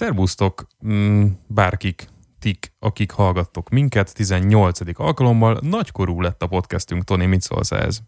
Szerbusztok, 0.00 0.66
mm, 0.86 1.26
bárkik, 1.46 2.08
tik, 2.38 2.72
akik 2.78 3.10
hallgattok 3.10 3.68
minket, 3.68 4.14
18. 4.14 4.98
alkalommal 4.98 5.58
nagykorú 5.62 6.20
lett 6.20 6.42
a 6.42 6.46
podcastünk. 6.46 7.04
Tony, 7.04 7.28
mit 7.28 7.40
szólsz 7.40 7.70
ez? 7.70 8.00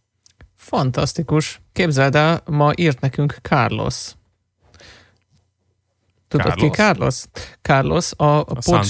Fantasztikus. 0.57 1.61
Képzeld 1.73 2.15
el, 2.15 2.43
ma 2.47 2.71
írt 2.77 3.01
nekünk 3.01 3.39
Carlos. 3.43 4.15
Tudod 6.33 6.47
Carlos? 6.47 6.71
ki 6.71 6.77
Carlos? 6.77 7.25
Carlos 7.63 8.13
a, 8.17 8.25
a, 8.25 8.47
a 8.65 8.83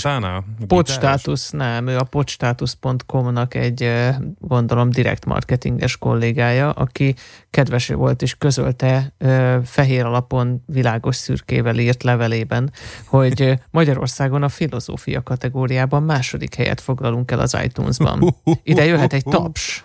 nem, 1.51 1.87
ő 1.87 1.99
a 1.99 2.03
pocstátusz.com-nak 2.03 3.55
egy 3.55 3.93
gondolom 4.39 4.91
direkt 4.91 5.25
marketinges 5.25 5.97
kollégája, 5.97 6.71
aki 6.71 7.15
kedves 7.51 7.89
volt 7.89 8.23
és 8.23 8.35
közölte 8.35 9.15
fehér 9.65 10.05
alapon 10.05 10.63
világos 10.67 11.17
szürkével 11.17 11.79
írt 11.79 12.03
levelében, 12.03 12.73
hogy 13.07 13.59
Magyarországon 13.71 14.43
a 14.43 14.49
filozófia 14.49 15.23
kategóriában 15.23 16.03
második 16.03 16.55
helyet 16.55 16.81
foglalunk 16.81 17.31
el 17.31 17.41
az 17.41 17.57
iTunes-ban. 17.65 18.35
Ide 18.63 18.85
jöhet 18.85 19.13
egy 19.13 19.25
taps. 19.25 19.85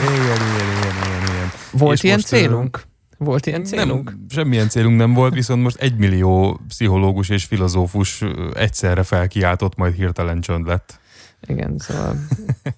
Ilyen, 0.00 0.14
ilyen, 0.14 0.40
ilyen, 0.62 1.34
ilyen. 1.34 1.50
Volt 1.70 1.96
és 1.96 2.02
ilyen 2.02 2.20
célunk? 2.20 2.92
Volt 3.18 3.46
ilyen 3.46 3.64
célunk? 3.64 4.10
Nem, 4.10 4.26
semmilyen 4.28 4.68
célunk 4.68 4.96
nem 4.96 5.12
volt, 5.12 5.34
viszont 5.34 5.62
most 5.62 5.76
egy 5.76 5.96
millió 5.96 6.60
pszichológus 6.68 7.28
és 7.28 7.44
filozófus 7.44 8.22
egyszerre 8.54 9.02
felkiáltott, 9.02 9.76
majd 9.76 9.94
hirtelen 9.94 10.40
csönd 10.40 10.66
lett. 10.66 11.02
Igen, 11.46 11.78
szóval, 11.78 12.16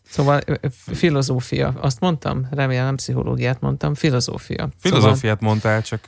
szóval 0.09 0.41
filozófia, 0.93 1.75
azt 1.81 2.01
mondtam? 2.01 2.47
Remélem 2.51 2.85
nem 2.85 2.95
pszichológiát 2.97 3.61
mondtam, 3.61 3.95
filozófia. 3.95 4.69
Filozófiát 4.79 5.39
szóval... 5.39 5.49
mondtál, 5.49 5.83
csak 5.83 6.05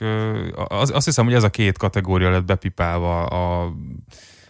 az, 0.68 0.90
azt 0.95 1.04
hiszem, 1.04 1.24
hogy 1.24 1.34
ez 1.34 1.42
a 1.42 1.51
két 1.51 1.79
kategória 1.79 2.30
lett 2.30 2.45
bepipálva 2.45 3.24
a 3.24 3.73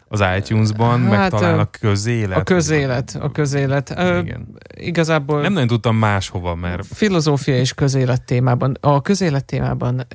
az 0.08 0.24
iTunes-ban, 0.36 1.00
hát, 1.00 1.10
meg 1.10 1.40
talán 1.40 1.58
a 1.58 1.70
közélet. 1.70 2.38
A 2.38 2.42
közélet, 2.42 3.18
a 3.20 3.30
közélet. 3.30 3.90
Igen. 3.90 4.58
Igazából... 4.74 5.40
Nem 5.40 5.52
nagyon 5.52 5.68
tudtam 5.68 5.96
máshova, 5.96 6.54
mert... 6.54 6.86
Filozófia 6.86 7.56
és 7.56 7.74
közélet 7.74 8.22
témában. 8.22 8.76
A 8.80 9.02
közélet 9.02 9.44
témában 9.44 10.06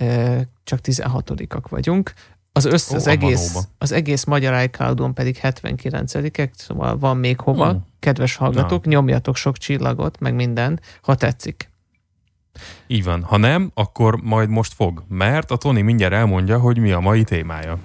csak 0.63 0.79
16-ak 0.83 1.63
vagyunk. 1.69 2.13
Az 2.55 2.65
össz, 2.65 2.91
Ó, 2.91 2.95
az, 2.95 3.07
egész, 3.07 3.67
az 3.77 3.91
egész 3.91 4.23
magyar 4.23 4.63
iCloud-on 4.63 5.13
pedig 5.13 5.39
79-ek, 5.41 6.49
szóval 6.55 6.97
van 6.97 7.17
még 7.17 7.39
hova. 7.39 7.69
Hmm. 7.69 7.85
Kedves 7.99 8.35
hallgatók, 8.35 8.85
Na. 8.85 8.91
nyomjatok 8.91 9.35
sok 9.35 9.57
csillagot, 9.57 10.19
meg 10.19 10.35
minden, 10.35 10.79
ha 11.01 11.15
tetszik. 11.15 11.69
Így 12.87 13.03
van. 13.03 13.23
Ha 13.23 13.37
nem, 13.37 13.71
akkor 13.73 14.15
majd 14.21 14.49
most 14.49 14.73
fog, 14.73 15.03
mert 15.07 15.51
a 15.51 15.57
Tony 15.57 15.83
mindjárt 15.83 16.13
elmondja, 16.13 16.59
hogy 16.59 16.77
mi 16.77 16.91
a 16.91 16.99
mai 16.99 17.23
témája. 17.23 17.77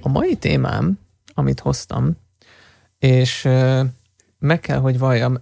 A 0.00 0.08
mai 0.08 0.36
témám, 0.36 0.98
amit 1.34 1.60
hoztam, 1.60 2.16
és 2.98 3.48
meg 4.38 4.60
kell, 4.60 4.78
hogy 4.78 4.98
valljam, 4.98 5.38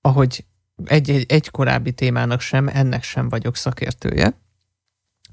ahogy 0.00 0.44
egy, 0.84 1.10
egy, 1.10 1.24
egy 1.28 1.50
korábbi 1.50 1.92
témának 1.92 2.40
sem, 2.40 2.68
ennek 2.68 3.02
sem 3.02 3.28
vagyok 3.28 3.56
szakértője, 3.56 4.34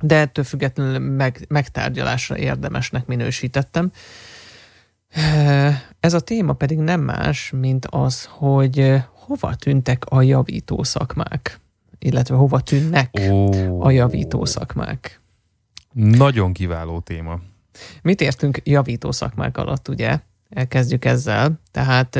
de 0.02 0.16
ettől 0.16 0.44
függetlenül 0.44 1.00
meg, 1.00 1.45
megtárgyalásra 1.47 2.38
érdemesnek 2.38 3.06
minősítettem. 3.06 3.92
Ez 6.00 6.14
a 6.14 6.19
téma 6.19 6.53
pedig 6.53 6.78
nem 6.78 7.02
más, 7.02 7.52
mint 7.59 7.86
az, 7.86 8.25
hogy 8.30 9.03
hova 9.12 9.56
tűntek 9.56 10.06
a 10.06 10.22
javító 10.22 10.84
szakmák, 10.84 11.59
illetve 12.00 12.36
hova 12.36 12.59
tűnnek 12.59 13.09
oh. 13.14 13.86
a 13.86 13.92
javító 13.92 14.46
szakmák. 14.46 15.24
Nagyon 15.95 16.53
kiváló 16.53 17.00
téma. 17.00 17.39
Mit 18.01 18.22
értünk 18.22 18.61
javító 18.63 19.11
szakmák 19.11 19.57
alatt, 19.57 19.88
ugye? 19.88 20.19
Elkezdjük 20.50 21.06
ezzel. 21.06 21.59
Tehát 21.72 22.19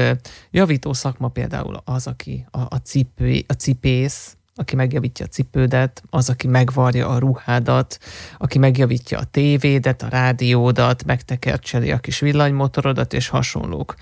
javító 0.52 0.94
szakma 0.94 1.28
például 1.28 1.81
az, 1.84 2.08
aki 2.08 2.46
a, 2.52 2.59
a, 2.59 2.81
cipő, 2.84 3.44
a 3.47 3.53
cipész, 3.53 4.38
aki 4.56 4.75
megjavítja 4.75 5.25
a 5.25 5.30
cipődet, 5.30 6.03
az, 6.09 6.30
aki 6.30 6.47
megvarja 6.47 7.08
a 7.08 7.18
ruhádat, 7.18 7.97
aki 8.38 8.58
megjavítja 8.58 9.19
a 9.19 9.24
tévédet, 9.24 10.02
a 10.02 10.09
rádiódat, 10.09 11.06
megtekercseli 11.06 11.91
a 11.91 12.00
kis 12.00 12.19
villanymotorodat 12.19 13.14
és 13.14 13.28
hasonlók. 13.28 13.96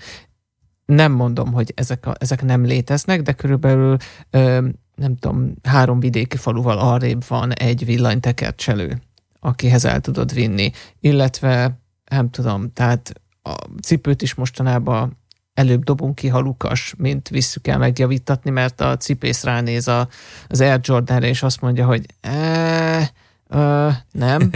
Nem 0.86 1.12
mondom, 1.12 1.52
hogy 1.52 1.72
ezek, 1.76 2.06
a, 2.06 2.14
ezek 2.18 2.42
nem 2.42 2.64
léteznek, 2.64 3.22
de 3.22 3.32
körülbelül 3.32 3.96
ö, 4.30 4.66
nem 4.94 5.16
tudom, 5.16 5.54
három 5.62 6.00
vidéki 6.00 6.36
faluval 6.36 6.78
arrébb 6.78 7.24
van 7.28 7.52
egy 7.52 7.84
villanytekercselő 7.84 9.00
akihez 9.44 9.84
el 9.84 10.00
tudod 10.00 10.34
vinni. 10.34 10.70
Illetve, 11.00 11.78
nem 12.10 12.30
tudom, 12.30 12.72
tehát 12.72 13.12
a 13.42 13.54
cipőt 13.82 14.22
is 14.22 14.34
mostanában 14.34 15.18
előbb 15.54 15.84
dobunk 15.84 16.14
ki, 16.14 16.28
ha 16.28 16.38
lukas, 16.38 16.94
mint 16.98 17.28
visszük 17.28 17.66
el 17.66 17.78
megjavítatni, 17.78 18.50
mert 18.50 18.80
a 18.80 18.96
cipész 18.96 19.44
ránéz 19.44 19.88
a, 19.88 20.08
az 20.48 20.60
Air 20.60 20.80
jordan 20.82 21.22
és 21.22 21.42
azt 21.42 21.60
mondja, 21.60 21.86
hogy 21.86 22.06
e, 22.20 23.10
ö, 23.48 23.88
nem. 24.10 24.50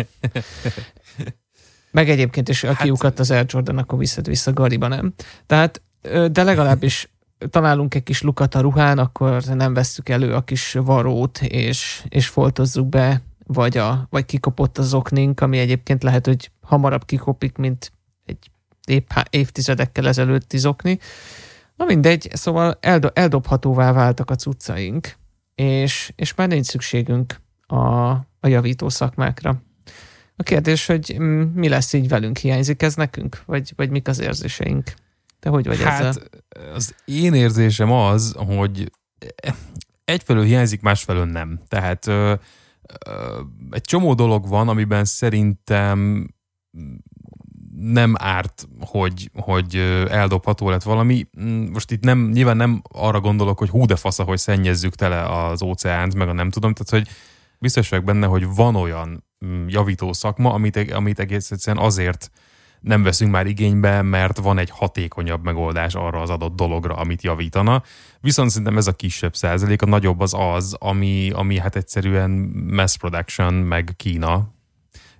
Meg 1.90 2.10
egyébként 2.10 2.48
is, 2.48 2.64
aki 2.64 2.92
hát, 3.00 3.18
az 3.18 3.30
Air 3.30 3.44
Jordan, 3.48 3.78
akkor 3.78 3.98
viszed 3.98 4.26
vissza 4.26 4.52
Gariba, 4.52 4.88
nem? 4.88 5.14
Tehát, 5.46 5.82
de 6.30 6.42
legalábbis 6.42 7.10
találunk 7.50 7.94
egy 7.94 8.02
kis 8.02 8.22
lukat 8.22 8.54
a 8.54 8.60
ruhán, 8.60 8.98
akkor 8.98 9.42
nem 9.42 9.74
vesszük 9.74 10.08
elő 10.08 10.34
a 10.34 10.44
kis 10.44 10.72
varót, 10.72 11.40
és, 11.42 12.04
és 12.08 12.28
foltozzuk 12.28 12.88
be 12.88 13.22
vagy, 13.48 13.76
a, 13.76 14.06
vagy 14.10 14.24
kikopott 14.24 14.78
az 14.78 14.94
oknink, 14.94 15.40
ami 15.40 15.58
egyébként 15.58 16.02
lehet, 16.02 16.26
hogy 16.26 16.50
hamarabb 16.60 17.04
kikopik, 17.04 17.56
mint 17.56 17.92
egy 18.24 18.50
épp 18.86 19.10
évtizedekkel 19.30 20.08
ezelőtt 20.08 20.50
zokni. 20.50 20.98
Na 21.76 21.84
mindegy, 21.84 22.28
szóval 22.32 22.78
eldo, 22.80 23.08
eldobhatóvá 23.12 23.92
váltak 23.92 24.30
a 24.30 24.34
cuccaink, 24.34 25.16
és, 25.54 26.12
és 26.16 26.34
már 26.34 26.48
nincs 26.48 26.66
szükségünk 26.66 27.40
a, 27.66 28.10
a 28.40 28.46
javító 28.46 28.88
szakmákra. 28.88 29.62
A 30.36 30.42
kérdés, 30.42 30.86
hogy 30.86 31.16
mi 31.54 31.68
lesz 31.68 31.92
így 31.92 32.08
velünk, 32.08 32.36
hiányzik 32.36 32.82
ez 32.82 32.94
nekünk, 32.94 33.42
vagy, 33.46 33.72
vagy 33.76 33.90
mik 33.90 34.08
az 34.08 34.20
érzéseink? 34.20 34.94
Te 35.40 35.48
hogy 35.48 35.66
vagy 35.66 35.82
hát, 35.82 36.04
ezzel? 36.04 36.22
az 36.74 36.94
én 37.04 37.34
érzésem 37.34 37.92
az, 37.92 38.34
hogy 38.36 38.92
egyfelől 40.04 40.44
hiányzik, 40.44 40.80
másfelől 40.80 41.24
nem. 41.24 41.60
Tehát 41.68 42.10
egy 43.70 43.80
csomó 43.80 44.14
dolog 44.14 44.48
van, 44.48 44.68
amiben 44.68 45.04
szerintem 45.04 46.28
nem 47.78 48.14
árt, 48.18 48.68
hogy, 48.80 49.30
hogy 49.34 49.76
eldobható 50.10 50.70
lett 50.70 50.82
valami. 50.82 51.26
Most 51.72 51.90
itt 51.90 52.02
nem, 52.02 52.28
nyilván 52.32 52.56
nem 52.56 52.82
arra 52.92 53.20
gondolok, 53.20 53.58
hogy 53.58 53.68
hú 53.68 53.86
de 53.86 53.96
fasza, 53.96 54.22
hogy 54.22 54.38
szennyezzük 54.38 54.94
tele 54.94 55.24
az 55.24 55.62
óceánt, 55.62 56.14
meg 56.14 56.28
a 56.28 56.32
nem 56.32 56.50
tudom, 56.50 56.72
tehát 56.74 57.04
hogy 57.06 57.14
biztos 57.58 57.88
vagyok 57.88 58.04
benne, 58.04 58.26
hogy 58.26 58.46
van 58.54 58.76
olyan 58.76 59.24
javító 59.66 60.12
szakma, 60.12 60.52
amit, 60.52 60.92
amit 60.92 61.18
egész 61.18 61.50
egyszerűen 61.50 61.84
azért 61.84 62.30
nem 62.80 63.02
veszünk 63.02 63.30
már 63.30 63.46
igénybe, 63.46 64.02
mert 64.02 64.38
van 64.38 64.58
egy 64.58 64.70
hatékonyabb 64.70 65.44
megoldás 65.44 65.94
arra 65.94 66.20
az 66.20 66.30
adott 66.30 66.56
dologra, 66.56 66.96
amit 66.96 67.22
javítana. 67.22 67.82
Viszont 68.20 68.50
szerintem 68.50 68.76
ez 68.76 68.86
a 68.86 68.92
kisebb 68.92 69.36
százalék, 69.36 69.82
a 69.82 69.86
nagyobb 69.86 70.20
az 70.20 70.34
az, 70.36 70.76
ami, 70.78 71.30
ami 71.30 71.58
hát 71.58 71.76
egyszerűen 71.76 72.30
mass 72.70 72.96
production, 72.96 73.54
meg 73.54 73.92
Kína. 73.96 74.54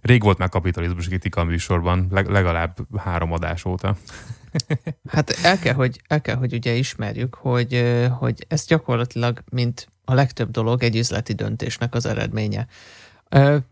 Rég 0.00 0.22
volt 0.22 0.38
már 0.38 0.48
kapitalizmus 0.48 1.06
kritika 1.06 1.40
a 1.40 1.44
műsorban, 1.44 2.06
legalább 2.10 2.76
három 2.98 3.32
adás 3.32 3.64
óta. 3.64 3.96
Hát 5.08 5.30
el 5.42 5.58
kell, 5.58 5.74
hogy, 5.74 6.00
el 6.06 6.20
kell, 6.20 6.36
hogy 6.36 6.52
ugye 6.52 6.72
ismerjük, 6.72 7.34
hogy, 7.34 7.84
hogy 8.18 8.44
ez 8.48 8.66
gyakorlatilag, 8.66 9.42
mint 9.50 9.88
a 10.04 10.14
legtöbb 10.14 10.50
dolog, 10.50 10.82
egy 10.82 10.96
üzleti 10.96 11.32
döntésnek 11.32 11.94
az 11.94 12.06
eredménye. 12.06 12.66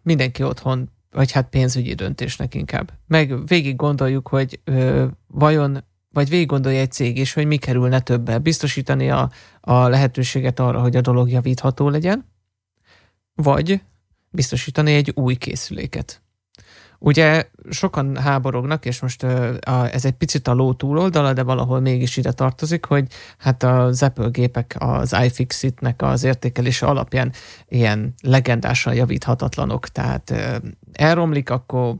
Mindenki 0.02 0.42
otthon 0.42 0.90
vagy 1.10 1.32
hát 1.32 1.48
pénzügyi 1.48 1.94
döntésnek 1.94 2.54
inkább. 2.54 2.92
Meg 3.06 3.46
végig 3.46 3.76
gondoljuk, 3.76 4.28
hogy 4.28 4.60
ö, 4.64 5.06
vajon, 5.26 5.84
vagy 6.12 6.28
végig 6.28 6.46
gondolja 6.46 6.80
egy 6.80 6.92
cég 6.92 7.18
is, 7.18 7.32
hogy 7.32 7.46
mi 7.46 7.56
kerülne 7.56 8.00
többe. 8.00 8.38
Biztosítani 8.38 9.10
a, 9.10 9.30
a 9.60 9.88
lehetőséget 9.88 10.60
arra, 10.60 10.80
hogy 10.80 10.96
a 10.96 11.00
dolog 11.00 11.30
javítható 11.30 11.88
legyen, 11.88 12.26
vagy 13.34 13.80
biztosítani 14.30 14.94
egy 14.94 15.12
új 15.14 15.34
készüléket. 15.34 16.22
Ugye 17.06 17.44
sokan 17.70 18.16
háborognak, 18.16 18.84
és 18.84 19.00
most 19.00 19.22
ez 19.92 20.04
egy 20.04 20.12
picit 20.12 20.48
a 20.48 20.54
ló 20.54 20.72
túloldala, 20.72 21.32
de 21.32 21.42
valahol 21.42 21.80
mégis 21.80 22.16
ide 22.16 22.32
tartozik, 22.32 22.84
hogy 22.84 23.06
hát 23.38 23.62
az 23.62 24.02
Apple 24.02 24.28
gépek 24.28 24.76
az 24.78 25.16
iFixit-nek 25.24 26.02
az 26.02 26.24
értékelése 26.24 26.86
alapján 26.86 27.32
ilyen 27.68 28.14
legendásan 28.22 28.94
javíthatatlanok, 28.94 29.88
tehát 29.88 30.32
elromlik, 30.92 31.50
akkor 31.50 31.94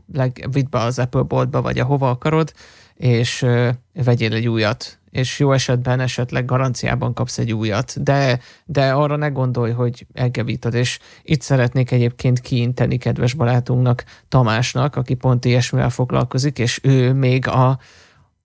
vidd 0.51 0.69
be 0.69 0.79
az 0.79 0.99
Apple 0.99 1.21
boltba, 1.21 1.61
vagy 1.61 1.79
ahova 1.79 2.09
akarod, 2.09 2.53
és 2.95 3.45
vegyél 3.93 4.33
egy 4.33 4.47
újat, 4.47 4.99
és 5.09 5.39
jó 5.39 5.51
esetben 5.51 5.99
esetleg 5.99 6.45
garanciában 6.45 7.13
kapsz 7.13 7.37
egy 7.37 7.53
újat, 7.53 8.03
de, 8.03 8.39
de 8.65 8.91
arra 8.91 9.15
ne 9.15 9.27
gondolj, 9.27 9.71
hogy 9.71 10.05
elgevítod, 10.13 10.73
és 10.73 10.99
itt 11.23 11.41
szeretnék 11.41 11.91
egyébként 11.91 12.39
kiinteni 12.39 12.97
kedves 12.97 13.33
barátunknak, 13.33 14.03
Tamásnak, 14.27 14.95
aki 14.95 15.13
pont 15.13 15.45
ilyesmivel 15.45 15.89
foglalkozik, 15.89 16.59
és 16.59 16.79
ő 16.83 17.13
még 17.13 17.47
a, 17.47 17.79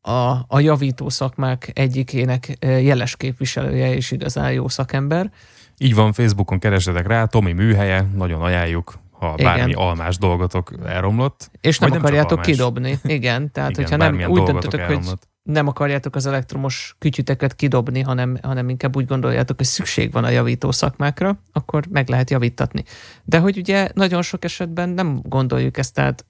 a, 0.01 0.45
a 0.47 0.61
javító 0.61 1.09
szakmák 1.09 1.71
egyikének 1.75 2.57
jeles 2.61 3.17
képviselője 3.17 3.95
és 3.95 4.11
igazán 4.11 4.53
jó 4.53 4.69
szakember. 4.69 5.31
Így 5.79 5.95
van, 5.95 6.13
Facebookon 6.13 6.59
keresetek 6.59 7.07
rá, 7.07 7.25
Tomi 7.25 7.53
műhelye, 7.53 8.07
nagyon 8.15 8.43
ajánljuk, 8.43 8.99
ha 9.11 9.35
Igen. 9.37 9.57
bármi 9.57 9.73
almás 9.73 10.19
dolgotok 10.19 10.73
elromlott. 10.85 11.51
És 11.61 11.79
nem, 11.79 11.91
nem 11.91 11.99
akarjátok 11.99 12.41
kidobni. 12.41 12.99
Igen, 13.05 13.53
tehát 13.53 13.71
Igen, 13.79 13.83
hogyha 13.83 13.97
nem 13.97 14.31
úgy 14.31 14.43
döntötök, 14.43 14.81
elromlott. 14.81 15.09
hogy 15.09 15.19
nem 15.43 15.67
akarjátok 15.67 16.15
az 16.15 16.27
elektromos 16.27 16.97
kütyüteket 16.99 17.55
kidobni, 17.55 18.01
hanem, 18.01 18.39
hanem 18.43 18.69
inkább 18.69 18.97
úgy 18.97 19.07
gondoljátok, 19.07 19.57
hogy 19.57 19.67
szükség 19.67 20.13
van 20.13 20.25
a 20.25 20.29
javító 20.29 20.71
szakmákra, 20.71 21.43
akkor 21.53 21.87
meg 21.91 22.09
lehet 22.09 22.31
javítatni. 22.31 22.85
De 23.25 23.39
hogy 23.39 23.59
ugye 23.59 23.91
nagyon 23.95 24.23
sok 24.23 24.45
esetben 24.45 24.89
nem 24.89 25.21
gondoljuk 25.23 25.77
ezt, 25.77 25.95
tehát 25.95 26.27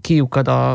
kiukad 0.00 0.48
a, 0.48 0.72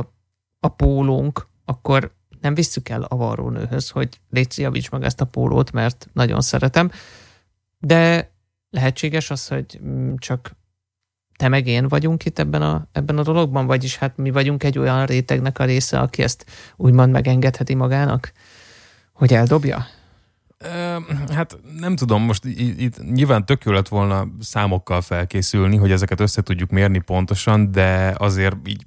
a 0.60 0.68
pólónk, 0.68 1.48
akkor 1.66 2.13
nem 2.42 2.54
visszük 2.54 2.89
el 2.89 3.01
a 3.01 3.16
varrónőhöz, 3.16 3.89
hogy 3.89 4.19
légy 4.30 4.54
javíts 4.57 4.89
meg 4.89 5.04
ezt 5.04 5.22
a 5.22 5.25
pólót, 5.25 5.72
mert 5.72 6.07
nagyon 6.13 6.42
szeretem. 6.42 6.92
De 7.77 8.31
lehetséges 8.69 9.30
az, 9.30 9.48
hogy 9.48 9.80
mm, 9.83 10.13
csak 10.18 10.57
te 11.39 11.47
meg 11.47 11.68
én 11.68 11.88
vagyunk 11.88 12.25
itt 12.25 12.39
ebben 12.39 12.62
a, 12.62 12.88
ebben 12.91 13.18
a 13.18 13.24
dologban, 13.24 13.65
vagyis 13.65 13.97
hát 13.97 14.18
mi 14.18 14.31
vagyunk 14.31 14.63
egy 14.63 14.80
olyan 14.80 15.06
rétegnek 15.06 15.59
a 15.59 15.65
része, 15.65 16.00
aki 16.00 16.24
ezt 16.24 16.45
úgymond 16.75 17.12
megengedheti 17.12 17.75
magának, 17.75 18.31
hogy 19.13 19.33
eldobja? 19.33 19.86
Hát 21.33 21.57
nem 21.80 21.95
tudom, 21.95 22.24
most 22.24 22.45
itt 22.45 23.12
nyilván 23.12 23.45
tök 23.45 23.63
jó 23.63 23.71
lett 23.71 23.88
volna 23.88 24.27
számokkal 24.39 25.01
felkészülni, 25.01 25.77
hogy 25.77 25.91
ezeket 25.91 26.19
össze 26.19 26.41
tudjuk 26.41 26.69
mérni 26.69 27.00
pontosan, 27.00 27.71
de 27.71 28.15
azért 28.18 28.56
így 28.65 28.86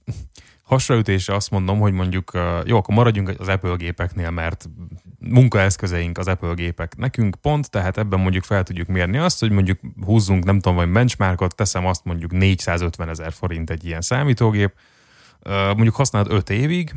hasraütésre 0.73 1.35
azt 1.35 1.51
mondom, 1.51 1.79
hogy 1.79 1.93
mondjuk, 1.93 2.33
jó, 2.65 2.77
akkor 2.77 2.95
maradjunk 2.95 3.35
az 3.39 3.49
Apple 3.49 3.75
gépeknél, 3.77 4.31
mert 4.31 4.69
munkaeszközeink 5.19 6.19
az 6.19 6.29
Apple 6.29 6.55
gépek 6.55 6.97
nekünk 6.97 7.37
pont, 7.41 7.71
tehát 7.71 7.99
ebben 7.99 8.21
mondjuk 8.21 8.45
fel 8.45 8.63
tudjuk 8.63 8.89
mérni 8.89 9.19
azt, 9.19 9.41
hogy 9.41 9.51
mondjuk 9.51 9.79
húzzunk, 10.05 10.45
nem 10.45 10.61
tudom, 10.61 10.77
vagy 10.77 10.89
benchmarkot, 10.89 11.55
teszem 11.55 11.87
azt 11.87 12.05
mondjuk 12.05 12.33
450 12.33 13.09
ezer 13.09 13.33
forint 13.33 13.71
egy 13.71 13.85
ilyen 13.85 14.01
számítógép, 14.01 14.73
mondjuk 15.49 15.95
használod 15.95 16.33
5 16.33 16.51
évig, 16.51 16.95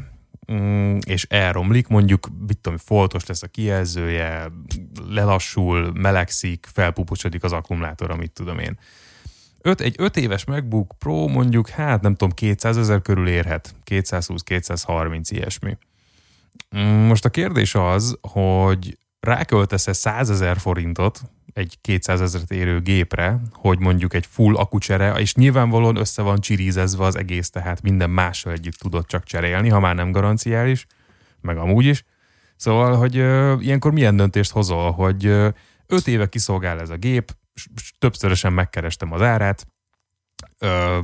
mm, 0.51 0.97
és 1.05 1.25
elromlik, 1.29 1.87
mondjuk, 1.87 2.27
mit 2.47 2.57
tudom, 2.57 2.77
foltos 2.77 3.25
lesz 3.25 3.43
a 3.43 3.47
kijelzője, 3.47 4.51
lelassul, 5.09 5.91
melegszik, 5.93 6.67
felpuposodik 6.73 7.43
az 7.43 7.51
akkumulátor, 7.51 8.11
amit 8.11 8.31
tudom 8.31 8.59
én. 8.59 8.77
Öt, 9.67 9.81
egy 9.81 9.95
5 9.97 10.17
éves 10.17 10.45
MacBook 10.45 10.93
Pro 10.97 11.27
mondjuk, 11.27 11.69
hát 11.69 12.01
nem 12.01 12.11
tudom, 12.11 12.33
200 12.33 12.77
ezer 12.77 13.01
körül 13.01 13.27
érhet. 13.27 13.75
220-230 13.85 15.27
ilyesmi. 15.29 15.77
Mm, 16.77 16.81
most 16.81 17.25
a 17.25 17.29
kérdés 17.29 17.75
az, 17.75 18.17
hogy 18.21 18.97
ráköltesz-e 19.19 19.93
100 19.93 20.29
ezer 20.29 20.57
forintot 20.57 21.21
egy 21.53 21.77
200 21.81 22.21
ezeret 22.21 22.51
érő 22.51 22.81
gépre, 22.81 23.39
hogy 23.51 23.79
mondjuk 23.79 24.13
egy 24.13 24.25
full 24.25 24.55
akucsere, 24.55 25.13
és 25.13 25.35
nyilvánvalóan 25.35 25.95
össze 25.95 26.21
van 26.21 26.39
csirízezve 26.39 27.05
az 27.05 27.15
egész, 27.15 27.49
tehát 27.49 27.81
minden 27.81 28.09
mással 28.09 28.51
együtt 28.51 28.77
tudod 28.77 29.05
csak 29.05 29.23
cserélni, 29.23 29.69
ha 29.69 29.79
már 29.79 29.95
nem 29.95 30.11
garanciális, 30.11 30.85
meg 31.41 31.57
amúgy 31.57 31.85
is. 31.85 32.03
Szóval, 32.55 32.95
hogy 32.95 33.17
ö, 33.17 33.55
ilyenkor 33.59 33.91
milyen 33.91 34.15
döntést 34.15 34.51
hozol, 34.51 34.91
hogy 34.91 35.25
ö, 35.25 35.49
öt 35.87 36.07
éve 36.07 36.29
kiszolgál 36.29 36.79
ez 36.79 36.89
a 36.89 36.95
gép, 36.95 37.31
többszörösen 37.97 38.53
megkerestem 38.53 39.11
az 39.11 39.21
árát, 39.21 39.67
ö, 40.59 40.99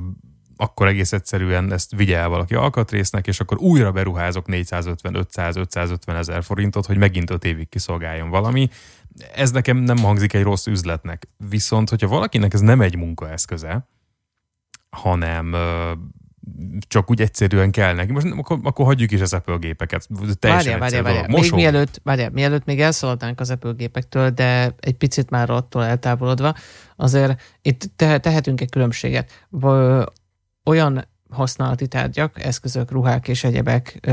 akkor 0.55 0.87
egész 0.87 1.11
egyszerűen 1.13 1.71
ezt 1.71 1.95
vigye 1.95 2.17
el 2.17 2.29
valaki 2.29 2.55
alkatrésznek, 2.55 3.27
és 3.27 3.39
akkor 3.39 3.57
újra 3.57 3.91
beruházok 3.91 4.45
450-500-550 4.47 6.15
ezer 6.15 6.43
forintot, 6.43 6.85
hogy 6.85 6.97
megint 6.97 7.29
5 7.29 7.43
évig 7.43 7.69
kiszolgáljon 7.69 8.29
valami. 8.29 8.69
Ez 9.35 9.51
nekem 9.51 9.77
nem 9.77 9.97
hangzik 9.97 10.33
egy 10.33 10.43
rossz 10.43 10.65
üzletnek. 10.65 11.27
Viszont, 11.49 11.89
hogyha 11.89 12.07
valakinek 12.07 12.53
ez 12.53 12.59
nem 12.59 12.81
egy 12.81 12.95
munkaeszköze, 12.95 13.87
hanem 14.89 15.55
csak 16.87 17.09
úgy 17.09 17.21
egyszerűen 17.21 17.71
kell 17.71 17.93
neki. 17.93 18.11
Most 18.11 18.27
akkor, 18.37 18.59
akkor 18.63 18.85
hagyjuk 18.85 19.11
is 19.11 19.21
az 19.21 19.33
Apple 19.33 19.55
gépeket. 19.55 20.07
Teljesen 20.39 20.79
várjál, 20.79 20.79
várjál, 20.79 21.03
várjál. 21.03 21.41
Még 21.41 21.51
mielőtt, 21.51 22.01
várjál, 22.03 22.29
mielőtt 22.29 22.65
még 22.65 22.81
elszaladnánk 22.81 23.39
az 23.39 23.49
Apple 23.49 23.71
gépektől, 23.71 24.29
de 24.29 24.75
egy 24.79 24.95
picit 24.95 25.29
már 25.29 25.49
attól 25.49 25.85
eltávolodva, 25.85 26.55
azért 26.95 27.41
itt 27.61 27.91
te, 27.95 28.19
tehetünk 28.19 28.61
egy 28.61 28.69
különbséget. 28.69 29.47
Olyan 30.65 31.07
használati 31.29 31.87
tárgyak, 31.87 32.43
eszközök, 32.43 32.91
ruhák 32.91 33.27
és 33.27 33.43
egyebek, 33.43 34.09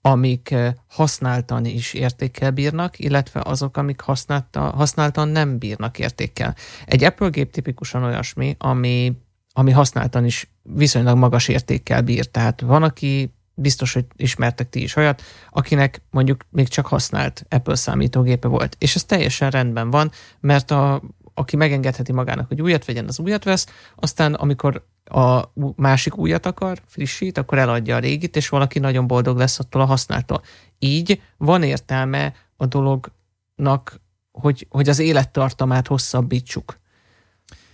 amik 0.00 0.54
használtan 0.88 1.64
is 1.64 1.92
értékkel 1.92 2.50
bírnak, 2.50 2.98
illetve 2.98 3.42
azok, 3.44 3.76
amik 3.76 4.00
használta, 4.00 4.60
használtan 4.60 5.28
nem 5.28 5.58
bírnak 5.58 5.98
értékkel. 5.98 6.54
Egy 6.84 7.04
Apple 7.04 7.28
gép 7.28 7.50
tipikusan 7.50 8.02
olyasmi, 8.02 8.56
ami 8.58 9.16
ami 9.58 9.70
használtan 9.70 10.24
is 10.24 10.50
viszonylag 10.74 11.16
magas 11.16 11.48
értékkel 11.48 12.02
bír. 12.02 12.26
Tehát 12.26 12.60
van, 12.60 12.82
aki 12.82 13.34
biztos, 13.54 13.92
hogy 13.92 14.04
ismertek 14.16 14.68
ti 14.68 14.82
is 14.82 14.96
olyat, 14.96 15.22
akinek 15.50 16.02
mondjuk 16.10 16.44
még 16.50 16.68
csak 16.68 16.86
használt 16.86 17.46
Apple 17.48 17.74
számítógépe 17.74 18.48
volt. 18.48 18.76
És 18.78 18.94
ez 18.94 19.04
teljesen 19.04 19.50
rendben 19.50 19.90
van, 19.90 20.10
mert 20.40 20.70
a, 20.70 21.02
aki 21.34 21.56
megengedheti 21.56 22.12
magának, 22.12 22.48
hogy 22.48 22.62
újat 22.62 22.84
vegyen, 22.84 23.06
az 23.08 23.18
újat 23.18 23.44
vesz, 23.44 23.66
aztán 23.96 24.34
amikor 24.34 24.86
a 25.04 25.42
másik 25.76 26.16
újat 26.16 26.46
akar, 26.46 26.82
frissít, 26.86 27.38
akkor 27.38 27.58
eladja 27.58 27.96
a 27.96 27.98
régit, 27.98 28.36
és 28.36 28.48
valaki 28.48 28.78
nagyon 28.78 29.06
boldog 29.06 29.36
lesz 29.36 29.58
attól 29.58 29.80
a 29.80 29.84
használtól. 29.84 30.42
Így 30.78 31.22
van 31.36 31.62
értelme 31.62 32.34
a 32.56 32.66
dolognak, 32.66 34.00
hogy, 34.32 34.66
hogy 34.70 34.88
az 34.88 34.98
élettartamát 34.98 35.86
hosszabbítsuk. 35.86 36.78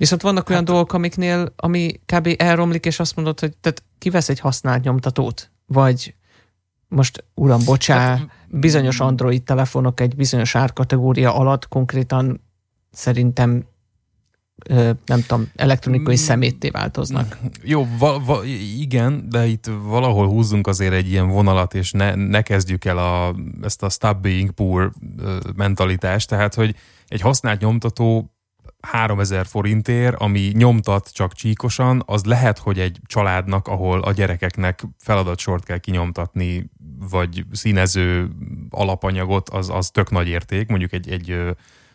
Viszont 0.02 0.22
vannak 0.22 0.48
olyan 0.48 0.60
hát, 0.60 0.70
dolgok, 0.70 0.92
amiknél, 0.92 1.52
ami 1.56 2.00
kb. 2.06 2.34
elromlik, 2.38 2.86
és 2.86 3.00
azt 3.00 3.16
mondod, 3.16 3.40
hogy 3.40 3.56
tehát 3.56 3.82
kivesz 3.98 4.28
egy 4.28 4.40
használt 4.40 4.82
nyomtatót, 4.82 5.50
vagy 5.66 6.14
most, 6.88 7.24
uram, 7.34 7.60
bocsá, 7.64 7.98
hát, 7.98 8.26
bizonyos 8.48 9.00
Android 9.00 9.42
telefonok 9.42 10.00
egy 10.00 10.16
bizonyos 10.16 10.54
árkategória 10.54 11.34
alatt 11.34 11.68
konkrétan 11.68 12.40
szerintem 12.90 13.64
nem 15.06 15.20
tudom, 15.26 15.50
elektronikai 15.56 16.14
mm. 16.14 16.16
szemétté 16.16 16.68
változnak. 16.68 17.38
Jó, 17.62 17.86
va, 17.98 18.20
va, 18.24 18.44
igen, 18.78 19.28
de 19.28 19.46
itt 19.46 19.70
valahol 19.82 20.26
húzzunk 20.26 20.66
azért 20.66 20.92
egy 20.92 21.10
ilyen 21.10 21.28
vonalat, 21.28 21.74
és 21.74 21.92
ne, 21.92 22.14
ne 22.14 22.42
kezdjük 22.42 22.84
el 22.84 22.98
a, 22.98 23.34
ezt 23.62 23.82
a 23.82 23.88
stop 23.88 24.20
being 24.20 24.50
poor 24.50 24.92
mentalitást, 25.56 26.28
tehát, 26.28 26.54
hogy 26.54 26.74
egy 27.08 27.20
használt 27.20 27.60
nyomtató 27.60 28.31
3000 28.82 29.46
forintért, 29.46 30.16
ami 30.18 30.52
nyomtat 30.54 31.12
csak 31.12 31.32
csíkosan, 31.32 32.02
az 32.06 32.24
lehet, 32.24 32.58
hogy 32.58 32.78
egy 32.78 32.98
családnak, 33.06 33.68
ahol 33.68 34.00
a 34.00 34.12
gyerekeknek 34.12 34.82
feladatsort 34.98 35.64
kell 35.64 35.78
kinyomtatni, 35.78 36.70
vagy 37.10 37.44
színező 37.52 38.28
alapanyagot, 38.70 39.48
az, 39.48 39.70
az 39.70 39.90
tök 39.90 40.10
nagy 40.10 40.28
érték, 40.28 40.68
mondjuk 40.68 40.92
egy, 40.92 41.10
egy 41.10 41.54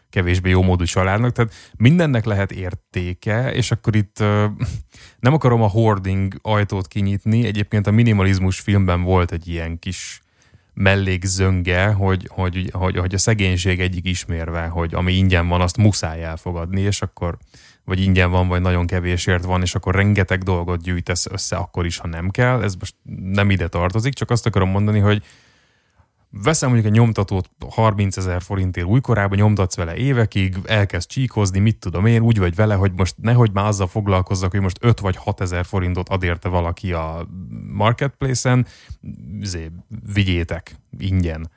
kevésbé 0.10 0.50
jó 0.50 0.62
módú 0.62 0.84
családnak, 0.84 1.32
tehát 1.32 1.54
mindennek 1.78 2.26
lehet 2.26 2.52
értéke, 2.52 3.54
és 3.54 3.72
akkor 3.72 3.96
itt 3.96 4.20
nem 5.20 5.34
akarom 5.34 5.62
a 5.62 5.68
hoarding 5.68 6.40
ajtót 6.42 6.88
kinyitni, 6.88 7.46
egyébként 7.46 7.88
a 7.88 7.92
minimalizmus 7.92 8.60
filmben 8.60 9.04
volt 9.04 9.32
egy 9.32 9.48
ilyen 9.48 9.80
kis 9.80 10.22
mellékzönge, 10.78 11.88
hogy, 11.88 12.28
hogy, 12.32 12.70
hogy, 12.74 12.98
hogy 12.98 13.14
a 13.14 13.18
szegénység 13.18 13.80
egyik 13.80 14.06
ismérve, 14.06 14.66
hogy 14.66 14.94
ami 14.94 15.14
ingyen 15.14 15.48
van, 15.48 15.62
azt 15.62 15.78
muszáj 15.78 16.24
elfogadni, 16.24 16.82
és 16.82 17.02
akkor 17.02 17.38
vagy 17.84 18.02
ingyen 18.02 18.32
van, 18.32 18.48
vagy 18.48 18.62
nagyon 18.62 18.88
kevésért 18.88 19.44
van, 19.44 19.62
és 19.62 19.76
akkor 19.76 19.96
rengeteg 19.96 20.44
dolgot 20.44 20.82
gyűjtesz 20.82 21.26
össze 21.26 21.56
akkor 21.56 21.86
is, 21.86 21.98
ha 21.98 22.08
nem 22.08 22.30
kell. 22.30 22.64
Ez 22.64 22.76
most 22.76 22.96
nem 23.24 23.50
ide 23.50 23.68
tartozik, 23.68 24.14
csak 24.14 24.30
azt 24.30 24.46
akarom 24.46 24.70
mondani, 24.70 25.00
hogy 25.00 25.24
veszem 26.44 26.70
mondjuk 26.70 26.94
egy 26.94 27.00
nyomtatót 27.00 27.50
30 27.70 28.18
ezer 28.18 28.42
forintért 28.42 28.88
újkorában, 28.88 29.38
nyomtatsz 29.38 29.76
vele 29.76 29.96
évekig, 29.96 30.58
elkezd 30.66 31.10
csíkozni, 31.10 31.60
mit 31.60 31.78
tudom 31.78 32.06
én, 32.06 32.22
úgy 32.22 32.40
vagy 32.40 32.56
vele, 32.56 32.74
hogy 32.74 32.92
most 32.96 33.16
nehogy 33.22 33.52
már 33.54 33.66
azzal 33.66 33.88
foglalkozzak, 33.88 34.52
hogy 34.52 34.62
most 34.62 34.78
5 34.82 35.00
vagy 35.00 35.16
6 35.16 35.42
ezer 35.42 35.66
forintot 35.66 36.10
ad 36.10 36.24
érte 36.24 36.50
valaki 36.50 36.94
a 36.94 37.28
marketplace-en, 37.72 38.66
vigyétek 40.14 40.76
ingyen. 40.98 41.50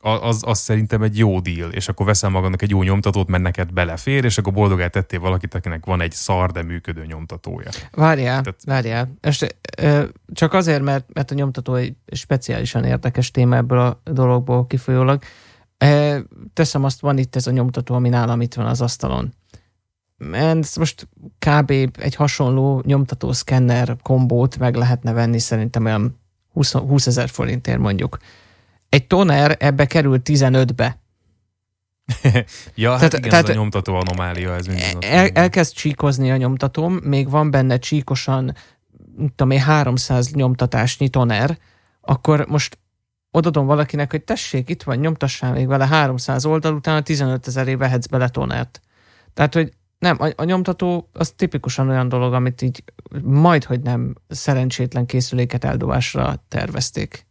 Az, 0.00 0.42
az 0.46 0.58
szerintem 0.58 1.02
egy 1.02 1.18
jó 1.18 1.40
deal, 1.40 1.70
és 1.70 1.88
akkor 1.88 2.06
veszel 2.06 2.30
magadnak 2.30 2.62
egy 2.62 2.70
jó 2.70 2.82
nyomtatót, 2.82 3.28
mert 3.28 3.42
neked 3.42 3.72
belefér, 3.72 4.24
és 4.24 4.38
akkor 4.38 4.52
boldogát 4.52 4.92
tettél 4.92 5.20
valakit, 5.20 5.54
akinek 5.54 5.84
van 5.84 6.00
egy 6.00 6.12
szar, 6.12 6.50
de 6.50 6.62
működő 6.62 7.04
nyomtatója. 7.06 7.70
Várjál, 7.92 8.42
Tehát... 8.42 8.60
várjál. 8.64 9.14
Este, 9.20 9.48
csak 10.32 10.52
azért, 10.52 10.82
mert, 10.82 11.06
mert 11.12 11.30
a 11.30 11.34
nyomtató 11.34 11.74
egy 11.74 11.94
speciálisan 12.12 12.84
érdekes 12.84 13.30
téma 13.30 13.56
ebből 13.56 13.78
a 13.78 14.00
dologból 14.04 14.66
kifolyólag. 14.66 15.22
Teszem 16.52 16.84
azt, 16.84 17.00
van 17.00 17.18
itt 17.18 17.36
ez 17.36 17.46
a 17.46 17.50
nyomtató, 17.50 17.94
ami 17.94 18.08
nálam 18.08 18.40
itt 18.40 18.54
van 18.54 18.66
az 18.66 18.80
asztalon. 18.80 19.32
Ez 20.32 20.76
most 20.76 21.08
kb. 21.38 21.70
egy 21.98 22.14
hasonló 22.14 22.82
nyomtató 22.86 23.32
szkenner 23.32 23.96
kombót 24.02 24.58
meg 24.58 24.74
lehetne 24.74 25.12
venni 25.12 25.38
szerintem 25.38 25.84
olyan 25.84 26.18
20, 26.52 26.72
20 26.72 27.06
ezer 27.06 27.28
forintért 27.28 27.78
mondjuk 27.78 28.18
egy 28.88 29.06
toner 29.06 29.56
ebbe 29.58 29.86
kerül 29.86 30.20
15-be. 30.24 30.98
ja, 32.74 32.90
hát 32.90 32.98
tehát, 32.98 33.18
igen, 33.18 33.30
tehát 33.30 33.48
a 33.48 33.52
nyomtató 33.52 33.94
anomália. 33.94 34.54
Ez 34.54 34.66
el, 35.00 35.28
elkezd 35.28 35.74
csíkozni 35.74 36.30
a 36.30 36.36
nyomtatóm, 36.36 36.92
még 36.94 37.30
van 37.30 37.50
benne 37.50 37.78
csíkosan, 37.78 38.54
tudom 39.16 39.50
én, 39.50 39.60
300 39.60 40.32
nyomtatásnyi 40.32 41.08
toner, 41.08 41.58
akkor 42.00 42.46
most 42.48 42.78
odadom 43.30 43.66
valakinek, 43.66 44.10
hogy 44.10 44.24
tessék, 44.24 44.68
itt 44.68 44.82
van, 44.82 44.96
nyomtassál 44.96 45.52
még 45.52 45.66
vele 45.66 45.86
300 45.86 46.44
oldal, 46.44 46.74
utána 46.74 47.02
15 47.02 47.46
ezeré 47.46 47.74
vehetsz 47.74 48.06
bele 48.06 48.28
tonert. 48.28 48.80
Tehát, 49.34 49.54
hogy 49.54 49.72
nem, 49.98 50.16
a, 50.20 50.28
a 50.36 50.44
nyomtató 50.44 51.08
az 51.12 51.32
tipikusan 51.36 51.88
olyan 51.88 52.08
dolog, 52.08 52.32
amit 52.32 52.62
így 52.62 52.84
majd, 53.22 53.64
hogy 53.64 53.80
nem 53.80 54.14
szerencsétlen 54.28 55.06
készüléket 55.06 55.64
eldobásra 55.64 56.44
tervezték. 56.48 57.26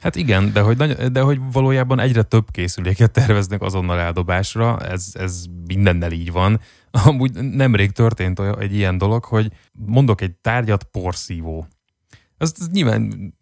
Hát 0.00 0.16
igen, 0.16 0.52
de 0.52 0.60
hogy, 0.60 0.76
de 0.92 1.20
hogy 1.20 1.40
valójában 1.52 2.00
egyre 2.00 2.22
több 2.22 2.50
készüléket 2.50 3.10
terveznek 3.10 3.62
azonnal 3.62 3.98
eldobásra, 3.98 4.78
ez, 4.78 5.10
ez 5.12 5.44
mindennel 5.66 6.12
így 6.12 6.32
van. 6.32 6.60
Amúgy 6.90 7.32
nemrég 7.32 7.90
történt 7.90 8.40
egy 8.40 8.74
ilyen 8.74 8.98
dolog, 8.98 9.24
hogy 9.24 9.52
mondok 9.72 10.20
egy 10.20 10.32
tárgyat 10.32 10.84
porszívó. 10.84 11.66
Ez, 12.36 12.52
ez 12.58 12.68
nyilván 12.68 13.34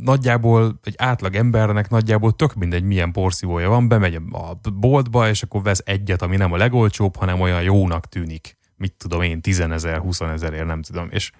nagyjából 0.00 0.80
egy 0.82 0.94
átlag 0.96 1.34
embernek 1.34 1.90
nagyjából 1.90 2.32
tök 2.32 2.54
mindegy, 2.54 2.82
milyen 2.82 3.12
porszívója 3.12 3.68
van, 3.68 3.88
bemegy 3.88 4.14
a 4.14 4.60
boltba, 4.74 5.28
és 5.28 5.42
akkor 5.42 5.62
vesz 5.62 5.82
egyet, 5.84 6.22
ami 6.22 6.36
nem 6.36 6.52
a 6.52 6.56
legolcsóbb, 6.56 7.16
hanem 7.16 7.40
olyan 7.40 7.62
jónak 7.62 8.06
tűnik. 8.06 8.56
Mit 8.76 8.94
tudom 8.96 9.22
én, 9.22 9.40
10 9.40 9.60
ezer, 9.60 9.98
20 9.98 10.20
ezerért, 10.20 10.66
nem 10.66 10.82
tudom. 10.82 11.08
És 11.10 11.32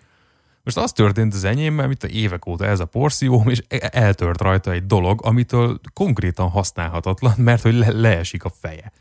most 0.68 0.86
az 0.86 0.92
történt 0.92 1.34
az 1.34 1.44
enyémmel, 1.44 1.86
mint 1.86 2.02
a 2.02 2.08
évek 2.08 2.46
óta 2.46 2.64
ez 2.64 2.80
a 2.80 2.84
porszívóm, 2.84 3.48
és 3.48 3.62
e- 3.68 3.90
eltört 3.92 4.40
rajta 4.40 4.72
egy 4.72 4.86
dolog, 4.86 5.20
amitől 5.24 5.80
konkrétan 5.92 6.48
használhatatlan, 6.48 7.34
mert 7.36 7.62
hogy 7.62 7.74
le- 7.74 7.92
leesik 7.92 8.44
a 8.44 8.52
feje. 8.60 8.92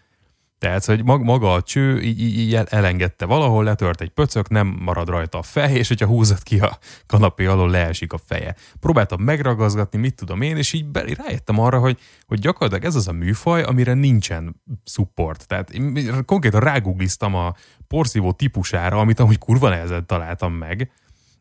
Tehát, 0.60 0.86
hogy 0.86 1.04
maga 1.04 1.54
a 1.54 1.62
cső 1.62 2.02
így, 2.02 2.20
így 2.20 2.56
elengedte 2.56 3.26
valahol, 3.26 3.64
letört 3.64 4.02
egy 4.02 4.10
pöcök, 4.10 4.50
nem 4.50 4.78
marad 4.80 5.10
rajta 5.10 5.38
a 5.38 5.42
fej, 5.42 5.74
és 5.74 5.88
hogyha 5.88 6.06
húzat 6.06 6.44
ki 6.44 6.60
a 6.60 6.78
kanapé 7.06 7.46
alól, 7.46 7.70
leesik 7.70 8.14
a 8.14 8.18
feje. 8.26 8.56
Próbáltam 8.80 9.22
megragazgatni, 9.22 10.00
mit 10.00 10.16
tudom 10.16 10.42
én, 10.42 10.58
és 10.58 10.74
így 10.74 10.86
rájöttem 10.94 11.60
arra, 11.60 11.80
hogy, 11.80 11.98
hogy 12.28 12.40
gyakorlatilag 12.40 12.84
ez 12.84 12.96
az 12.96 13.08
a 13.08 13.12
műfaj, 13.12 13.64
amire 13.64 13.94
nincsen 13.94 14.62
support. 14.86 15.48
Tehát 15.48 15.70
én 15.70 16.26
konkrétan 16.26 16.60
rágugliztam 16.60 17.36
a 17.36 17.56
porszívó 17.88 18.32
típusára, 18.32 19.00
amit 19.00 19.20
amúgy 19.20 19.38
kurva 19.38 19.70
nehezen 19.70 20.06
találtam 20.06 20.54
meg, 20.54 20.92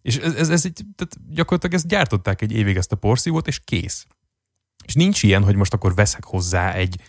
és 0.07 0.17
ez, 0.17 0.35
ez, 0.35 0.51
ez 0.51 0.65
egy, 0.65 0.85
tehát 0.97 1.17
gyakorlatilag 1.35 1.75
ezt 1.75 1.87
gyártották 1.87 2.43
egy 2.43 2.53
évig 2.53 2.77
ezt 2.77 2.93
a 2.93 2.97
porszívót, 2.97 3.47
és 3.47 3.61
kész. 3.65 4.07
És 4.85 4.95
nincs 4.95 5.23
ilyen, 5.23 5.43
hogy 5.43 5.57
most 5.57 5.73
akkor 5.73 5.95
veszek 5.95 6.25
hozzá 6.25 6.73
egy 6.73 7.01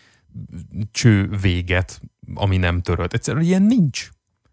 cső 0.91 1.29
véget, 1.41 2.01
ami 2.33 2.57
nem 2.57 2.81
törölt. 2.81 3.13
Egyszerűen 3.13 3.43
ilyen 3.43 3.61
nincs. 3.61 4.09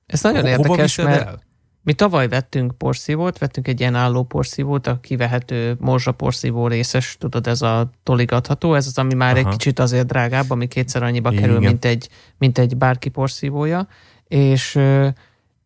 Ez 0.06 0.22
nagyon 0.22 0.40
Ho- 0.40 0.48
érdekes, 0.48 0.96
mert 0.96 1.26
el? 1.26 1.42
mi 1.82 1.92
tavaly 1.92 2.28
vettünk 2.28 2.78
porszívót, 2.78 3.38
vettünk 3.38 3.68
egy 3.68 3.80
ilyen 3.80 3.94
álló 3.94 4.22
porszívót, 4.22 4.86
a 4.86 5.00
kivehető 5.00 5.76
morzsa 5.78 6.12
porszívó 6.12 6.66
részes, 6.66 7.16
tudod, 7.18 7.46
ez 7.46 7.62
a 7.62 7.90
toligatható, 8.02 8.74
ez 8.74 8.86
az, 8.86 8.98
ami 8.98 9.14
már 9.14 9.36
Aha. 9.36 9.38
egy 9.38 9.56
kicsit 9.56 9.78
azért 9.78 10.06
drágább, 10.06 10.50
ami 10.50 10.66
kétszer 10.66 11.02
annyiba 11.02 11.30
kerül, 11.30 11.58
mint 11.58 11.84
egy, 11.84 12.08
mint 12.38 12.58
egy 12.58 12.76
bárki 12.76 13.08
porszívója, 13.08 13.88
és 14.28 14.78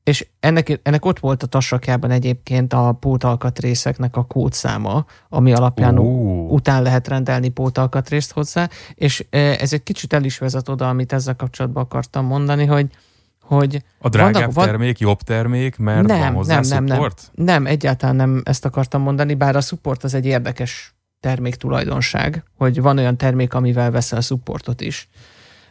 és 0.09 0.27
ennek, 0.41 0.81
ennek 0.83 1.05
ott 1.05 1.19
volt 1.19 1.43
a 1.43 1.47
tasrakjában 1.47 2.11
egyébként 2.11 2.73
a 2.73 2.93
pótalkatrészeknek 2.93 4.17
a 4.17 4.25
kódszáma, 4.25 5.05
ami 5.29 5.53
alapján 5.53 5.99
uh. 5.99 6.53
után 6.53 6.83
lehet 6.83 7.09
rendelni 7.09 7.49
pótalkatrészt 7.49 8.33
hozzá, 8.33 8.69
és 8.95 9.27
e, 9.31 9.39
ez 9.39 9.73
egy 9.73 9.83
kicsit 9.83 10.13
el 10.13 10.25
is 10.25 10.39
vezet 10.39 10.69
oda, 10.69 10.89
amit 10.89 11.13
ezzel 11.13 11.37
kapcsolatban 11.37 11.83
akartam 11.83 12.25
mondani, 12.25 12.65
hogy 12.65 12.87
hogy 13.43 13.83
a 13.99 14.09
drágább 14.09 14.53
vannak, 14.53 14.71
termék 14.71 14.99
jobb 14.99 15.23
termék, 15.23 15.77
mert 15.77 16.07
nem, 16.07 16.19
van 16.19 16.33
hozzá 16.33 16.61
nem, 16.61 16.85
nem, 16.85 16.99
nem, 16.99 17.11
nem, 17.35 17.67
egyáltalán 17.67 18.17
nem 18.17 18.43
ezt 18.45 18.65
akartam 18.65 19.03
mondani, 19.03 19.35
bár 19.35 19.57
a 19.57 19.61
support 19.61 20.05
az 20.05 20.15
egy 20.15 20.27
érdekes 20.27 20.95
termék 21.21 21.55
tulajdonság, 21.55 22.45
hogy 22.57 22.81
van 22.81 22.99
olyan 22.99 23.17
termék, 23.17 23.55
amivel 23.55 23.91
veszel 23.91 24.21
supportot 24.21 24.81
is, 24.81 25.09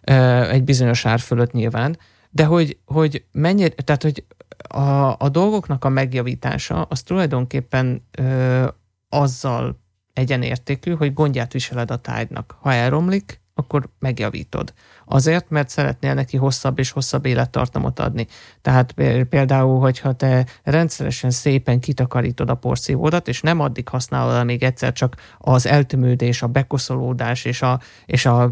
e, 0.01 0.49
egy 0.49 0.63
bizonyos 0.63 1.05
ár 1.05 1.19
fölött 1.19 1.51
nyilván, 1.51 1.97
de 2.29 2.45
hogy, 2.45 2.77
hogy 2.85 3.25
mennyire, 3.31 3.69
tehát 3.69 4.03
hogy 4.03 4.23
a, 4.67 5.15
a 5.17 5.29
dolgoknak 5.29 5.85
a 5.85 5.89
megjavítása 5.89 6.81
az 6.81 7.03
tulajdonképpen 7.03 8.07
ö, 8.11 8.67
azzal 9.09 9.79
egyenértékű, 10.13 10.91
hogy 10.91 11.13
gondját 11.13 11.53
viseled 11.53 11.91
a 11.91 11.97
tájnak. 11.97 12.57
Ha 12.61 12.73
elromlik, 12.73 13.41
akkor 13.57 13.89
megjavítod. 13.99 14.73
Azért, 15.05 15.49
mert 15.49 15.69
szeretnél 15.69 16.13
neki 16.13 16.37
hosszabb 16.37 16.79
és 16.79 16.91
hosszabb 16.91 17.25
élettartamot 17.25 17.99
adni. 17.99 18.27
Tehát 18.61 18.91
például, 19.29 19.79
hogyha 19.79 20.13
te 20.13 20.45
rendszeresen 20.63 21.31
szépen 21.31 21.79
kitakarítod 21.79 22.49
a 22.49 22.55
porszívódat, 22.55 23.27
és 23.27 23.41
nem 23.41 23.59
addig 23.59 23.87
használod 23.87 24.45
még 24.45 24.63
egyszer 24.63 24.93
csak 24.93 25.15
az 25.37 25.65
eltömődés, 25.65 26.41
a 26.41 26.47
bekoszolódás 26.47 27.45
és 27.45 27.61
a, 27.61 27.79
és 28.05 28.25
a, 28.25 28.43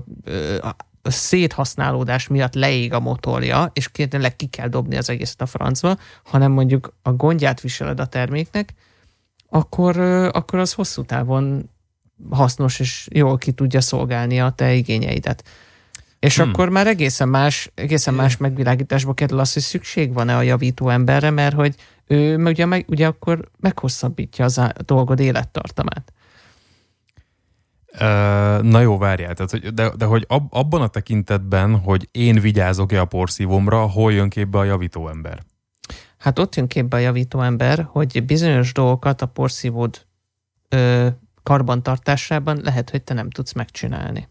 a 0.62 0.76
széthasználódás 1.12 2.28
miatt 2.28 2.54
leég 2.54 2.94
a 2.94 3.00
motorja, 3.00 3.72
és 3.74 3.90
tényleg 3.92 4.36
ki 4.36 4.46
kell 4.46 4.68
dobni 4.68 4.98
az 4.98 5.10
egészet 5.10 5.42
a 5.42 5.46
francba, 5.46 5.98
hanem 6.24 6.52
mondjuk 6.52 6.94
a 7.02 7.12
gondját 7.12 7.62
viseled 7.62 8.00
a 8.00 8.06
terméknek, 8.06 8.74
akkor, 9.50 10.00
akkor 10.32 10.60
az 10.60 10.74
hosszú 10.74 11.04
távon 11.04 11.70
hasznos 12.30 12.80
és 12.80 13.08
jól 13.12 13.38
ki 13.38 13.52
tudja 13.52 13.82
szolgálni 13.82 14.40
a 14.40 14.50
te 14.50 14.74
igényeidet. 14.74 15.44
És 16.20 16.38
hmm. 16.38 16.50
akkor 16.50 16.70
már 16.70 16.88
egészen 16.88 17.30
más, 17.30 17.72
egészen 17.74 18.14
más 18.14 18.38
megvilágításba 18.38 19.14
kerül 19.14 19.40
az, 19.40 19.54
hogy 19.54 19.62
szükség 19.62 20.14
van-e 20.14 20.36
a 20.36 20.42
javító 20.42 20.90
emberre, 20.90 21.30
mert 21.30 21.56
hogy 21.56 21.76
ő 22.08 22.44
ugye, 22.44 22.66
meg, 22.66 22.86
ugye 22.88 23.08
akkor 23.08 23.50
meghosszabbítja 23.60 24.46
az 24.46 24.58
a 24.58 24.74
dolgod 24.86 25.20
élettartamát. 25.20 26.14
Na 28.62 28.80
jó, 28.80 28.98
várjál, 28.98 29.34
tehát, 29.34 29.52
hogy, 29.52 29.74
de, 29.74 29.90
de 29.98 30.06
hogy 30.06 30.26
ab, 30.28 30.48
abban 30.50 30.82
a 30.82 30.88
tekintetben, 30.88 31.80
hogy 31.80 32.08
én 32.12 32.40
vigyázok-e 32.40 33.02
a 33.02 33.06
porszívomra, 33.06 33.90
hol 33.90 34.14
jön 34.14 34.30
képbe 34.30 34.58
a 34.58 34.64
javító 34.64 35.10
ember? 35.10 35.44
Hát 36.18 36.40
ott 36.40 36.56
jön 36.56 36.68
képbe 36.68 36.98
a 36.98 37.00
javító 37.00 37.42
ember, 37.42 37.88
hogy 37.92 38.26
bizonyos 38.26 38.74
dolgokat 38.74 39.22
a 39.22 39.26
porszívód 39.26 40.06
ö, 40.70 41.08
karbantartásában 41.44 42.60
lehet, 42.64 42.90
hogy 42.90 43.04
te 43.04 43.14
nem 43.14 43.30
tudsz 43.30 43.54
megcsinálni. 43.54 44.28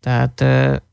Tehát, 0.00 0.40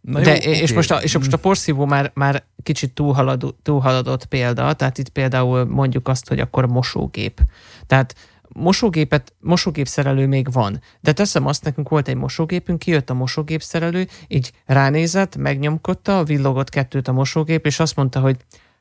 Na 0.01 0.20
de, 0.20 0.32
jó, 0.32 0.51
és, 0.51 0.62
okay. 0.62 0.75
most 0.75 0.91
a, 0.91 0.96
és 0.96 1.17
most 1.17 1.34
a 1.34 1.38
porszívó 1.38 1.86
már, 1.86 2.12
már 2.13 2.44
kicsit 2.63 2.94
túlhalad, 2.94 3.56
túlhaladott 3.63 4.25
példa, 4.25 4.74
tehát 4.74 4.98
itt 4.98 5.10
például 5.10 5.65
mondjuk 5.65 6.08
azt, 6.08 6.27
hogy 6.27 6.39
akkor 6.39 6.67
mosógép. 6.67 7.41
Tehát 7.86 8.15
mosógépet, 8.54 9.34
mosógépszerelő 9.39 10.27
még 10.27 10.51
van, 10.51 10.82
de 11.00 11.13
teszem 11.13 11.46
azt, 11.46 11.63
nekünk 11.63 11.89
volt 11.89 12.08
egy 12.08 12.16
mosógépünk, 12.16 12.80
kijött 12.80 13.10
a 13.10 13.13
mosógépszerelő, 13.13 14.08
így 14.27 14.51
ránézett, 14.66 15.36
megnyomkodta, 15.36 16.24
villogott 16.24 16.70
kettőt 16.70 17.08
a 17.08 17.12
mosógép, 17.12 17.66
és 17.66 17.80
azt 17.80 17.96
mondta, 17.96 18.20
hogy 18.20 18.38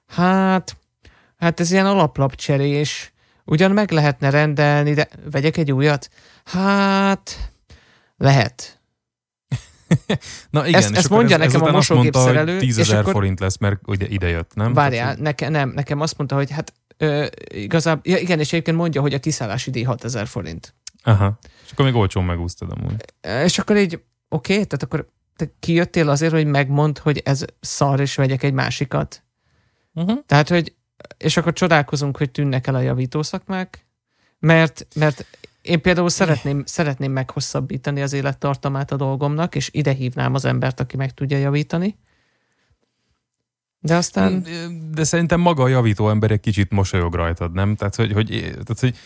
hát, 0.07 0.77
hát 1.37 1.61
ez 1.61 1.71
ilyen 1.71 1.87
alaplapcserés, 1.87 3.13
ugyan 3.45 3.71
meg 3.71 3.91
lehetne 3.91 4.31
rendelni, 4.31 4.95
de 4.95 5.09
vegyek 5.31 5.57
egy 5.57 5.73
újat? 5.73 6.11
Hát, 6.45 7.51
lehet. 8.17 8.81
Na 10.51 10.67
igen, 10.67 10.81
ezt, 10.81 10.97
ezt 10.97 11.09
mondja 11.09 11.39
ez, 11.39 11.53
nekem 11.53 11.69
a 11.69 11.71
mosógépszerelő. 11.71 12.59
10 12.59 12.79
ezer 12.79 12.99
akkor... 12.99 13.13
forint 13.13 13.41
lesz, 13.41 13.59
mert 13.59 13.81
ide, 13.87 14.07
ide 14.09 14.29
jött, 14.29 14.55
nem? 14.55 14.73
Várjál, 14.73 15.17
neke, 15.19 15.49
nem, 15.49 15.69
nekem 15.75 16.01
azt 16.01 16.19
mondta, 16.19 16.37
hogy 16.37 16.51
hát 16.51 16.73
Ö, 16.99 17.27
igazából, 17.49 18.03
ja, 18.13 18.19
igen, 18.19 18.39
és 18.39 18.53
egyébként 18.53 18.77
mondja, 18.77 19.01
hogy 19.01 19.15
a 19.15 19.19
kiszállási 19.19 19.71
díj 19.71 19.83
6000 19.83 20.27
forint. 20.27 20.75
Aha. 21.03 21.39
És 21.65 21.73
akkor 21.73 21.85
még 21.85 21.95
olcsón 21.95 22.25
megúsztad 22.25 22.71
amúgy. 22.71 23.05
És 23.45 23.59
akkor 23.59 23.77
így, 23.77 23.95
oké, 24.29 24.53
okay, 24.53 24.67
tehát 24.67 24.83
akkor 24.83 25.09
te 25.37 25.51
kijöttél 25.61 26.09
azért, 26.09 26.33
hogy 26.33 26.47
megmond, 26.47 26.99
hogy 26.99 27.21
ez 27.25 27.45
szar, 27.61 28.01
és 28.01 28.15
vegyek 28.15 28.43
egy 28.43 28.53
másikat. 28.53 29.25
Uh-huh. 29.95 30.19
Tehát, 30.27 30.49
hogy, 30.49 30.75
és 31.19 31.37
akkor 31.37 31.53
csodálkozunk, 31.53 32.17
hogy 32.17 32.31
tűnnek 32.31 32.67
el 32.67 32.75
a 32.75 32.81
javítószakmák, 32.81 33.87
mert, 34.39 34.87
mert 34.95 35.27
én 35.63 35.81
például 35.81 36.09
szeretném, 36.09 36.63
szeretném 36.67 37.13
meghosszabbítani 37.13 38.03
az 38.03 38.13
élettartamát 38.13 38.93
a 38.93 38.97
dolgomnak, 38.97 39.55
és 39.55 39.69
ide 39.73 39.93
hívnám 39.93 40.35
az 40.35 40.45
embert, 40.45 40.81
aki 40.81 40.97
meg 40.97 41.15
tudja 41.15 41.39
javítani. 41.39 41.97
De 43.87 43.97
aztán... 43.97 44.47
De 44.95 45.05
szerintem 45.05 45.41
maga 45.41 45.63
a 45.63 45.69
javító 45.69 46.09
ember 46.09 46.31
egy 46.31 46.41
kicsit 46.41 46.71
mosolyog 46.71 47.15
rajtad, 47.15 47.53
nem? 47.53 47.75
Tehát, 47.75 47.95
hogy, 47.95 48.13
hogy, 48.13 48.29
tehát, 48.51 48.81
hogy 48.81 48.97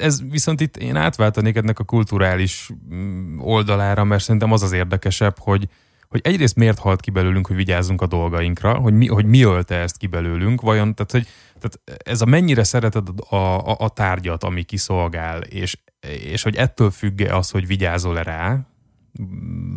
ez 0.00 0.22
viszont 0.30 0.60
itt 0.60 0.76
én 0.76 0.96
átváltanék 0.96 1.56
ennek 1.56 1.78
a 1.78 1.84
kulturális 1.84 2.70
mm, 2.94 3.38
oldalára, 3.38 4.04
mert 4.04 4.22
szerintem 4.22 4.52
az 4.52 4.62
az 4.62 4.72
érdekesebb, 4.72 5.38
hogy, 5.38 5.68
hogy 6.08 6.20
egyrészt 6.24 6.56
miért 6.56 6.78
halt 6.78 7.00
ki 7.00 7.10
belőlünk, 7.10 7.46
hogy 7.46 7.56
vigyázzunk 7.56 8.02
a 8.02 8.06
dolgainkra, 8.06 8.74
hogy 8.74 8.92
mi, 8.92 9.06
hogy 9.06 9.26
mi 9.26 9.42
ölte 9.42 9.74
ezt 9.74 9.96
ki 9.96 10.06
belőlünk, 10.06 10.60
vajon, 10.60 10.94
tehát, 10.94 11.10
hogy 11.10 11.26
tehát 11.58 12.00
ez 12.04 12.20
a 12.20 12.26
mennyire 12.26 12.64
szereted 12.64 13.08
a, 13.28 13.36
a, 13.36 13.76
a 13.78 13.88
tárgyat, 13.88 14.44
ami 14.44 14.62
kiszolgál, 14.62 15.40
és, 15.40 15.78
és 16.24 16.42
hogy 16.42 16.56
ettől 16.56 16.90
függ 16.90 17.20
az, 17.20 17.50
hogy 17.50 17.66
vigyázol-e 17.66 18.22
rá, 18.22 18.66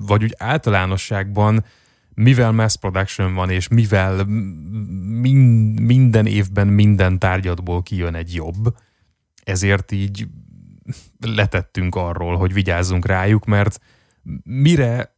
vagy 0.08 0.24
úgy 0.24 0.36
általánosságban 0.38 1.65
mivel 2.21 2.51
mass 2.51 2.75
production 2.75 3.33
van, 3.33 3.49
és 3.49 3.67
mivel 3.67 4.23
min, 5.21 5.38
minden 5.81 6.25
évben 6.25 6.67
minden 6.67 7.19
tárgyatból 7.19 7.83
kijön 7.83 8.15
egy 8.15 8.33
jobb, 8.33 8.75
ezért 9.43 9.91
így 9.91 10.27
letettünk 11.19 11.95
arról, 11.95 12.38
hogy 12.38 12.53
vigyázzunk 12.53 13.05
rájuk, 13.05 13.45
mert 13.45 13.79
mire 14.43 15.17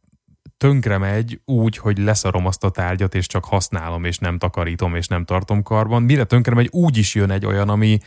tönkre 0.56 0.98
megy 0.98 1.40
úgy, 1.44 1.76
hogy 1.76 1.98
leszarom 1.98 2.46
azt 2.46 2.64
a 2.64 2.70
tárgyat, 2.70 3.14
és 3.14 3.26
csak 3.26 3.44
használom, 3.44 4.04
és 4.04 4.18
nem 4.18 4.38
takarítom, 4.38 4.94
és 4.94 5.06
nem 5.06 5.24
tartom 5.24 5.62
karban, 5.62 6.02
mire 6.02 6.24
tönkre 6.24 6.54
megy, 6.54 6.68
úgy 6.70 6.96
is 6.96 7.14
jön 7.14 7.30
egy 7.30 7.46
olyan, 7.46 7.68
ami 7.68 7.98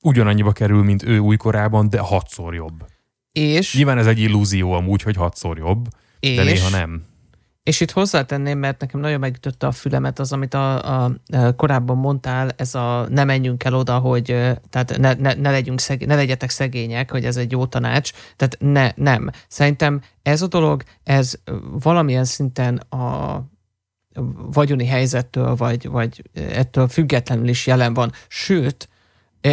ugyanannyiba 0.00 0.52
kerül, 0.52 0.82
mint 0.82 1.02
ő 1.02 1.18
újkorában, 1.18 1.88
de 1.88 1.98
hatszor 1.98 2.54
jobb. 2.54 2.86
És? 3.32 3.74
Nyilván 3.76 3.98
ez 3.98 4.06
egy 4.06 4.18
illúzió 4.18 4.72
amúgy, 4.72 5.02
hogy 5.02 5.16
hatszor 5.16 5.58
jobb, 5.58 5.88
és? 6.20 6.36
de 6.36 6.42
néha 6.42 6.68
nem. 6.68 7.12
És 7.64 7.80
itt 7.80 7.90
hozzátenném, 7.90 8.58
mert 8.58 8.80
nekem 8.80 9.00
nagyon 9.00 9.18
megütötte 9.18 9.66
a 9.66 9.72
fülemet 9.72 10.18
az, 10.18 10.32
amit 10.32 10.54
a, 10.54 11.02
a, 11.04 11.12
korábban 11.56 11.96
mondtál, 11.96 12.50
ez 12.56 12.74
a 12.74 13.06
ne 13.08 13.24
menjünk 13.24 13.64
el 13.64 13.74
oda, 13.74 13.98
hogy 13.98 14.24
tehát 14.70 14.96
ne, 14.98 15.12
ne, 15.12 15.34
ne, 15.34 15.50
legyünk 15.50 15.80
szeg, 15.80 16.06
ne 16.06 16.14
legyetek 16.14 16.50
szegények, 16.50 17.10
hogy 17.10 17.24
ez 17.24 17.36
egy 17.36 17.50
jó 17.50 17.66
tanács. 17.66 18.12
Tehát 18.36 18.56
ne, 18.58 18.92
nem. 19.04 19.30
Szerintem 19.48 20.00
ez 20.22 20.42
a 20.42 20.46
dolog, 20.46 20.82
ez 21.02 21.34
valamilyen 21.82 22.24
szinten 22.24 22.76
a 22.76 23.40
vagyoni 24.52 24.86
helyzettől, 24.86 25.54
vagy, 25.54 25.88
vagy 25.88 26.30
ettől 26.34 26.88
függetlenül 26.88 27.48
is 27.48 27.66
jelen 27.66 27.94
van. 27.94 28.12
Sőt, 28.28 28.88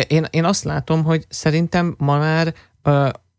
én, 0.08 0.26
én 0.30 0.46
azt 0.46 0.64
látom, 0.64 1.04
hogy 1.04 1.26
szerintem 1.30 1.96
ma 1.98 2.18
már 2.18 2.54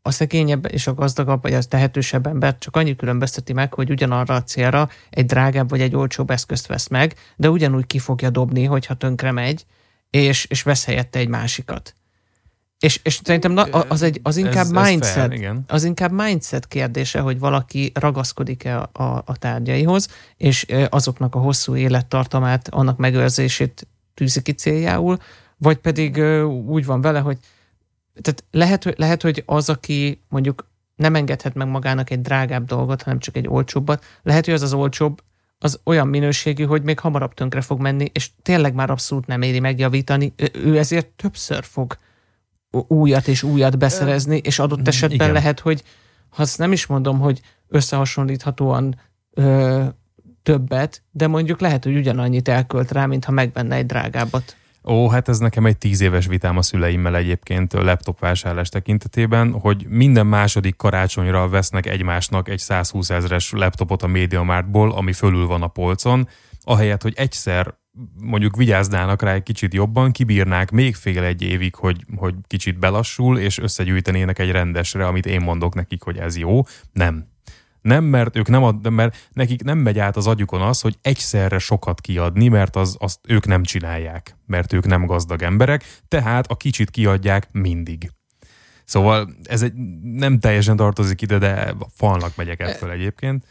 a 0.03 0.11
szegényebb 0.11 0.73
és 0.73 0.87
a 0.87 0.95
gazdagabb, 0.95 1.43
vagy 1.43 1.55
az 1.55 1.67
tehetősebb 1.67 2.27
ember 2.27 2.59
csak 2.59 2.77
annyi 2.77 2.97
különbözteti 2.97 3.53
meg, 3.53 3.75
hogy 3.75 3.91
ugyanarra 3.91 4.35
a 4.35 4.43
célra 4.43 4.89
egy 5.11 5.27
drágább 5.27 5.69
vagy 5.69 5.81
egy 5.81 5.97
olcsóbb 5.97 6.31
eszközt 6.31 6.67
vesz 6.67 6.89
meg, 6.89 7.15
de 7.37 7.51
ugyanúgy 7.51 7.87
ki 7.87 7.99
fogja 7.99 8.31
dobni, 8.31 8.65
hogyha 8.65 8.95
tönkre 8.95 9.33
megy, 9.33 9.67
és, 10.11 10.45
és 10.45 10.63
vesz 10.63 10.85
helyette 10.85 11.19
egy 11.19 11.29
másikat. 11.29 11.95
És, 12.79 13.01
és 13.03 13.21
szerintem 13.25 13.53
na, 13.53 13.63
az, 13.63 14.03
egy, 14.03 14.21
az 14.23 14.37
inkább 14.37 14.65
ez, 14.65 14.71
mindset, 14.71 15.33
ez 15.33 15.39
fair, 15.39 15.55
az 15.67 15.85
inkább 15.85 16.13
mindset 16.13 16.69
kérdése, 16.69 17.21
hogy 17.21 17.39
valaki 17.39 17.93
ragaszkodik-e 17.95 18.79
a, 18.79 18.91
a, 18.93 19.23
a 19.27 19.37
tárgyaihoz, 19.39 20.09
és 20.37 20.67
azoknak 20.89 21.35
a 21.35 21.39
hosszú 21.39 21.77
élettartamát, 21.77 22.69
annak 22.69 22.97
megőrzését 22.97 23.87
tűzi 24.15 24.43
ki 24.43 24.53
céljául, 24.53 25.19
vagy 25.57 25.77
pedig 25.77 26.19
úgy 26.67 26.85
van 26.85 27.01
vele, 27.01 27.19
hogy 27.19 27.39
tehát 28.21 28.45
lehet, 28.51 28.99
lehet, 28.99 29.23
hogy 29.23 29.43
az, 29.47 29.69
aki 29.69 30.21
mondjuk 30.29 30.71
nem 30.97 31.15
engedhet 31.15 31.55
meg 31.55 31.69
magának 31.69 32.11
egy 32.11 32.21
drágább 32.21 32.65
dolgot, 32.65 33.03
hanem 33.03 33.19
csak 33.19 33.37
egy 33.37 33.49
olcsóbbat, 33.49 34.05
lehet, 34.23 34.45
hogy 34.45 34.55
az 34.55 34.63
az 34.63 34.73
olcsóbb, 34.73 35.23
az 35.59 35.81
olyan 35.85 36.09
minőségű, 36.09 36.65
hogy 36.65 36.83
még 36.83 36.99
hamarabb 36.99 37.35
tönkre 37.35 37.61
fog 37.61 37.81
menni, 37.81 38.11
és 38.13 38.31
tényleg 38.43 38.75
már 38.75 38.91
abszolút 38.91 39.27
nem 39.27 39.43
éri 39.43 39.61
megjavítani. 39.61 40.33
Ő 40.53 40.79
ezért 40.79 41.07
többször 41.07 41.65
fog 41.65 41.99
újat 42.71 43.29
és 43.29 43.43
újat 43.43 43.79
beszerezni, 43.79 44.41
és 44.45 44.59
adott 44.59 44.89
esetben 44.89 45.17
Igen. 45.17 45.33
lehet, 45.33 45.61
hogy 45.61 45.83
ha 46.29 46.43
azt 46.43 46.59
nem 46.59 46.73
is 46.73 46.87
mondom, 46.87 47.19
hogy 47.19 47.41
összehasonlíthatóan 47.69 49.01
ö, 49.31 49.85
többet, 50.43 51.03
de 51.11 51.27
mondjuk 51.27 51.61
lehet, 51.61 51.85
hogy 51.85 51.97
ugyanannyit 51.97 52.49
elkölt 52.49 52.91
rá, 52.91 53.07
mintha 53.07 53.33
megvenne 53.33 53.75
egy 53.75 53.87
drágábbat. 53.87 54.57
Ó, 54.85 55.09
hát 55.09 55.29
ez 55.29 55.39
nekem 55.39 55.67
egy 55.67 55.79
tíz 55.79 56.01
éves 56.01 56.27
vitám 56.27 56.57
a 56.57 56.63
szüleimmel 56.63 57.17
egyébként 57.17 57.73
laptop 57.73 58.19
vásárlás 58.19 58.69
tekintetében, 58.69 59.53
hogy 59.53 59.87
minden 59.89 60.27
második 60.27 60.77
karácsonyra 60.77 61.49
vesznek 61.49 61.87
egymásnak 61.87 62.49
egy 62.49 62.59
120 62.59 63.11
ezres 63.11 63.51
laptopot 63.51 64.03
a 64.03 64.07
MediaMarktból, 64.07 64.93
ami 64.93 65.13
fölül 65.13 65.47
van 65.47 65.63
a 65.63 65.69
polcon, 65.69 66.29
ahelyett, 66.61 67.03
hogy 67.03 67.13
egyszer 67.17 67.75
mondjuk 68.21 68.57
vigyáznának 68.57 69.23
rá 69.23 69.33
egy 69.33 69.43
kicsit 69.43 69.75
jobban, 69.75 70.13
kibírnák 70.13 70.71
még 70.71 70.95
fél 70.95 71.23
egy 71.23 71.43
évig, 71.43 71.75
hogy, 71.75 72.05
hogy 72.17 72.35
kicsit 72.47 72.79
belassul, 72.79 73.39
és 73.39 73.59
összegyűjtenének 73.59 74.39
egy 74.39 74.51
rendesre, 74.51 75.07
amit 75.07 75.27
én 75.27 75.41
mondok 75.41 75.75
nekik, 75.75 76.03
hogy 76.03 76.19
ez 76.19 76.37
jó. 76.37 76.61
Nem. 76.93 77.32
Nem, 77.83 78.05
mert 78.05 78.37
ők 78.37 78.49
nem 78.49 78.63
ad, 78.63 78.91
mert 78.91 79.29
nekik 79.33 79.63
nem 79.63 79.79
megy 79.79 79.99
át 79.99 80.17
az 80.17 80.27
agyukon 80.27 80.61
az, 80.61 80.81
hogy 80.81 80.99
egyszerre 81.03 81.59
sokat 81.59 82.01
kiadni, 82.01 82.49
mert 82.49 82.77
az, 82.77 82.97
azt 82.99 83.19
ők 83.29 83.47
nem 83.47 83.63
csinálják, 83.63 84.37
mert 84.47 84.73
ők 84.73 84.87
nem 84.87 85.07
gazdag 85.07 85.43
emberek, 85.43 85.85
tehát 86.09 86.47
a 86.47 86.57
kicsit 86.57 86.91
kiadják 86.91 87.49
mindig. 87.53 88.11
Szóval 88.85 89.35
ez 89.43 89.63
egy, 89.63 89.73
nem 90.03 90.39
teljesen 90.39 90.77
tartozik 90.77 91.21
ide, 91.23 91.39
de 91.39 91.75
falnak 91.95 92.37
megyek 92.37 92.61
ettől 92.61 92.91
egyébként. 92.91 93.47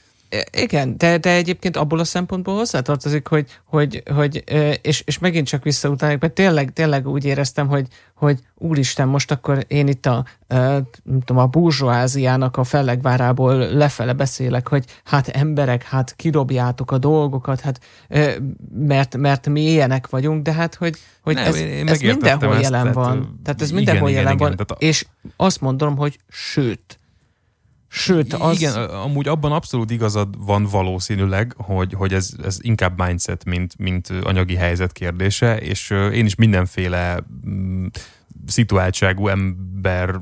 Igen, 0.57 0.97
de, 0.97 1.17
de 1.17 1.31
egyébként 1.31 1.77
abból 1.77 1.99
a 1.99 2.03
szempontból 2.03 2.55
hozzátartozik, 2.55 3.27
hogy, 3.27 3.59
hogy, 3.65 4.03
hogy 4.15 4.43
és, 4.81 5.03
és 5.05 5.19
megint 5.19 5.47
csak 5.47 5.63
visszautáljuk, 5.63 6.21
mert 6.21 6.33
tényleg, 6.33 6.73
tényleg 6.73 7.07
úgy 7.07 7.25
éreztem, 7.25 7.67
hogy, 7.67 7.87
hogy 8.13 8.39
úristen, 8.57 9.07
most 9.07 9.31
akkor 9.31 9.65
én 9.67 9.87
itt 9.87 10.05
a, 10.05 10.25
nem 10.47 11.19
tudom, 11.25 11.37
a 11.37 11.45
burzsóáziának 11.45 12.57
a 12.57 12.63
fellegvárából 12.63 13.55
lefele 13.55 14.13
beszélek, 14.13 14.67
hogy 14.67 14.85
hát 15.03 15.27
emberek, 15.27 15.83
hát 15.83 16.15
kidobjátok 16.15 16.91
a 16.91 16.97
dolgokat, 16.97 17.59
hát 17.59 17.79
mert, 18.73 19.17
mert 19.17 19.47
mi 19.47 19.61
ilyenek 19.61 20.09
vagyunk, 20.09 20.43
de 20.43 20.53
hát, 20.53 20.75
hogy, 20.75 20.95
hogy 21.21 21.35
Nem, 21.35 21.45
ez, 21.45 21.55
ez 21.85 21.99
mindenhol 21.99 22.53
ezt, 22.53 22.61
jelen 22.61 22.81
tehát, 22.81 22.95
van. 22.95 23.39
Tehát 23.43 23.61
ez 23.61 23.67
igen, 23.67 23.77
mindenhol 23.77 24.09
igen, 24.09 24.21
jelen 24.21 24.35
igen, 24.37 24.53
van, 24.57 24.67
a... 24.67 24.73
és 24.79 25.05
azt 25.35 25.61
mondom, 25.61 25.97
hogy 25.97 26.19
sőt, 26.29 26.99
Sőt, 27.93 28.33
az... 28.33 28.61
Igen, 28.61 28.73
amúgy 28.75 29.27
abban 29.27 29.51
abszolút 29.51 29.91
igazad 29.91 30.45
van 30.45 30.63
valószínűleg, 30.63 31.53
hogy, 31.57 31.93
hogy 31.93 32.13
ez, 32.13 32.33
ez 32.43 32.57
inkább 32.61 33.01
mindset, 33.05 33.45
mint, 33.45 33.77
mint 33.77 34.09
anyagi 34.23 34.55
helyzet 34.55 34.91
kérdése, 34.91 35.57
és 35.57 35.89
én 35.89 36.25
is 36.25 36.35
mindenféle 36.35 37.23
mm, 37.47 37.85
szituáltságú 38.45 39.27
emberből 39.27 40.21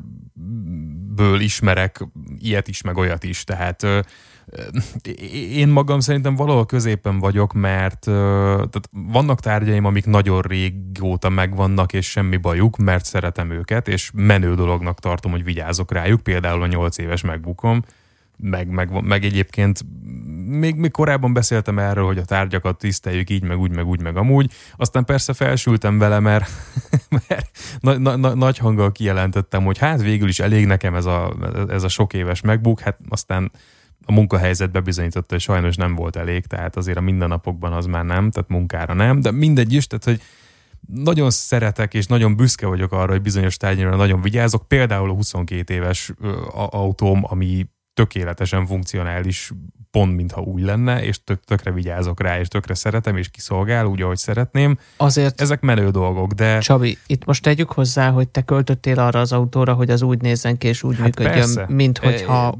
ismerek 1.40 2.06
ilyet 2.40 2.68
is, 2.68 2.82
meg 2.82 2.98
olyat 2.98 3.24
is, 3.24 3.44
tehát 3.44 3.86
én 5.52 5.68
magam 5.68 6.00
szerintem 6.00 6.36
valahol 6.36 6.66
középen 6.66 7.20
vagyok, 7.20 7.54
mert 7.54 8.00
tehát 8.00 8.90
vannak 8.92 9.40
tárgyaim, 9.40 9.86
amik 9.86 10.06
nagyon 10.06 10.42
régóta 10.42 11.30
megvannak, 11.30 11.94
és 11.94 12.10
semmi 12.10 12.38
bajuk, 12.38 12.78
mert 12.78 13.06
szeretem 13.06 13.52
őket, 13.52 13.88
és 13.88 14.12
menő 14.14 14.56
dolognak 14.56 15.00
tartom, 15.00 15.32
hogy 15.32 15.44
vigyázok 15.44 15.92
rájuk, 15.92 16.22
például 16.22 16.62
a 16.62 16.68
8 16.68 16.98
éves 16.98 17.22
megbukom, 17.22 17.82
meg, 18.42 18.68
meg, 18.68 19.04
meg 19.04 19.24
egyébként 19.24 19.86
még, 20.46 20.76
még 20.76 20.92
korábban 20.92 21.34
beszéltem 21.34 21.80
erről, 21.80 22.06
hogy 22.06 22.18
a 22.18 22.26
tárgyakat 22.26 22.78
tiszteljük 22.78 23.30
így, 23.30 23.44
meg 23.44 23.60
úgy, 23.60 23.72
meg 23.72 23.88
úgy, 23.88 24.02
meg 24.02 24.18
amúgy. 24.18 24.52
Aztán 24.76 25.06
persze 25.06 25.34
felsültem 25.34 25.98
vele, 25.98 26.20
mert, 26.20 26.50
mert 27.28 27.50
na, 27.80 27.98
na, 27.98 28.16
na, 28.16 28.34
nagy 28.34 28.58
hanggal 28.58 28.92
kijelentettem, 28.92 29.64
hogy 29.64 29.78
hát 29.78 30.02
végül 30.02 30.28
is 30.28 30.40
elég 30.40 30.66
nekem 30.66 30.96
ez 30.96 31.06
a, 31.06 31.34
ez 31.70 31.84
a 31.84 31.88
sok 31.88 32.14
éves 32.14 32.42
megbuk, 32.42 32.80
hát 32.80 33.00
aztán 33.10 33.52
a 34.10 34.12
munkahelyzet 34.12 34.72
bebizonyította, 34.72 35.34
hogy 35.34 35.42
sajnos 35.42 35.76
nem 35.76 35.96
volt 35.96 36.16
elég, 36.16 36.46
tehát 36.46 36.76
azért 36.76 36.98
a 36.98 37.02
mindennapokban 37.02 37.74
az 37.74 37.86
már 37.86 38.06
nem, 38.06 38.32
tehát 38.32 38.50
munkára 38.50 38.94
nem, 38.94 39.22
de 39.22 39.32
mindegy 39.32 39.74
is, 39.74 39.88
tehát 39.88 40.04
hogy 40.04 40.22
nagyon 41.04 41.30
szeretek 41.30 41.94
és 41.94 42.06
nagyon 42.06 42.36
büszke 42.36 42.68
vagyok 42.68 42.92
arra, 42.92 43.12
hogy 43.12 43.22
bizonyos 43.22 43.58
tárgyra 43.58 43.96
nagyon 43.96 44.22
vigyázok. 44.22 44.68
Például 44.68 45.10
a 45.10 45.14
22 45.14 45.74
éves 45.74 46.12
autóm, 46.54 47.22
ami 47.24 47.66
tökéletesen 47.94 48.66
funkcionális, 48.66 49.52
pont 49.92 50.16
mintha 50.16 50.42
új 50.42 50.62
lenne, 50.62 51.04
és 51.04 51.24
tök, 51.24 51.44
tökre 51.44 51.72
vigyázok 51.72 52.22
rá, 52.22 52.40
és 52.40 52.48
tökre 52.48 52.74
szeretem, 52.74 53.18
és 53.18 53.30
kiszolgál 53.30 53.86
úgy, 53.86 54.02
ahogy 54.02 54.18
szeretném. 54.18 54.78
Azért 54.98 55.42
Ezek 55.42 55.62
menő 55.62 55.90
dolgok, 55.90 56.32
de... 56.32 56.60
Csabi, 56.60 56.98
itt 57.08 57.26
most 57.26 57.44
tegyük 57.44 57.72
hozzá, 57.72 58.10
hogy 58.10 58.28
te 58.28 58.42
költöttél 58.42 59.00
arra 59.00 59.20
az 59.20 59.32
autóra, 59.32 59.74
hogy 59.74 59.90
az 59.90 60.02
úgy 60.02 60.22
nézzen 60.22 60.58
ki, 60.58 60.68
és 60.68 60.84
úgy 60.84 60.96
hát 60.96 61.04
működjön, 61.04 61.34
persze. 61.34 61.66
mint 61.70 61.98
hogyha 61.98 62.58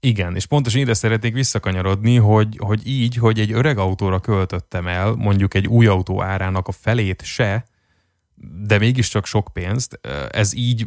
igen, 0.00 0.34
és 0.34 0.46
pontosan 0.46 0.80
ide 0.80 0.94
szeretnék 0.94 1.34
visszakanyarodni, 1.34 2.16
hogy, 2.16 2.56
hogy 2.58 2.86
így, 2.86 3.16
hogy 3.16 3.40
egy 3.40 3.52
öreg 3.52 3.78
autóra 3.78 4.18
költöttem 4.18 4.86
el, 4.86 5.12
mondjuk 5.12 5.54
egy 5.54 5.66
új 5.66 5.86
autó 5.86 6.22
árának 6.22 6.68
a 6.68 6.72
felét 6.72 7.22
se, 7.24 7.64
de 8.66 8.78
mégiscsak 8.78 9.26
sok 9.26 9.48
pénzt, 9.52 10.00
ez 10.30 10.54
így 10.54 10.86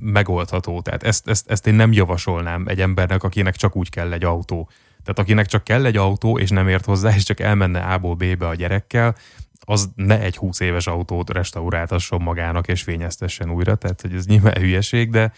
megoldható. 0.00 0.80
Tehát 0.80 1.02
ezt, 1.02 1.28
ezt, 1.28 1.50
ezt 1.50 1.66
én 1.66 1.74
nem 1.74 1.92
javasolnám 1.92 2.66
egy 2.66 2.80
embernek, 2.80 3.22
akinek 3.22 3.56
csak 3.56 3.76
úgy 3.76 3.90
kell 3.90 4.12
egy 4.12 4.24
autó. 4.24 4.68
Tehát 5.02 5.18
akinek 5.18 5.46
csak 5.46 5.64
kell 5.64 5.84
egy 5.84 5.96
autó, 5.96 6.38
és 6.38 6.50
nem 6.50 6.68
ért 6.68 6.84
hozzá, 6.84 7.14
és 7.14 7.22
csak 7.22 7.40
elmenne 7.40 7.80
A-ból 7.80 8.14
B-be 8.14 8.48
a 8.48 8.54
gyerekkel, 8.54 9.16
az 9.60 9.90
ne 9.94 10.20
egy 10.20 10.36
20 10.36 10.60
éves 10.60 10.86
autót 10.86 11.30
restauráltasson 11.30 12.22
magának 12.22 12.68
és 12.68 12.82
fényeztessen 12.82 13.50
újra, 13.50 13.74
tehát 13.74 14.00
hogy 14.00 14.14
ez 14.14 14.26
nyilván 14.26 14.58
hülyeség, 14.58 15.10
de, 15.10 15.32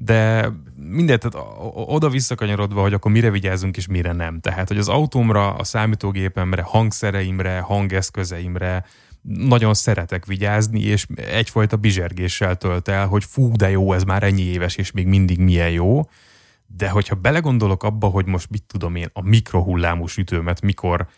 de 0.00 0.52
mindent, 0.76 1.20
tehát 1.20 1.48
oda 1.74 2.08
visszakanyarodva, 2.08 2.80
hogy 2.80 2.92
akkor 2.92 3.10
mire 3.10 3.30
vigyázzunk 3.30 3.76
és 3.76 3.86
mire 3.86 4.12
nem. 4.12 4.40
Tehát, 4.40 4.68
hogy 4.68 4.78
az 4.78 4.88
autómra, 4.88 5.54
a 5.54 5.64
számítógépemre, 5.64 6.62
hangszereimre, 6.62 7.60
hangeszközeimre 7.60 8.84
nagyon 9.22 9.74
szeretek 9.74 10.26
vigyázni, 10.26 10.80
és 10.80 11.06
egyfajta 11.16 11.76
bizsergéssel 11.76 12.56
tölt 12.56 12.88
el, 12.88 13.06
hogy 13.06 13.24
fú, 13.24 13.52
de 13.52 13.70
jó, 13.70 13.92
ez 13.92 14.02
már 14.02 14.22
ennyi 14.22 14.42
éves, 14.42 14.76
és 14.76 14.90
még 14.90 15.06
mindig 15.06 15.38
milyen 15.38 15.70
jó. 15.70 16.08
De 16.66 16.88
hogyha 16.88 17.14
belegondolok 17.14 17.82
abba, 17.82 18.06
hogy 18.06 18.26
most 18.26 18.50
mit 18.50 18.64
tudom 18.66 18.94
én, 18.94 19.10
a 19.12 19.22
mikrohullámú 19.22 20.06
sütőmet 20.06 20.60
mikor 20.60 21.08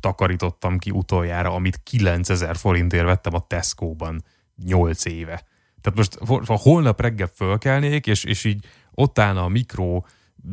takarítottam 0.00 0.78
ki 0.78 0.90
utoljára, 0.90 1.54
amit 1.54 1.80
9000 1.82 2.56
forintért 2.56 3.04
vettem 3.04 3.34
a 3.34 3.46
Tesco-ban 3.46 4.24
8 4.64 5.04
éve. 5.04 5.42
Tehát 5.86 5.98
most 5.98 6.46
ha 6.46 6.56
holnap 6.56 7.00
reggel 7.00 7.30
fölkelnék, 7.34 8.06
és, 8.06 8.24
és 8.24 8.44
így 8.44 8.64
ott 8.94 9.18
állna 9.18 9.44
a 9.44 9.48
mikro 9.48 10.00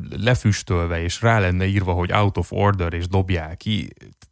lefüstölve, 0.10 1.02
és 1.02 1.22
rá 1.22 1.40
lenne 1.40 1.66
írva, 1.66 1.94
hogy 1.94 2.12
out 2.12 2.38
of 2.38 2.52
order, 2.52 2.94
és 2.94 3.08
dobják 3.08 3.58
ki, 3.58 3.90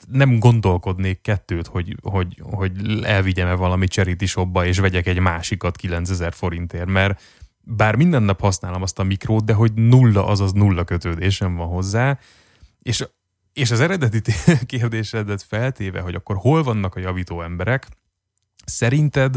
nem 0.07 0.39
gondolkodnék 0.39 1.21
kettőt, 1.21 1.67
hogy, 1.67 1.95
hogy, 2.01 2.41
hogy 2.41 2.71
elvigyem-e 3.03 3.53
valami 3.53 3.87
charity 3.87 4.25
shopba, 4.25 4.65
és 4.65 4.79
vegyek 4.79 5.07
egy 5.07 5.19
másikat 5.19 5.75
9000 5.75 6.33
forintért, 6.33 6.89
mert 6.89 7.21
bár 7.59 7.95
minden 7.95 8.23
nap 8.23 8.39
használom 8.39 8.81
azt 8.81 8.99
a 8.99 9.03
mikrót, 9.03 9.45
de 9.45 9.53
hogy 9.53 9.73
nulla, 9.73 10.25
azaz 10.25 10.51
nulla 10.51 10.83
kötődésem 10.83 11.55
van 11.55 11.67
hozzá, 11.67 12.19
és 12.81 13.05
és 13.53 13.71
az 13.71 13.79
eredeti 13.79 14.21
kérdésedet 14.65 15.43
feltéve, 15.43 15.99
hogy 16.01 16.15
akkor 16.15 16.35
hol 16.35 16.63
vannak 16.63 16.95
a 16.95 16.99
javító 16.99 17.41
emberek, 17.41 17.87
szerinted 18.65 19.35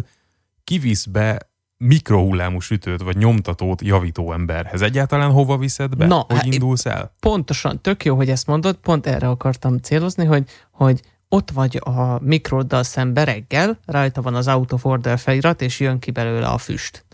kivisz 0.64 1.04
be 1.04 1.53
mikrohullámú 1.84 2.60
sütőt 2.60 3.02
vagy 3.02 3.16
nyomtatót 3.16 3.82
javító 3.82 4.32
emberhez. 4.32 4.82
Egyáltalán 4.82 5.30
hova 5.30 5.56
viszed 5.56 5.96
be? 5.96 6.06
Na, 6.06 6.24
hogy 6.28 6.36
hát 6.36 6.44
indulsz 6.44 6.86
el? 6.86 7.14
Pontosan, 7.20 7.80
tök 7.80 8.04
jó, 8.04 8.16
hogy 8.16 8.30
ezt 8.30 8.46
mondod, 8.46 8.74
pont 8.74 9.06
erre 9.06 9.28
akartam 9.28 9.78
célozni, 9.78 10.24
hogy, 10.24 10.44
hogy 10.70 11.00
ott 11.28 11.50
vagy 11.50 11.80
a 11.84 12.18
mikroddal 12.22 12.82
szembe 12.82 13.24
reggel, 13.24 13.78
rajta 13.84 14.22
van 14.22 14.34
az 14.34 14.48
out 14.48 14.72
of 14.72 14.84
order 14.84 15.18
felirat, 15.18 15.62
és 15.62 15.80
jön 15.80 15.98
ki 15.98 16.10
belőle 16.10 16.46
a 16.46 16.58
füst. 16.58 17.04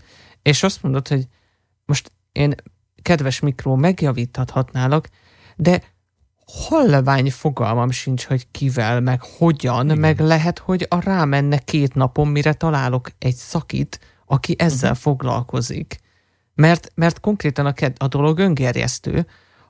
És 0.42 0.62
azt 0.62 0.82
mondod, 0.82 1.08
hogy 1.08 1.26
most 1.84 2.12
én, 2.32 2.54
kedves 3.02 3.40
mikró, 3.40 3.74
megjavíthatnálak, 3.74 5.08
de 5.56 5.82
hallevány 6.46 7.30
fogalmam 7.30 7.90
sincs, 7.90 8.24
hogy 8.24 8.50
kivel, 8.50 9.00
meg 9.00 9.20
hogyan, 9.38 9.84
Igen. 9.84 9.98
meg 9.98 10.20
lehet, 10.20 10.58
hogy 10.58 10.86
a 10.88 11.00
rámenne 11.00 11.58
két 11.58 11.94
napon, 11.94 12.28
mire 12.28 12.52
találok 12.52 13.10
egy 13.18 13.34
szakit, 13.34 14.00
aki 14.30 14.54
ezzel 14.58 14.90
uh-huh. 14.90 15.02
foglalkozik. 15.02 16.00
Mert, 16.54 16.92
mert 16.94 17.20
konkrétan 17.20 17.66
a, 17.66 17.72
a 17.96 18.08
dolog 18.08 18.38
öngerjesztő, 18.38 19.26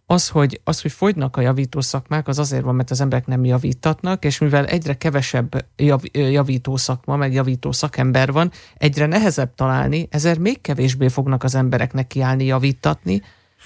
az 0.07 0.29
hogy, 0.29 0.61
az, 0.64 0.81
hogy 0.81 0.92
fogynak 0.92 1.37
a 1.37 1.40
javító 1.40 1.81
szakmák, 1.81 2.29
az 2.29 2.38
azért 2.38 2.62
van, 2.62 2.75
mert 2.75 2.90
az 2.90 3.01
emberek 3.01 3.27
nem 3.27 3.44
javítatnak, 3.44 4.25
és 4.25 4.38
mivel 4.38 4.66
egyre 4.66 4.94
kevesebb 4.94 5.66
jav, 5.77 6.01
javító 6.12 6.77
szakma, 6.77 7.16
meg 7.16 7.33
javító 7.33 7.73
szakember 7.73 8.33
van, 8.33 8.51
egyre 8.77 9.07
nehezebb 9.07 9.55
találni, 9.55 10.09
ezért 10.11 10.38
még 10.38 10.61
kevésbé 10.61 11.09
fognak 11.09 11.44
az 11.44 11.55
embereknek 11.55 12.07
kiállni 12.07 12.44
javítatni, 12.44 13.23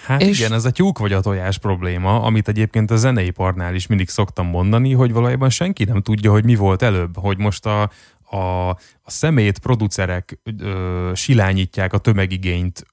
Hát 0.07 0.22
és... 0.22 0.38
igen, 0.38 0.52
ez 0.52 0.64
a 0.64 0.70
tyúk 0.70 0.98
vagy 0.98 1.12
a 1.12 1.20
tojás 1.20 1.59
probléma, 1.59 2.22
amit 2.22 2.48
egyébként 2.48 2.90
a 2.90 2.96
zeneiparnál 2.96 3.74
is 3.74 3.87
mindig 3.87 4.09
szoktam 4.09 4.46
mondani, 4.46 4.92
hogy 4.92 5.12
valójában 5.12 5.50
senki 5.50 5.85
nem 5.85 6.02
tudja, 6.02 6.30
hogy 6.30 6.44
mi 6.44 6.54
volt 6.54 6.83
előbb, 6.83 7.16
hogy 7.18 7.38
most 7.38 7.66
a, 7.66 7.90
a, 8.30 8.68
a 9.02 9.10
szemét 9.10 9.58
producerek 9.58 10.40
ö, 10.58 11.10
silányítják 11.14 11.92
a 11.92 11.98
tömegigényt 11.98 12.87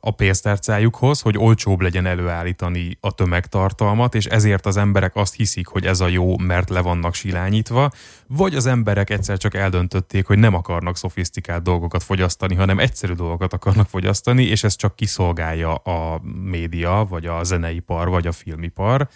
a 0.00 0.10
pénztárcájukhoz, 0.10 1.20
hogy 1.20 1.38
olcsóbb 1.38 1.80
legyen 1.80 2.06
előállítani 2.06 2.96
a 3.00 3.12
tömegtartalmat, 3.12 4.14
és 4.14 4.26
ezért 4.26 4.66
az 4.66 4.76
emberek 4.76 5.16
azt 5.16 5.34
hiszik, 5.34 5.66
hogy 5.66 5.86
ez 5.86 6.00
a 6.00 6.08
jó, 6.08 6.38
mert 6.38 6.70
le 6.70 6.80
vannak 6.80 7.14
silányítva, 7.14 7.90
vagy 8.26 8.54
az 8.54 8.66
emberek 8.66 9.10
egyszer 9.10 9.38
csak 9.38 9.54
eldöntötték, 9.54 10.26
hogy 10.26 10.38
nem 10.38 10.54
akarnak 10.54 10.96
szofisztikált 10.96 11.62
dolgokat 11.62 12.02
fogyasztani, 12.02 12.54
hanem 12.54 12.78
egyszerű 12.78 13.12
dolgokat 13.12 13.52
akarnak 13.52 13.88
fogyasztani, 13.88 14.42
és 14.42 14.64
ez 14.64 14.76
csak 14.76 14.96
kiszolgálja 14.96 15.74
a 15.74 16.20
média, 16.42 17.06
vagy 17.08 17.26
a 17.26 17.44
zeneipar, 17.44 18.08
vagy 18.08 18.26
a 18.26 18.32
filmipar 18.32 19.08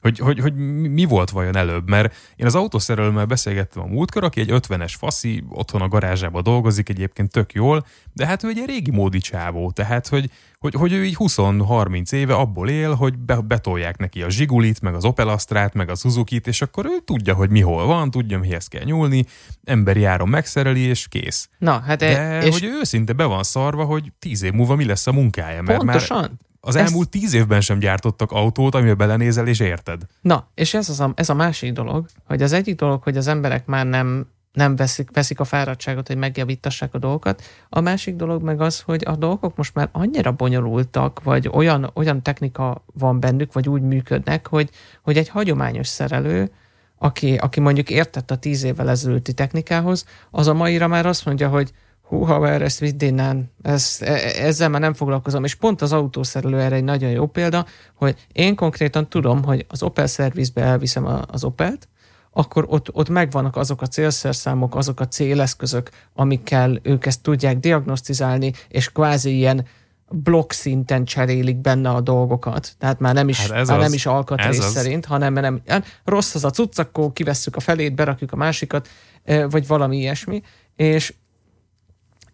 hogy, 0.00 0.18
hogy, 0.18 0.38
hogy 0.38 0.54
mi 0.90 1.04
volt 1.04 1.30
vajon 1.30 1.56
előbb, 1.56 1.88
mert 1.88 2.14
én 2.36 2.46
az 2.46 2.54
autószerelőmmel 2.54 3.24
beszélgettem 3.24 3.82
a 3.82 3.86
múltkor, 3.86 4.24
aki 4.24 4.40
egy 4.40 4.50
50-es 4.52 4.94
faszi, 4.98 5.44
otthon 5.48 5.80
a 5.80 5.88
garázsába 5.88 6.42
dolgozik 6.42 6.88
egyébként 6.88 7.30
tök 7.30 7.52
jól, 7.52 7.86
de 8.12 8.26
hát 8.26 8.44
ő 8.44 8.48
egy 8.48 8.62
régi 8.66 8.90
módi 8.90 9.18
csávó, 9.18 9.70
tehát 9.70 10.08
hogy, 10.08 10.30
hogy, 10.58 10.74
hogy 10.74 10.92
ő 10.92 11.04
így 11.04 11.16
20-30 11.18 12.12
éve 12.12 12.34
abból 12.34 12.68
él, 12.68 12.94
hogy 12.94 13.18
be, 13.18 13.36
betolják 13.36 13.96
neki 13.96 14.22
a 14.22 14.30
Zsigulit, 14.30 14.80
meg 14.80 14.94
az 14.94 15.04
Opel 15.04 15.28
Astrát, 15.28 15.74
meg 15.74 15.90
a 15.90 15.94
suzuki 15.94 16.40
és 16.44 16.62
akkor 16.62 16.86
ő 16.86 16.98
tudja, 17.04 17.34
hogy 17.34 17.50
mi 17.50 17.60
hol 17.60 17.86
van, 17.86 18.10
tudja, 18.10 18.38
mihez 18.38 18.66
kell 18.66 18.84
nyúlni, 18.84 19.26
emberi 19.64 20.04
áron 20.04 20.28
megszereli, 20.28 20.80
és 20.80 21.08
kész. 21.08 21.48
Na, 21.58 21.80
hát 21.80 21.98
de 21.98 22.18
e, 22.18 22.42
és... 22.42 22.52
hogy 22.52 22.64
ő 22.64 22.78
őszinte 22.80 23.12
be 23.12 23.24
van 23.24 23.42
szarva, 23.42 23.84
hogy 23.84 24.12
tíz 24.18 24.42
év 24.42 24.52
múlva 24.52 24.76
mi 24.76 24.84
lesz 24.84 25.06
a 25.06 25.12
munkája, 25.12 25.62
mert 25.62 25.78
Pontosan. 25.78 26.20
már 26.20 26.30
az 26.60 26.76
ez... 26.76 26.86
elmúlt 26.86 27.08
tíz 27.08 27.34
évben 27.34 27.60
sem 27.60 27.78
gyártottak 27.78 28.32
autót, 28.32 28.74
amiben 28.74 28.96
belenézel 28.96 29.46
és 29.46 29.60
érted. 29.60 30.02
Na, 30.20 30.48
és 30.54 30.74
ez, 30.74 30.88
az 30.88 31.00
a, 31.00 31.12
ez 31.14 31.28
a 31.28 31.34
másik 31.34 31.72
dolog, 31.72 32.06
hogy 32.24 32.42
az 32.42 32.52
egyik 32.52 32.74
dolog, 32.74 33.02
hogy 33.02 33.16
az 33.16 33.26
emberek 33.26 33.66
már 33.66 33.86
nem, 33.86 34.26
nem 34.52 34.76
veszik, 34.76 35.10
veszik 35.12 35.40
a 35.40 35.44
fáradtságot, 35.44 36.06
hogy 36.06 36.16
megjavítassák 36.16 36.94
a 36.94 36.98
dolgokat. 36.98 37.42
A 37.68 37.80
másik 37.80 38.16
dolog 38.16 38.42
meg 38.42 38.60
az, 38.60 38.80
hogy 38.80 39.02
a 39.06 39.16
dolgok 39.16 39.56
most 39.56 39.74
már 39.74 39.88
annyira 39.92 40.32
bonyolultak, 40.32 41.22
vagy 41.22 41.48
olyan, 41.52 41.90
olyan 41.94 42.22
technika 42.22 42.84
van 42.92 43.20
bennük, 43.20 43.52
vagy 43.52 43.68
úgy 43.68 43.82
működnek, 43.82 44.46
hogy, 44.46 44.70
hogy 45.02 45.16
egy 45.16 45.28
hagyományos 45.28 45.86
szerelő, 45.86 46.50
aki, 46.98 47.36
aki 47.36 47.60
mondjuk 47.60 47.90
értett 47.90 48.30
a 48.30 48.36
tíz 48.36 48.62
évvel 48.62 48.90
ezelőtti 48.90 49.32
technikához, 49.32 50.04
az 50.30 50.46
a 50.46 50.54
maira 50.54 50.86
már 50.86 51.06
azt 51.06 51.24
mondja, 51.24 51.48
hogy 51.48 51.72
hú, 52.10 52.22
haver, 52.22 52.62
ezt 52.62 52.78
vidd 52.78 53.02
innen, 53.02 53.50
ezt, 53.62 54.02
e, 54.02 54.12
ezzel 54.44 54.68
már 54.68 54.80
nem 54.80 54.92
foglalkozom. 54.92 55.44
És 55.44 55.54
pont 55.54 55.82
az 55.82 55.92
autószerelő 55.92 56.60
erre 56.60 56.74
egy 56.74 56.84
nagyon 56.84 57.10
jó 57.10 57.26
példa, 57.26 57.66
hogy 57.94 58.26
én 58.32 58.54
konkrétan 58.54 59.08
tudom, 59.08 59.44
hogy 59.44 59.66
az 59.68 59.82
Opel 59.82 60.06
szervizbe 60.06 60.62
elviszem 60.62 61.06
az 61.26 61.44
Opelt, 61.44 61.88
akkor 62.32 62.64
ott, 62.68 62.94
ott 62.94 63.08
megvannak 63.08 63.56
azok 63.56 63.82
a 63.82 63.86
célszerszámok, 63.86 64.74
azok 64.74 65.00
a 65.00 65.08
céleszközök, 65.08 65.90
amikkel 66.14 66.78
ők 66.82 67.06
ezt 67.06 67.22
tudják 67.22 67.58
diagnosztizálni, 67.58 68.52
és 68.68 68.92
kvázi 68.92 69.36
ilyen 69.36 69.66
blokk 70.08 70.52
szinten 70.52 71.04
cserélik 71.04 71.56
benne 71.56 71.90
a 71.90 72.00
dolgokat. 72.00 72.74
Tehát 72.78 73.00
már 73.00 73.14
nem 73.14 73.28
is, 73.28 73.40
hát 73.40 73.50
már 73.66 73.78
az, 73.78 73.84
nem 73.84 73.92
is 73.92 74.06
alkatrész 74.06 74.70
szerint, 74.70 75.04
hanem 75.04 75.32
nem, 75.32 75.62
rossz 76.04 76.34
az 76.34 76.44
a 76.44 76.50
cucc, 76.50 76.78
akkor 76.78 77.12
kivesszük 77.12 77.56
a 77.56 77.60
felét, 77.60 77.94
berakjuk 77.94 78.32
a 78.32 78.36
másikat, 78.36 78.88
e, 79.24 79.46
vagy 79.46 79.66
valami 79.66 79.96
ilyesmi. 79.96 80.42
És 80.76 81.14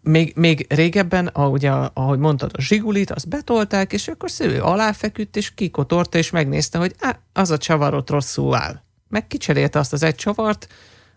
még, 0.07 0.33
még 0.35 0.65
régebben, 0.69 1.27
ahogy, 1.27 1.65
ahogy 1.93 2.19
mondtad, 2.19 2.51
a 2.53 2.61
zsigulit, 2.61 3.11
azt 3.11 3.27
betolták, 3.27 3.93
és 3.93 4.07
akkor 4.07 4.31
sző 4.31 4.61
aláfeküdt, 4.61 5.35
és 5.35 5.53
kikotorta, 5.53 6.17
és 6.17 6.29
megnézte, 6.29 6.77
hogy 6.77 6.95
á, 6.99 7.19
az 7.33 7.51
a 7.51 7.57
csavarot 7.57 8.09
rosszul 8.09 8.55
áll. 8.55 8.81
Meg 9.07 9.27
kicserélte 9.27 9.79
azt 9.79 9.93
az 9.93 10.03
egy 10.03 10.15
csavart, 10.15 10.67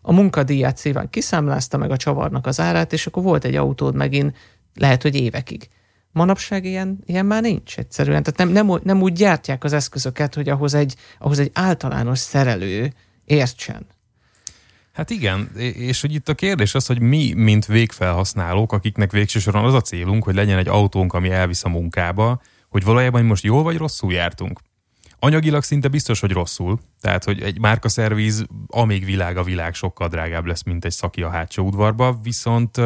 a 0.03 0.13
munkadíját 0.13 0.77
szépen 0.77 1.11
kiszámlázta 1.11 1.79
meg 1.79 1.91
a 1.91 1.97
csavarnak 1.97 2.47
az 2.47 2.61
árát, 2.61 2.93
és 2.93 3.07
akkor 3.07 3.23
volt 3.23 3.45
egy 3.45 3.57
autód 3.57 3.95
megint, 3.95 4.37
lehet, 4.75 5.03
hogy 5.03 5.17
évekig. 5.17 5.69
Manapság 6.13 6.65
ilyen, 6.65 6.99
ilyen 7.07 7.27
már 7.27 7.43
nincs 7.43 7.79
egyszerűen. 7.79 8.23
Tehát 8.23 8.53
nem, 8.53 8.67
nem, 8.67 8.81
nem 8.83 9.03
úgy 9.03 9.13
gyártják 9.13 9.65
az 9.65 9.73
eszközöket, 9.73 10.35
hogy 10.35 10.49
ahhoz 10.49 10.75
egy, 10.75 10.95
ahhoz 11.19 11.39
egy 11.39 11.51
általános 11.55 12.19
szerelő 12.19 12.93
értsen. 13.25 13.87
Hát 15.01 15.11
igen, 15.11 15.51
és 15.57 16.01
hogy 16.01 16.15
itt 16.15 16.29
a 16.29 16.35
kérdés 16.35 16.75
az, 16.75 16.87
hogy 16.87 17.01
mi, 17.01 17.33
mint 17.33 17.67
végfelhasználók, 17.67 18.73
akiknek 18.73 19.13
végső 19.13 19.39
soron 19.39 19.65
az 19.65 19.75
a 19.75 19.81
célunk, 19.81 20.25
hogy 20.25 20.35
legyen 20.35 20.59
egy 20.59 20.69
autónk, 20.69 21.13
ami 21.13 21.31
elvisz 21.31 21.65
a 21.65 21.69
munkába, 21.69 22.41
hogy 22.69 22.85
valójában 22.85 23.25
most 23.25 23.45
jól 23.45 23.63
vagy 23.63 23.77
rosszul 23.77 24.13
jártunk. 24.13 24.61
Anyagilag 25.19 25.63
szinte 25.63 25.89
biztos, 25.89 26.21
hogy 26.21 26.31
rosszul. 26.31 26.79
Tehát, 27.01 27.25
hogy 27.25 27.43
egy 27.43 27.61
márkaszervíz, 27.61 28.47
amíg 28.67 29.05
világ 29.05 29.37
a 29.37 29.43
világ 29.43 29.75
sokkal 29.75 30.09
drágább 30.09 30.45
lesz, 30.45 30.63
mint 30.63 30.85
egy 30.85 30.93
szaki 30.93 31.23
a 31.23 31.31
hátsó 31.31 31.67
udvarba, 31.67 32.19
viszont 32.23 32.77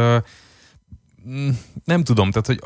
nem 1.84 2.04
tudom, 2.04 2.30
tehát, 2.30 2.46
hogy, 2.46 2.58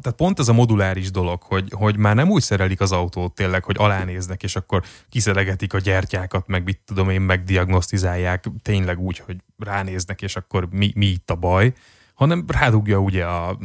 tehát 0.00 0.16
pont 0.16 0.38
ez 0.38 0.48
a 0.48 0.52
moduláris 0.52 1.10
dolog, 1.10 1.42
hogy, 1.42 1.72
hogy 1.74 1.96
már 1.96 2.14
nem 2.14 2.30
úgy 2.30 2.42
szerelik 2.42 2.80
az 2.80 2.92
autót 2.92 3.34
tényleg, 3.34 3.64
hogy 3.64 3.76
alánéznek, 3.78 4.42
és 4.42 4.56
akkor 4.56 4.82
kiszelegetik 5.08 5.74
a 5.74 5.78
gyertyákat, 5.78 6.46
meg 6.46 6.64
mit 6.64 6.80
tudom 6.84 7.10
én, 7.10 7.20
megdiagnosztizálják 7.20 8.44
tényleg 8.62 8.98
úgy, 8.98 9.18
hogy 9.18 9.36
ránéznek, 9.58 10.22
és 10.22 10.36
akkor 10.36 10.68
mi, 10.70 10.92
mi 10.94 11.06
itt 11.06 11.30
a 11.30 11.34
baj, 11.34 11.72
hanem 12.14 12.44
rádugja 12.46 12.98
ugye 12.98 13.24
a, 13.24 13.58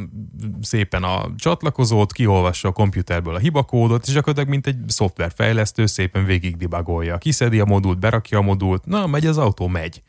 szépen 0.60 1.02
a 1.02 1.34
csatlakozót, 1.36 2.12
kiolvassa 2.12 2.68
a 2.68 2.72
komputerből 2.72 3.34
a 3.34 3.38
hibakódot, 3.38 4.06
és 4.06 4.12
gyakorlatilag 4.12 4.48
mint 4.48 4.66
egy 4.66 4.76
szoftverfejlesztő 4.86 5.86
szépen 5.86 6.24
végig 6.24 6.56
debugolja. 6.56 7.18
Kiszedi 7.18 7.60
a 7.60 7.64
modult, 7.64 7.98
berakja 7.98 8.38
a 8.38 8.42
modult, 8.42 8.84
na, 8.84 9.06
megy 9.06 9.26
az 9.26 9.38
autó, 9.38 9.66
megy. 9.66 10.02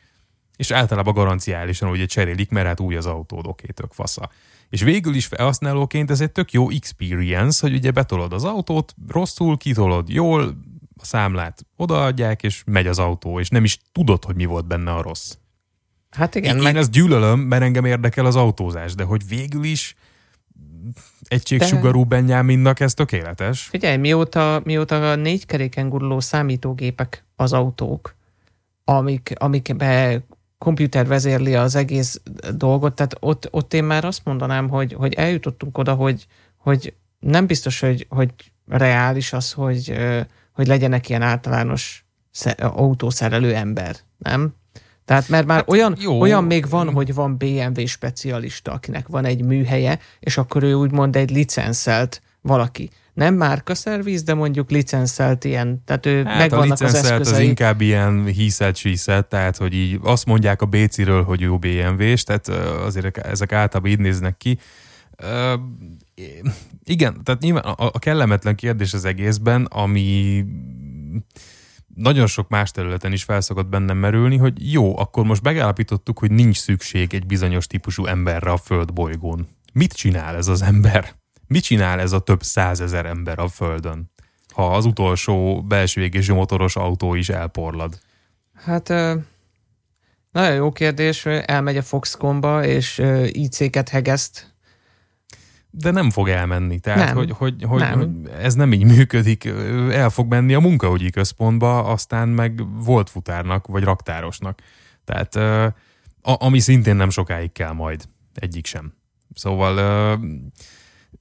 És 0.58 0.70
általában 0.70 1.14
garanciálisan 1.14 1.90
ugye 1.90 2.06
cserélik, 2.06 2.50
mert 2.50 2.66
hát 2.66 2.80
új 2.80 2.96
az 2.96 3.06
autód, 3.06 3.46
oké, 3.46 3.66
tök 3.66 3.92
fasza. 3.92 4.30
És 4.68 4.82
végül 4.82 5.14
is 5.14 5.26
felhasználóként 5.26 6.10
ez 6.10 6.20
egy 6.20 6.32
tök 6.32 6.52
jó 6.52 6.70
experience, 6.70 7.66
hogy 7.66 7.74
ugye 7.76 7.90
betolod 7.90 8.32
az 8.32 8.44
autót, 8.44 8.94
rosszul, 9.08 9.56
kitolod 9.56 10.08
jól, 10.08 10.56
a 11.00 11.04
számlát 11.04 11.66
odaadják, 11.76 12.42
és 12.42 12.62
megy 12.66 12.86
az 12.86 12.98
autó, 12.98 13.40
és 13.40 13.48
nem 13.48 13.64
is 13.64 13.78
tudod, 13.92 14.24
hogy 14.24 14.34
mi 14.34 14.44
volt 14.44 14.66
benne 14.66 14.92
a 14.92 15.02
rossz. 15.02 15.36
Hát 16.10 16.34
igen. 16.34 16.56
Én, 16.56 16.62
meg... 16.62 16.74
én 16.74 16.80
ezt 16.80 16.90
gyűlölöm, 16.90 17.40
mert 17.40 17.62
engem 17.62 17.84
érdekel 17.84 18.26
az 18.26 18.36
autózás, 18.36 18.94
de 18.94 19.02
hogy 19.02 19.28
végül 19.28 19.64
is 19.64 19.94
egységsugarú 21.22 22.00
de... 22.00 22.08
Benjaminnak 22.08 22.80
ez 22.80 22.94
tökéletes. 22.94 23.62
Figyelj, 23.62 23.96
mióta, 23.96 24.60
mióta 24.64 25.10
a 25.10 25.14
négy 25.14 25.46
keréken 25.46 25.88
guruló 25.88 26.20
számítógépek 26.20 27.24
az 27.36 27.52
autók, 27.52 28.16
amik, 28.84 29.32
amikbe 29.38 30.22
komputer 30.58 31.06
vezérli 31.06 31.54
az 31.54 31.74
egész 31.74 32.20
dolgot, 32.54 32.94
tehát 32.94 33.16
ott, 33.20 33.48
ott 33.50 33.74
én 33.74 33.84
már 33.84 34.04
azt 34.04 34.24
mondanám, 34.24 34.68
hogy, 34.68 34.92
hogy 34.92 35.14
eljutottunk 35.14 35.78
oda, 35.78 35.94
hogy, 35.94 36.26
hogy 36.56 36.94
nem 37.18 37.46
biztos, 37.46 37.80
hogy, 37.80 38.06
hogy 38.08 38.30
reális 38.68 39.32
az, 39.32 39.52
hogy, 39.52 39.96
hogy 40.52 40.66
legyenek 40.66 41.08
ilyen 41.08 41.22
általános 41.22 42.06
autószerelő 42.58 43.54
ember, 43.54 43.96
nem? 44.18 44.54
Tehát 45.04 45.28
mert 45.28 45.46
már 45.46 45.56
hát 45.56 45.70
olyan, 45.70 45.96
jó. 46.00 46.20
olyan 46.20 46.44
még 46.44 46.68
van, 46.68 46.92
hogy 46.92 47.14
van 47.14 47.36
BMW 47.36 47.86
specialista, 47.86 48.72
akinek 48.72 49.08
van 49.08 49.24
egy 49.24 49.44
műhelye, 49.44 49.98
és 50.20 50.36
akkor 50.38 50.62
ő 50.62 50.74
úgymond 50.74 51.16
egy 51.16 51.30
licenszelt 51.30 52.22
valaki. 52.40 52.90
Nem 53.18 53.34
márka 53.34 53.74
szerviz, 53.74 54.22
de 54.22 54.34
mondjuk 54.34 54.70
licenszelt 54.70 55.44
ilyen, 55.44 55.82
tehát 55.84 56.06
ő 56.06 56.24
hát 56.24 56.38
megvannak 56.38 56.80
a 56.80 56.84
az 56.84 56.94
eszközei. 56.94 57.34
az 57.34 57.40
inkább 57.40 57.80
ilyen 57.80 58.24
hiszed 58.26 58.76
síszed, 58.76 59.26
tehát 59.26 59.56
hogy 59.56 59.74
így 59.74 59.98
azt 60.02 60.26
mondják 60.26 60.62
a 60.62 60.66
BC-ről, 60.66 61.24
hogy 61.24 61.40
jó 61.40 61.58
BMW-s, 61.58 62.22
tehát 62.22 62.48
azért 62.48 63.16
ezek 63.16 63.52
általában 63.52 63.90
így 63.90 63.98
néznek 63.98 64.36
ki. 64.36 64.58
Igen, 66.84 67.20
tehát 67.24 67.40
nyilván 67.40 67.62
a, 67.62 67.90
a 67.92 67.98
kellemetlen 67.98 68.54
kérdés 68.54 68.94
az 68.94 69.04
egészben, 69.04 69.64
ami 69.64 70.44
nagyon 71.94 72.26
sok 72.26 72.48
más 72.48 72.70
területen 72.70 73.12
is 73.12 73.22
felszokott 73.22 73.66
bennem 73.66 73.96
merülni, 73.96 74.36
hogy 74.36 74.72
jó, 74.72 74.98
akkor 74.98 75.24
most 75.24 75.42
megállapítottuk, 75.42 76.18
hogy 76.18 76.30
nincs 76.30 76.56
szükség 76.56 77.14
egy 77.14 77.26
bizonyos 77.26 77.66
típusú 77.66 78.06
emberre 78.06 78.50
a 78.50 78.56
földbolygón. 78.56 79.48
Mit 79.72 79.92
csinál 79.92 80.36
ez 80.36 80.48
az 80.48 80.62
ember? 80.62 81.17
Mit 81.48 81.62
csinál 81.62 82.00
ez 82.00 82.12
a 82.12 82.18
több 82.18 82.42
százezer 82.42 83.06
ember 83.06 83.38
a 83.38 83.48
földön, 83.48 84.10
ha 84.54 84.74
az 84.74 84.84
utolsó 84.84 85.62
belső 85.62 86.02
égésű 86.02 86.32
motoros 86.32 86.76
autó 86.76 87.14
is 87.14 87.28
elporlad? 87.28 87.98
Hát 88.54 88.88
nagyon 90.32 90.54
jó 90.54 90.72
kérdés, 90.72 91.26
elmegy 91.26 91.76
a 91.76 91.82
Foxconba, 91.82 92.64
és 92.64 93.02
IC-ket 93.32 93.88
hegeszt, 93.88 94.56
de 95.70 95.90
nem 95.90 96.10
fog 96.10 96.28
elmenni. 96.28 96.78
Tehát, 96.78 97.06
nem, 97.06 97.16
hogy, 97.16 97.30
hogy, 97.30 97.62
hogy, 97.62 97.80
nem. 97.80 97.98
hogy 97.98 98.08
ez 98.40 98.54
nem 98.54 98.72
így 98.72 98.84
működik. 98.84 99.44
El 99.90 100.10
fog 100.10 100.28
menni 100.28 100.54
a 100.54 100.60
munkaügyi 100.60 101.10
központba, 101.10 101.84
aztán 101.84 102.28
meg 102.28 102.62
volt 102.82 103.10
futárnak, 103.10 103.66
vagy 103.66 103.82
raktárosnak. 103.82 104.60
Tehát, 105.04 105.34
a, 105.36 105.74
ami 106.22 106.58
szintén 106.58 106.96
nem 106.96 107.10
sokáig 107.10 107.52
kell 107.52 107.72
majd. 107.72 108.04
Egyik 108.34 108.66
sem. 108.66 108.92
Szóval 109.34 110.18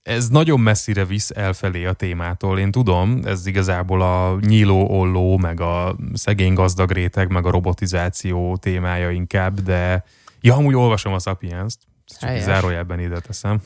ez 0.04 0.30
nagyon 0.30 0.60
messzire 0.60 1.06
visz 1.06 1.30
elfelé 1.30 1.86
a 1.86 1.94
témától. 1.94 2.60
Én 2.60 2.72
tudom, 2.72 3.20
ez 3.26 3.46
igazából 3.46 4.02
a 4.02 4.38
nyíló 4.42 4.88
olló, 4.90 5.38
meg 5.38 5.62
a 5.62 5.96
szegény 6.14 6.54
gazdag 6.54 6.92
réteg, 6.92 7.32
meg 7.32 7.46
a 7.46 7.52
robotizáció 7.52 8.58
témája 8.58 9.10
inkább, 9.10 9.60
de 9.60 10.04
ja, 10.42 10.56
amúgy 10.56 10.76
olvasom 10.76 11.14
a 11.14 11.20
Sapiens-t, 11.20 11.80
csak 12.20 12.40
zárójelben 12.40 13.00
ide 13.00 13.20
teszem. 13.20 13.60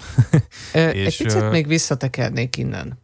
Ö, 0.74 0.90
és, 1.06 1.20
egy 1.20 1.28
picit 1.28 1.50
még 1.50 1.68
visszatekernék 1.68 2.58
innen. 2.58 3.00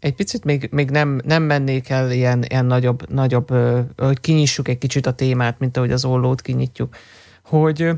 Egy 0.00 0.14
picit 0.14 0.44
még, 0.44 0.68
még 0.72 0.90
nem, 0.90 1.20
nem 1.24 1.42
mennék 1.42 1.88
el 1.88 2.10
ilyen, 2.10 2.42
ilyen 2.42 2.66
nagyobb, 2.66 3.10
nagyobb, 3.10 3.48
hogy 3.96 4.20
kinyissuk 4.20 4.68
egy 4.68 4.78
kicsit 4.78 5.06
a 5.06 5.12
témát, 5.12 5.58
mint 5.58 5.76
ahogy 5.76 5.92
az 5.92 6.04
ollót 6.04 6.40
kinyitjuk, 6.40 6.96
hogy, 7.42 7.90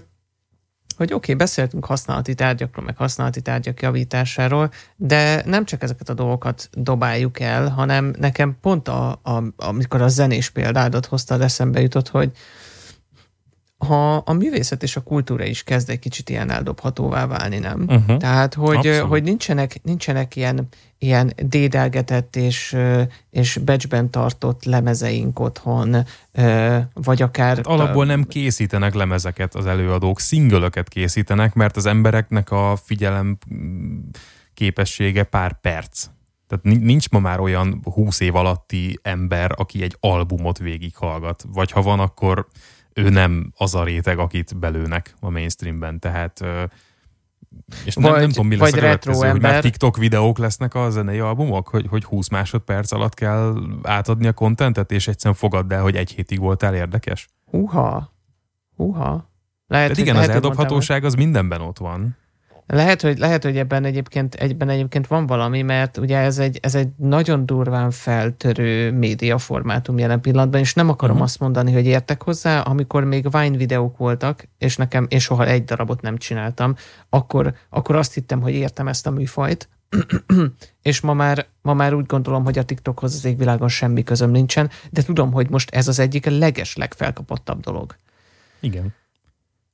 hogy 0.98 1.12
oké, 1.12 1.16
okay, 1.16 1.34
beszéltünk 1.34 1.84
használati 1.84 2.34
tárgyakról, 2.34 2.84
meg 2.84 2.96
használati 2.96 3.40
tárgyak 3.40 3.82
javításáról, 3.82 4.70
de 4.96 5.42
nem 5.46 5.64
csak 5.64 5.82
ezeket 5.82 6.08
a 6.08 6.14
dolgokat 6.14 6.68
dobáljuk 6.72 7.40
el, 7.40 7.68
hanem 7.68 8.14
nekem 8.18 8.56
pont 8.60 8.88
a, 8.88 9.10
a, 9.10 9.42
amikor 9.56 10.02
a 10.02 10.08
zenés 10.08 10.50
példádat 10.50 11.06
hoztad, 11.06 11.40
eszembe 11.40 11.80
jutott, 11.80 12.08
hogy, 12.08 12.32
ha 13.78 14.16
a 14.16 14.32
művészet 14.32 14.82
és 14.82 14.96
a 14.96 15.00
kultúra 15.00 15.44
is 15.44 15.62
kezd 15.62 15.90
egy 15.90 15.98
kicsit 15.98 16.30
ilyen 16.30 16.50
eldobhatóvá 16.50 17.26
válni, 17.26 17.58
nem? 17.58 17.84
Uh-huh. 17.88 18.16
Tehát, 18.16 18.54
hogy, 18.54 18.98
hogy 19.08 19.22
nincsenek, 19.22 19.80
nincsenek 19.82 20.36
ilyen, 20.36 20.68
ilyen 20.98 21.32
dédelgetett 21.42 22.36
és, 22.36 22.76
és 23.30 23.56
becsben 23.56 24.10
tartott 24.10 24.64
lemezeink 24.64 25.40
otthon, 25.40 25.96
vagy 26.92 27.22
akár... 27.22 27.56
Hát 27.56 27.66
alapból 27.66 28.04
nem 28.04 28.24
készítenek 28.24 28.94
lemezeket 28.94 29.54
az 29.54 29.66
előadók, 29.66 30.20
szingölöket 30.20 30.88
készítenek, 30.88 31.54
mert 31.54 31.76
az 31.76 31.86
embereknek 31.86 32.50
a 32.50 32.78
figyelem 32.84 33.38
képessége 34.54 35.22
pár 35.22 35.60
perc. 35.60 36.06
Tehát 36.48 36.80
nincs 36.80 37.08
ma 37.10 37.18
már 37.18 37.40
olyan 37.40 37.80
húsz 37.84 38.20
év 38.20 38.34
alatti 38.34 38.98
ember, 39.02 39.52
aki 39.56 39.82
egy 39.82 39.96
albumot 40.00 40.58
végighallgat. 40.58 41.44
Vagy 41.52 41.70
ha 41.70 41.82
van, 41.82 42.00
akkor 42.00 42.46
ő 42.98 43.08
nem 43.08 43.52
az 43.56 43.74
a 43.74 43.84
réteg, 43.84 44.18
akit 44.18 44.58
belőnek 44.58 45.14
a 45.20 45.30
mainstreamben, 45.30 45.98
tehát 45.98 46.44
és 47.84 47.94
nem, 47.94 48.10
vagy, 48.10 48.20
nem 48.20 48.28
tudom, 48.28 48.46
mi 48.46 48.56
lesz 48.56 48.72
a 48.72 48.74
következő, 48.74 49.14
ember. 49.14 49.30
hogy 49.30 49.40
már 49.40 49.60
TikTok 49.60 49.96
videók 49.96 50.38
lesznek 50.38 50.74
a 50.74 50.90
zenei 50.90 51.18
albumok, 51.18 51.68
hogy, 51.68 51.86
hogy 51.88 52.04
20 52.04 52.28
másodperc 52.28 52.92
alatt 52.92 53.14
kell 53.14 53.54
átadni 53.82 54.26
a 54.26 54.32
kontentet, 54.32 54.92
és 54.92 55.08
egyszerűen 55.08 55.34
fogadd 55.34 55.72
el, 55.72 55.82
hogy 55.82 55.96
egy 55.96 56.10
hétig 56.10 56.38
voltál 56.38 56.74
érdekes. 56.74 57.28
Húha, 57.44 58.12
húha. 58.76 59.30
Lehet, 59.66 59.86
Tehát 59.86 59.96
igen, 59.96 60.14
lehet, 60.14 60.28
az 60.28 60.34
eldobhatóság 60.34 61.04
az 61.04 61.14
mindenben 61.14 61.60
ott 61.60 61.78
van. 61.78 62.16
Lehet, 62.70 63.02
hogy, 63.02 63.18
lehet, 63.18 63.42
hogy 63.42 63.56
ebben 63.56 63.84
egyébként, 63.84 64.34
egyben 64.34 64.68
egyébként 64.68 65.06
van 65.06 65.26
valami, 65.26 65.62
mert 65.62 65.96
ugye 65.96 66.18
ez 66.18 66.38
egy, 66.38 66.58
ez 66.62 66.74
egy 66.74 66.88
nagyon 66.96 67.46
durván 67.46 67.90
feltörő 67.90 68.92
médiaformátum 68.92 69.98
jelen 69.98 70.20
pillanatban, 70.20 70.60
és 70.60 70.74
nem 70.74 70.88
akarom 70.88 71.14
uh-huh. 71.14 71.28
azt 71.28 71.40
mondani, 71.40 71.72
hogy 71.72 71.86
értek 71.86 72.22
hozzá, 72.22 72.60
amikor 72.60 73.04
még 73.04 73.30
Vine 73.30 73.56
videók 73.56 73.96
voltak, 73.96 74.48
és 74.58 74.76
nekem, 74.76 75.06
én 75.08 75.18
soha 75.18 75.46
egy 75.46 75.64
darabot 75.64 76.00
nem 76.00 76.16
csináltam, 76.16 76.74
akkor, 77.08 77.54
akkor 77.70 77.96
azt 77.96 78.14
hittem, 78.14 78.40
hogy 78.40 78.54
értem 78.54 78.88
ezt 78.88 79.06
a 79.06 79.10
műfajt, 79.10 79.68
és 80.82 81.00
ma 81.00 81.14
már, 81.14 81.46
ma 81.62 81.74
már 81.74 81.94
úgy 81.94 82.06
gondolom, 82.06 82.44
hogy 82.44 82.58
a 82.58 82.64
TikTokhoz 82.64 83.14
az 83.14 83.24
égvilágon 83.24 83.68
semmi 83.68 84.02
közöm 84.02 84.30
nincsen, 84.30 84.70
de 84.90 85.02
tudom, 85.02 85.32
hogy 85.32 85.50
most 85.50 85.70
ez 85.70 85.88
az 85.88 85.98
egyik 85.98 86.26
leges 86.26 86.76
legfelkapottabb 86.76 87.60
dolog. 87.60 87.96
Igen. 88.60 88.94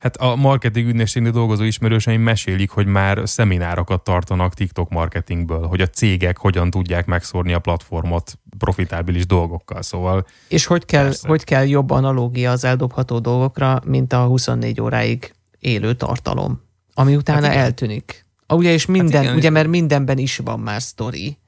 Hát 0.04 0.16
a 0.16 0.36
marketing 0.36 0.88
ügynökségnél 0.88 1.32
dolgozó 1.32 1.62
ismerőseim 1.62 2.20
mesélik, 2.20 2.70
hogy 2.70 2.86
már 2.86 3.20
szeminárokat 3.24 4.04
tartanak 4.04 4.54
TikTok 4.54 4.90
marketingből, 4.90 5.66
hogy 5.66 5.80
a 5.80 5.86
cégek 5.86 6.38
hogyan 6.38 6.70
tudják 6.70 7.06
megszórni 7.06 7.52
a 7.52 7.58
platformot 7.58 8.38
profitábilis 8.58 9.26
dolgokkal, 9.26 9.82
szóval... 9.82 10.26
És 10.48 10.66
hogy 10.66 10.84
kell, 10.84 11.12
hogy 11.22 11.44
kell 11.44 11.66
jobb 11.66 11.90
analógia 11.90 12.50
az 12.50 12.64
eldobható 12.64 13.18
dolgokra, 13.18 13.80
mint 13.86 14.12
a 14.12 14.24
24 14.24 14.80
óráig 14.80 15.34
élő 15.58 15.94
tartalom, 15.94 16.60
ami 16.94 17.16
utána 17.16 17.46
hát 17.46 17.56
eltűnik. 17.56 18.26
Ugye, 18.48 18.72
és 18.72 18.86
hát 18.86 18.96
minden, 18.96 19.14
hát 19.14 19.22
igen. 19.22 19.36
ugye, 19.36 19.50
mert 19.50 19.68
mindenben 19.68 20.18
is 20.18 20.36
van 20.36 20.60
már 20.60 20.82
sztori. 20.82 21.38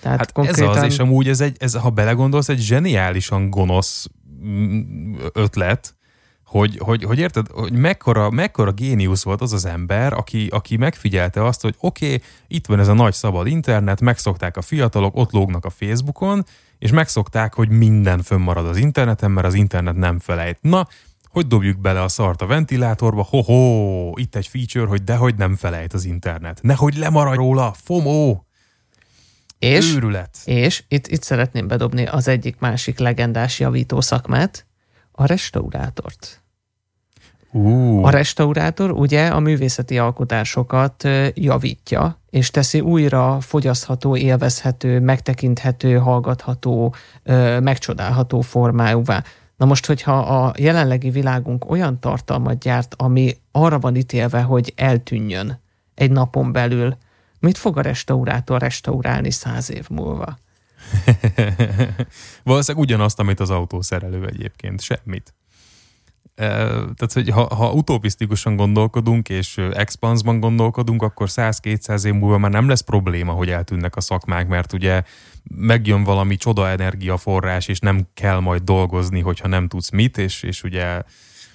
Tehát 0.00 0.18
hát 0.18 0.32
konkrétan... 0.32 0.76
ez 0.76 0.76
az, 0.76 0.92
és 0.92 0.98
amúgy 0.98 1.28
ez 1.28 1.40
egy, 1.40 1.56
ez, 1.58 1.74
ha 1.74 1.90
belegondolsz, 1.90 2.48
egy 2.48 2.60
zseniálisan 2.60 3.50
gonosz 3.50 4.06
mm, 4.44 5.14
ötlet, 5.32 5.96
hogy, 6.48 6.78
hogy, 6.78 7.04
hogy 7.04 7.18
érted, 7.18 7.46
hogy 7.48 7.72
mekkora, 7.72 8.30
mekkora 8.30 8.72
géniusz 8.72 9.22
volt 9.22 9.40
az 9.40 9.52
az 9.52 9.64
ember, 9.64 10.12
aki, 10.12 10.46
aki 10.50 10.76
megfigyelte 10.76 11.44
azt, 11.44 11.60
hogy 11.60 11.74
oké, 11.78 12.06
okay, 12.06 12.22
itt 12.46 12.66
van 12.66 12.78
ez 12.78 12.88
a 12.88 12.92
nagy 12.92 13.12
szabad 13.12 13.46
internet, 13.46 14.00
megszokták 14.00 14.56
a 14.56 14.62
fiatalok, 14.62 15.16
ott 15.16 15.32
lógnak 15.32 15.64
a 15.64 15.70
Facebookon, 15.70 16.44
és 16.78 16.90
megszokták, 16.90 17.54
hogy 17.54 17.68
minden 17.68 18.22
fönnmarad 18.22 18.66
az 18.66 18.76
interneten, 18.76 19.30
mert 19.30 19.46
az 19.46 19.54
internet 19.54 19.94
nem 19.94 20.18
felejt. 20.18 20.58
Na, 20.60 20.88
hogy 21.28 21.46
dobjuk 21.46 21.80
bele 21.80 22.02
a 22.02 22.08
szart 22.08 22.42
a 22.42 22.46
ventilátorba, 22.46 23.26
ho-ho, 23.30 24.12
itt 24.14 24.34
egy 24.34 24.46
feature, 24.46 24.86
hogy 24.86 25.04
dehogy 25.04 25.34
nem 25.34 25.56
felejt 25.56 25.92
az 25.92 26.04
internet. 26.04 26.62
Nehogy 26.62 26.96
lemaradj 26.96 27.36
róla, 27.36 27.74
FOMO! 27.84 28.40
És, 29.58 29.94
Őrület. 29.94 30.36
és 30.44 30.84
itt, 30.88 31.06
itt 31.06 31.22
szeretném 31.22 31.66
bedobni 31.66 32.06
az 32.06 32.28
egyik 32.28 32.58
másik 32.58 32.98
legendás 32.98 33.60
javító 33.60 34.00
szakmát, 34.00 34.67
a 35.18 35.26
restaurátort. 35.26 36.42
Uh, 37.52 38.04
A 38.04 38.10
restaurátor 38.10 38.90
ugye 38.90 39.26
a 39.26 39.40
művészeti 39.40 39.98
alkotásokat 39.98 41.08
javítja, 41.34 42.20
és 42.30 42.50
teszi 42.50 42.80
újra 42.80 43.40
fogyasztható, 43.40 44.16
élvezhető, 44.16 45.00
megtekinthető, 45.00 45.96
hallgatható, 45.96 46.94
megcsodálható 47.60 48.40
formájúvá. 48.40 49.22
Na 49.56 49.66
most, 49.66 49.86
hogyha 49.86 50.18
a 50.18 50.54
jelenlegi 50.58 51.10
világunk 51.10 51.70
olyan 51.70 52.00
tartalmat 52.00 52.58
gyárt, 52.58 52.94
ami 52.96 53.36
arra 53.52 53.78
van 53.78 53.96
ítélve, 53.96 54.40
hogy 54.40 54.72
eltűnjön 54.76 55.60
egy 55.94 56.10
napon 56.10 56.52
belül, 56.52 56.96
mit 57.40 57.58
fog 57.58 57.78
a 57.78 57.80
restaurátor 57.80 58.60
restaurálni 58.60 59.30
száz 59.30 59.70
év 59.70 59.88
múlva? 59.88 60.38
Valószínűleg 62.44 62.86
ugyanazt, 62.86 63.18
amit 63.18 63.40
az 63.40 63.50
autószerelő 63.50 64.26
egyébként, 64.26 64.80
semmit. 64.80 65.34
Tehát, 66.38 67.12
hogy 67.12 67.28
ha, 67.28 67.54
ha 67.54 67.72
utopisztikusan 67.72 68.56
gondolkodunk, 68.56 69.28
és 69.28 69.56
expansban 69.72 70.40
gondolkodunk, 70.40 71.02
akkor 71.02 71.28
100-200 71.30 72.04
év 72.04 72.12
múlva 72.12 72.38
már 72.38 72.50
nem 72.50 72.68
lesz 72.68 72.80
probléma, 72.80 73.32
hogy 73.32 73.50
eltűnnek 73.50 73.96
a 73.96 74.00
szakmák, 74.00 74.48
mert 74.48 74.72
ugye 74.72 75.02
megjön 75.56 76.04
valami 76.04 76.36
csoda 76.36 76.68
energiaforrás, 76.68 77.68
és 77.68 77.78
nem 77.78 78.08
kell 78.14 78.38
majd 78.38 78.62
dolgozni, 78.62 79.20
hogyha 79.20 79.48
nem 79.48 79.68
tudsz 79.68 79.90
mit, 79.90 80.18
és, 80.18 80.42
és 80.42 80.62
ugye 80.62 81.02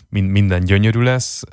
min- 0.09 0.31
minden 0.31 0.63
gyönyörű 0.63 1.01
lesz. 1.01 1.43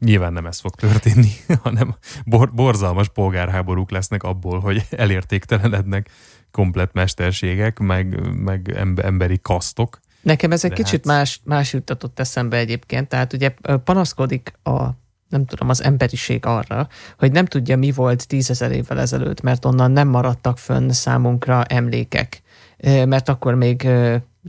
Nyilván 0.00 0.32
nem 0.32 0.46
ez 0.46 0.60
fog 0.60 0.74
történni, 0.74 1.30
hanem 1.62 1.96
bor- 2.24 2.54
borzalmas 2.54 3.08
polgárháborúk 3.08 3.90
lesznek 3.90 4.22
abból, 4.22 4.60
hogy 4.60 4.86
elértéktelenednek 4.90 6.08
komplet 6.50 6.92
mesterségek, 6.92 7.78
meg, 7.78 8.34
meg 8.36 8.72
emb- 8.76 9.00
emberi 9.00 9.38
kasztok. 9.42 10.00
Nekem 10.22 10.52
ez 10.52 10.64
egy 10.64 10.70
De 10.70 10.76
kicsit 10.76 11.06
hát- 11.06 11.16
más, 11.16 11.40
más 11.44 11.72
juttatott 11.72 12.20
eszembe 12.20 12.56
egyébként, 12.56 13.08
tehát 13.08 13.32
ugye 13.32 13.54
panaszkodik 13.84 14.52
a 14.62 14.88
nem 15.28 15.44
tudom, 15.46 15.68
az 15.68 15.82
emberiség 15.82 16.46
arra, 16.46 16.88
hogy 17.18 17.32
nem 17.32 17.44
tudja, 17.44 17.76
mi 17.76 17.92
volt 17.92 18.26
tízezer 18.26 18.72
évvel 18.72 19.00
ezelőtt, 19.00 19.40
mert 19.40 19.64
onnan 19.64 19.90
nem 19.90 20.08
maradtak 20.08 20.58
fönn 20.58 20.88
számunkra 20.90 21.64
emlékek. 21.64 22.42
Mert 22.84 23.28
akkor 23.28 23.54
még, 23.54 23.76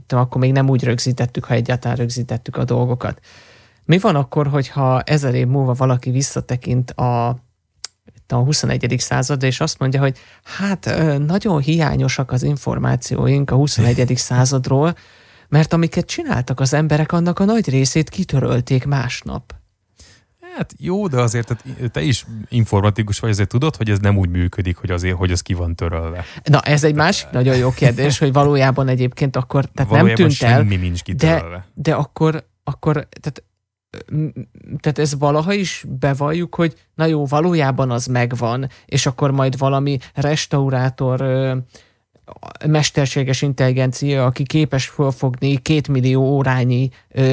tudom, 0.06 0.24
akkor 0.24 0.40
még 0.40 0.52
nem 0.52 0.68
úgy 0.68 0.84
rögzítettük, 0.84 1.44
ha 1.44 1.54
egyáltalán 1.54 1.96
rögzítettük 1.96 2.56
a 2.56 2.64
dolgokat. 2.64 3.20
Mi 3.84 3.98
van 3.98 4.16
akkor, 4.16 4.46
hogyha 4.46 5.00
ezer 5.00 5.34
év 5.34 5.46
múlva 5.46 5.72
valaki 5.72 6.10
visszatekint 6.10 6.90
a 6.90 7.38
a 8.32 8.36
21. 8.36 8.94
századra, 8.98 9.46
és 9.46 9.60
azt 9.60 9.78
mondja, 9.78 10.00
hogy 10.00 10.18
hát 10.42 10.96
nagyon 11.26 11.60
hiányosak 11.60 12.32
az 12.32 12.42
információink 12.42 13.50
a 13.50 13.54
21. 13.54 14.12
századról, 14.16 14.96
mert 15.48 15.72
amiket 15.72 16.06
csináltak 16.06 16.60
az 16.60 16.72
emberek, 16.72 17.12
annak 17.12 17.38
a 17.38 17.44
nagy 17.44 17.68
részét 17.68 18.08
kitörölték 18.08 18.84
másnap. 18.86 19.54
Hát 20.56 20.74
jó, 20.78 21.06
de 21.06 21.20
azért 21.20 21.56
te 21.92 22.00
is 22.02 22.26
informatikus 22.48 23.18
vagy, 23.18 23.30
azért 23.30 23.48
tudod, 23.48 23.76
hogy 23.76 23.90
ez 23.90 23.98
nem 23.98 24.16
úgy 24.16 24.28
működik, 24.28 24.76
hogy 24.76 24.90
azért, 24.90 25.16
hogy 25.16 25.30
ez 25.30 25.40
ki 25.40 25.54
van 25.54 25.74
törölve. 25.74 26.24
Na, 26.44 26.60
ez 26.60 26.84
egy 26.84 26.94
másik 26.94 27.30
nagyon 27.30 27.56
jó 27.56 27.70
kérdés, 27.70 28.18
hogy 28.18 28.32
valójában 28.32 28.88
egyébként 28.88 29.36
akkor, 29.36 29.64
tehát 29.64 29.90
nem 29.90 29.98
Valójában 29.98 30.14
tűnt 30.14 30.42
el, 30.42 30.58
semmi 30.58 30.76
nincs 30.76 31.02
kitörölve. 31.02 31.66
de 31.74 31.94
akkor, 31.94 32.44
akkor 32.64 32.92
tehát, 32.94 33.42
tehát 34.80 34.98
ez 34.98 35.18
valaha 35.18 35.52
is 35.52 35.84
bevalljuk, 35.88 36.54
hogy 36.54 36.74
na 36.94 37.04
jó, 37.04 37.26
valójában 37.26 37.90
az 37.90 38.06
megvan, 38.06 38.68
és 38.86 39.06
akkor 39.06 39.30
majd 39.30 39.58
valami 39.58 39.98
restaurátor 40.14 41.22
mesterséges 42.66 43.42
intelligencia, 43.42 44.24
aki 44.24 44.42
képes 44.42 44.86
fölfogni 44.86 45.56
két 45.56 45.88
millió 45.88 46.22
órányi 46.22 46.90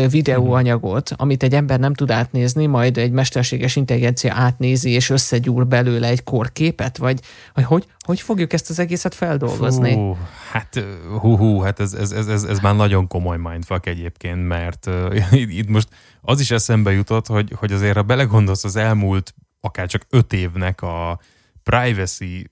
videóanyagot, 0.10 1.12
amit 1.16 1.44
egy 1.44 1.54
ember 1.54 1.80
nem 1.80 1.94
tud 1.94 2.12
átnézni, 2.12 2.66
majd 2.66 2.98
egy 2.98 3.12
mesterséges 3.12 3.76
intelligencia 3.76 4.34
átnézi, 4.34 4.90
és 4.90 5.10
összegyúr 5.10 5.68
belőle 5.68 6.08
egy 6.08 6.24
korképet, 6.24 6.98
vagy 6.98 7.20
hogy, 7.54 7.64
hogy 7.64 7.88
hogy 8.08 8.22
fogjuk 8.22 8.54
ezt 8.54 8.70
az 8.70 8.80
egészet 8.80 9.14
feldolgozni? 9.14 9.94
Fú, 9.94 10.18
hát 10.52 10.84
hú, 11.20 11.38
hú 11.38 11.60
hát 11.60 11.80
ez, 11.80 11.94
ez, 11.94 12.12
ez, 12.12 12.28
ez, 12.28 12.44
ez 12.44 12.60
már 12.60 12.76
nagyon 12.76 13.08
komoly 13.08 13.38
mindfuck 13.38 13.86
egyébként, 13.86 14.48
mert 14.48 14.86
uh, 14.86 15.42
itt 15.60 15.70
most 15.70 15.88
az 16.22 16.40
is 16.40 16.52
eszembe 16.52 16.92
jutott, 16.92 17.28
hogy, 17.28 17.52
hogy 17.56 17.72
azért 17.72 17.96
ha 17.96 18.02
belegondolsz 18.02 18.64
az 18.64 18.76
elmúlt 18.76 19.34
akár 19.62 19.88
csak 19.88 20.06
öt 20.10 20.34
évnek 20.34 20.82
a 20.82 21.20
privacy 21.64 22.52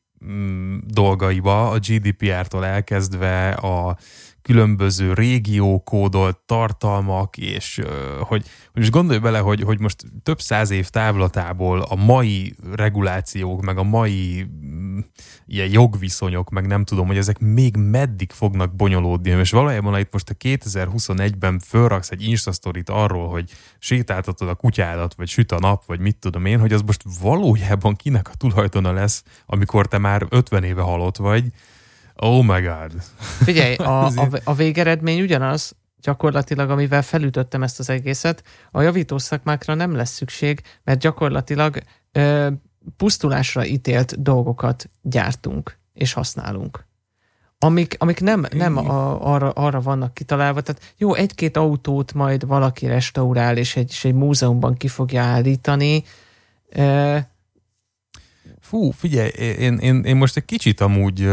dolgaiba, 0.84 1.70
a 1.70 1.78
GDPR-tól 1.78 2.66
elkezdve 2.66 3.50
a 3.50 3.98
különböző 4.46 5.14
régiókódolt 5.14 6.38
tartalmak, 6.38 7.38
és 7.38 7.82
hogy, 8.20 8.46
hogy 8.72 8.82
most 8.82 8.92
gondolj 8.92 9.20
bele, 9.20 9.40
hogy, 9.40 9.62
hogy 9.62 9.80
most 9.80 10.04
több 10.24 10.42
száz 10.42 10.70
év 10.70 10.90
távlatából 10.90 11.82
a 11.82 11.96
mai 11.96 12.56
regulációk, 12.72 13.62
meg 13.62 13.78
a 13.78 13.84
mai 13.84 14.48
mm, 14.66 15.00
ilyen 15.46 15.72
jogviszonyok, 15.72 16.50
meg 16.50 16.68
nem 16.68 16.84
tudom, 16.84 17.08
hogy 17.08 17.18
ezek 17.18 17.40
még 17.40 17.76
meddig 17.78 18.32
fognak 18.32 18.76
bonyolódni, 18.76 19.30
és 19.30 19.52
valójában 19.52 19.94
ha 19.94 20.00
itt 20.00 20.14
most 20.14 20.30
a 20.30 20.34
2021-ben 20.34 21.60
fölraksz 21.60 22.12
egy 22.12 22.28
instastorit 22.28 22.90
arról, 22.90 23.30
hogy 23.30 23.52
sétáltatod 23.80 24.48
a 24.48 24.56
kutyádat, 24.56 25.14
vagy 25.14 25.28
süt 25.28 25.52
a 25.52 25.60
nap, 25.60 25.86
vagy 25.86 26.00
mit 26.00 26.18
tudom 26.18 26.46
én, 26.46 26.60
hogy 26.60 26.74
az 26.74 26.82
most 26.82 27.04
valójában 27.22 27.96
kinek 27.96 28.30
a 28.30 28.36
tulajdona 28.38 28.92
lesz, 28.92 29.24
amikor 29.46 29.88
te 29.88 29.98
már 29.98 30.26
50 30.30 30.64
éve 30.64 30.82
halott 30.82 31.18
vagy, 31.18 31.52
Oh 32.16 32.44
my 32.44 32.62
god. 32.62 32.92
Figyelj, 33.18 33.76
a, 33.94 34.06
a, 34.06 34.28
a 34.44 34.54
végeredmény 34.54 35.22
ugyanaz, 35.22 35.76
gyakorlatilag, 36.02 36.70
amivel 36.70 37.02
felütöttem 37.02 37.64
ezt 37.64 37.80
az 37.80 37.90
egészet, 37.90 38.44
a 38.72 38.82
javító 38.82 39.18
szakmákra 39.18 39.74
nem 39.74 39.96
lesz 39.96 40.12
szükség, 40.12 40.62
mert 40.84 41.00
gyakorlatilag 41.00 41.78
ö, 42.12 42.48
pusztulásra 42.98 43.66
ítélt 43.66 44.22
dolgokat 44.22 44.90
gyártunk 45.02 45.78
és 45.94 46.14
használunk. 46.14 46.86
Amik, 47.60 47.96
amik 48.00 48.22
nem, 48.22 48.46
nem 48.52 48.78
a, 48.78 49.34
arra, 49.34 49.50
arra 49.50 49.82
vannak 49.82 50.14
kitalálva. 50.14 50.62
Tehát 50.62 50.94
jó, 50.98 51.14
egy-két 51.14 51.58
autót 51.58 52.14
majd 52.14 52.48
valaki 52.48 52.86
restaurál, 52.88 53.58
és 53.58 53.76
egy, 53.76 53.90
és 53.90 54.06
egy 54.06 54.14
múzeumban 54.14 54.76
ki 54.76 54.88
fogja 54.88 55.22
állítani. 55.22 56.04
Ö, 56.70 57.18
Fú, 58.66 58.92
figyelj, 58.92 59.30
én, 59.38 59.78
én, 59.78 60.04
én 60.04 60.16
most 60.16 60.38
egy 60.38 60.46
kicsit 60.46 60.82
amúgy, 60.82 61.30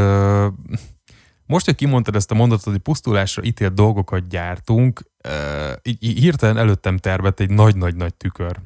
most, 1.46 1.64
hogy 1.64 1.74
kimondtad 1.74 2.16
ezt 2.16 2.30
a 2.30 2.34
mondatot, 2.34 2.72
hogy 2.72 2.82
pusztulásra 2.82 3.42
ítélt 3.42 3.74
dolgokat 3.74 4.28
gyártunk, 4.28 5.02
hirtelen 5.98 6.56
előttem 6.56 6.96
tervett 6.96 7.40
egy 7.40 7.50
nagy-nagy-nagy 7.50 8.14
tükör. 8.14 8.58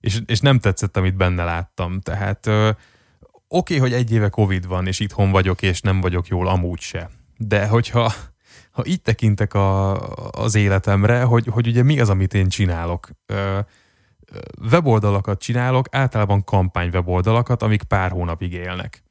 És, 0.00 0.20
és 0.26 0.40
nem 0.40 0.58
tetszett, 0.58 0.96
amit 0.96 1.16
benne 1.16 1.44
láttam. 1.44 2.00
Tehát 2.00 2.46
oké, 2.46 2.78
okay, 3.48 3.78
hogy 3.78 3.92
egy 3.92 4.12
éve 4.12 4.28
Covid 4.28 4.66
van, 4.66 4.86
és 4.86 5.00
itthon 5.00 5.30
vagyok, 5.30 5.62
és 5.62 5.80
nem 5.80 6.00
vagyok 6.00 6.28
jól 6.28 6.48
amúgy 6.48 6.80
se. 6.80 7.10
De 7.36 7.66
hogyha 7.66 8.12
ha 8.70 8.82
így 8.86 9.02
tekintek 9.02 9.54
a, 9.54 9.98
az 10.30 10.54
életemre, 10.54 11.22
hogy, 11.22 11.46
hogy 11.46 11.66
ugye 11.66 11.82
mi 11.82 12.00
az, 12.00 12.08
amit 12.08 12.34
én 12.34 12.48
csinálok. 12.48 13.10
Weboldalakat 14.70 15.40
csinálok, 15.40 15.86
általában 15.90 16.44
kampány 16.44 16.88
weboldalakat, 16.92 17.62
amik 17.62 17.82
pár 17.82 18.10
hónapig 18.10 18.52
élnek. 18.52 19.02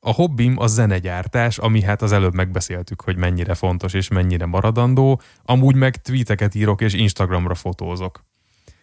A 0.00 0.12
hobbim 0.12 0.58
a 0.58 0.66
zenegyártás, 0.66 1.58
ami 1.58 1.82
hát 1.82 2.02
az 2.02 2.12
előbb 2.12 2.34
megbeszéltük, 2.34 3.00
hogy 3.00 3.16
mennyire 3.16 3.54
fontos 3.54 3.92
és 3.92 4.08
mennyire 4.08 4.46
maradandó, 4.46 5.20
amúgy 5.42 5.74
meg 5.74 5.96
tweeteket 5.96 6.54
írok 6.54 6.80
és 6.80 6.92
Instagramra 6.92 7.54
fotózok. 7.54 8.24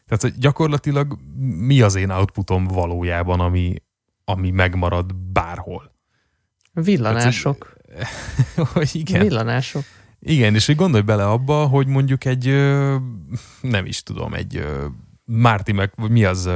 Tehát 0.07 0.39
gyakorlatilag 0.39 1.17
mi 1.37 1.81
az 1.81 1.95
én 1.95 2.09
outputom 2.09 2.63
valójában, 2.63 3.39
ami, 3.39 3.75
ami 4.23 4.49
megmarad 4.49 5.15
bárhol. 5.15 5.95
villanások. 6.73 7.77
Tehát, 7.87 8.69
hogy 8.71 8.89
igen. 9.03 9.21
Villanások. 9.21 9.83
Igen, 10.19 10.55
és 10.55 10.65
hogy 10.65 10.75
gondolj 10.75 11.03
bele 11.03 11.27
abba, 11.27 11.65
hogy 11.65 11.87
mondjuk 11.87 12.25
egy, 12.25 12.45
nem 13.61 13.85
is 13.85 14.03
tudom, 14.03 14.33
egy 14.33 14.65
Marty 15.25 15.71
meg, 15.71 15.93
mi 15.95 16.23
az, 16.23 16.49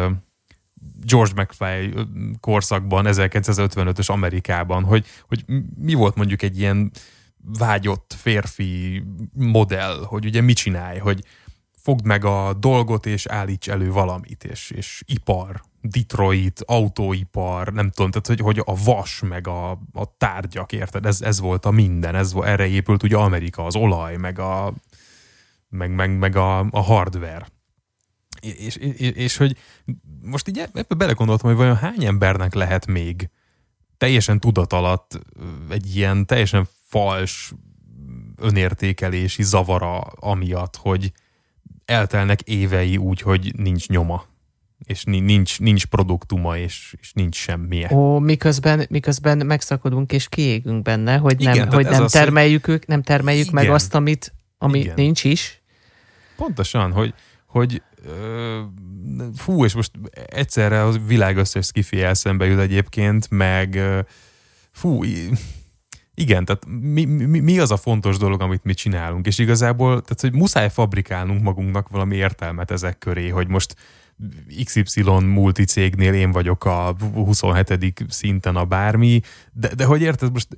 George 1.06 1.42
McFly 1.42 1.94
korszakban, 2.40 3.06
1955-ös 3.08 4.10
Amerikában, 4.10 4.84
hogy, 4.84 5.06
hogy 5.28 5.46
mi 5.76 5.94
volt 5.94 6.16
mondjuk 6.16 6.42
egy 6.42 6.60
ilyen 6.60 6.92
vágyott 7.60 8.16
férfi 8.18 9.04
modell, 9.34 10.04
hogy 10.06 10.26
ugye 10.26 10.42
mit 10.42 10.56
csinálj, 10.56 10.98
hogy 10.98 11.24
fogd 11.84 12.06
meg 12.06 12.26
a 12.26 12.54
dolgot 12.54 13.06
és 13.06 13.26
állíts 13.26 13.70
elő 13.70 13.92
valamit, 13.92 14.44
és, 14.44 14.72
és 14.72 15.04
ipar, 15.06 15.62
Detroit, 15.82 16.64
autóipar, 16.66 17.74
nem 17.74 17.90
tudom, 17.90 18.12
tehát 18.12 18.28
hogy, 18.28 18.40
hogy 18.40 18.62
a 18.66 18.84
vas, 18.84 19.22
meg 19.28 19.48
a, 19.48 19.72
a 19.94 20.18
tárgyak, 20.18 20.72
érted? 20.72 21.06
Ez, 21.06 21.22
ez 21.22 21.40
volt 21.40 21.66
a 21.66 21.72
minden, 21.72 22.16
ez, 22.16 22.34
erre 22.44 22.68
épült 22.68 23.04
ugye 23.04 23.18
Amerika, 23.18 23.66
az 23.66 23.76
olaj, 23.76 24.18
meg 24.18 24.40
a 24.40 24.74
meg, 25.70 25.92
meg, 25.92 26.18
meg 26.18 26.36
a, 26.36 26.60
a 26.60 26.82
hardware. 26.82 27.48
És, 28.40 28.76
és, 28.76 28.96
és, 28.98 29.12
és 29.12 29.38
hogy 29.38 29.58
most 30.22 30.48
így 30.48 30.58
ebbe 30.58 30.96
belegondoltam, 30.96 31.50
hogy 31.50 31.58
vajon 31.58 31.76
hány 31.76 32.06
embernek 32.06 32.54
lehet 32.54 32.88
még 32.88 33.30
teljesen 33.98 34.40
tudat 34.40 34.74
alatt 34.74 35.20
egy 35.70 35.96
ilyen 35.96 36.26
teljesen 36.26 36.68
fals 36.88 37.54
önértékelési 38.38 39.44
zavara 39.44 40.00
amiatt, 40.00 40.76
hogy 40.76 41.12
eltelnek 41.86 42.42
évei 42.42 42.98
úgy, 42.98 43.22
hogy 43.22 43.54
nincs 43.58 43.88
nyoma 43.88 44.32
és 44.86 45.04
nincs, 45.04 45.60
nincs 45.60 45.86
produktuma, 45.86 46.58
és, 46.58 46.96
és 47.02 47.14
nincs 47.14 47.36
semmije. 47.36 47.94
Ó, 47.94 48.20
miközben, 48.20 48.86
miközben 48.90 49.46
megszakadunk 49.46 50.12
és 50.12 50.30
kiégünk 50.30 50.82
benne, 50.82 51.18
hogy 51.18 51.42
Igen, 51.42 51.58
nem, 51.58 51.70
hogy 51.70 51.86
nem 51.86 52.04
az, 52.04 52.12
termeljük, 52.12 52.68
ők, 52.68 52.86
nem 52.86 53.02
termeljük 53.02 53.48
Igen. 53.48 53.64
meg 53.64 53.74
azt, 53.74 53.96
amit, 53.96 54.34
ami 54.58 54.80
Igen. 54.80 54.94
nincs 54.96 55.24
is. 55.24 55.62
Pontosan, 56.36 56.92
hogy, 56.92 57.14
hogy 57.46 57.82
fú, 59.36 59.66
és 59.66 59.74
most 59.74 59.92
egyszerre 60.26 60.84
a 60.84 60.92
világ 60.92 61.38
összes 61.38 61.66
skifi 61.66 62.02
eszembe 62.02 62.46
jut 62.46 62.60
egyébként, 62.60 63.30
meg 63.30 63.80
fú, 64.72 65.04
igen, 66.16 66.46
tehát 66.46 66.66
mi, 66.82 67.06
mi, 67.06 67.40
mi 67.40 67.60
az 67.60 67.72
a 67.72 67.78
fontos 67.78 68.18
dolog, 68.18 68.42
amit 68.42 68.64
mi 68.64 68.74
csinálunk, 68.74 69.26
és 69.28 69.38
igazából, 69.38 69.90
tehát 69.90 70.22
hogy 70.22 70.34
muszáj 70.34 70.70
fabrikálnunk 70.70 71.42
magunknak 71.42 71.90
valami 71.90 72.16
értelmet 72.16 72.72
ezek 72.72 72.98
köré, 72.98 73.30
hogy 73.30 73.48
most 73.48 73.76
XY 74.64 75.02
multicégnél 75.20 76.14
én 76.14 76.32
vagyok 76.32 76.66
a 76.66 76.96
27. 77.14 77.94
szinten 78.10 78.56
a 78.56 78.66
bármi, 78.66 79.22
de, 79.52 79.76
de 79.76 79.86
hogy 79.86 80.02
érted, 80.02 80.32
most 80.32 80.58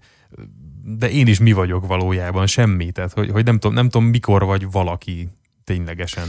de 0.84 1.10
én 1.10 1.28
is 1.28 1.40
mi 1.40 1.52
vagyok 1.52 1.88
valójában, 1.88 2.48
semmi. 2.48 2.92
Tehát, 2.92 3.14
hogy, 3.14 3.30
hogy 3.30 3.46
nem, 3.46 3.60
tudom, 3.60 3.76
nem 3.76 3.90
tudom, 3.90 4.08
mikor 4.08 4.46
vagy 4.46 4.72
valaki 4.72 5.30
ténylegesen, 5.64 6.28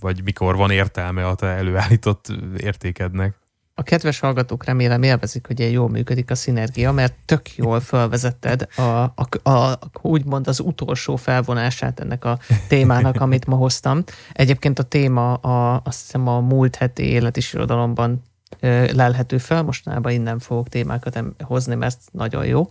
vagy 0.00 0.22
mikor 0.24 0.56
van 0.56 0.70
értelme 0.70 1.26
a 1.26 1.34
te 1.34 1.46
előállított 1.46 2.32
értékednek. 2.56 3.36
A 3.78 3.82
kedves 3.82 4.18
hallgatók 4.18 4.64
remélem 4.64 5.02
élvezik, 5.02 5.46
hogy 5.46 5.60
ilyen 5.60 5.72
jól 5.72 5.88
működik 5.88 6.30
a 6.30 6.34
szinergia, 6.34 6.92
mert 6.92 7.14
tök 7.24 7.56
jól 7.56 7.80
felvezetted 7.80 8.68
a, 8.76 8.82
a, 8.82 9.50
a, 9.50 9.78
úgymond 10.02 10.48
az 10.48 10.60
utolsó 10.60 11.16
felvonását 11.16 12.00
ennek 12.00 12.24
a 12.24 12.38
témának, 12.68 13.20
amit 13.20 13.46
ma 13.46 13.56
hoztam. 13.56 14.04
Egyébként 14.32 14.78
a 14.78 14.82
téma 14.82 15.34
a, 15.34 15.82
azt 15.84 16.00
hiszem 16.00 16.28
a 16.28 16.40
múlt 16.40 16.76
heti 16.76 17.02
életirodalomban 17.02 18.22
lelhető 18.92 19.38
fel, 19.38 19.62
mostanában 19.62 20.12
innen 20.12 20.38
fogok 20.38 20.68
témákat 20.68 21.22
hozni, 21.40 21.74
mert 21.74 22.00
nagyon 22.12 22.46
jó. 22.46 22.68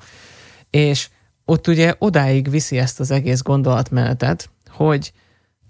És 0.70 1.10
ott 1.46 1.68
ugye 1.68 1.94
odáig 1.98 2.50
viszi 2.50 2.78
ezt 2.78 3.00
az 3.00 3.12
egész 3.12 3.42
gondolatmenetet, 3.42 4.50
hogy 4.70 5.14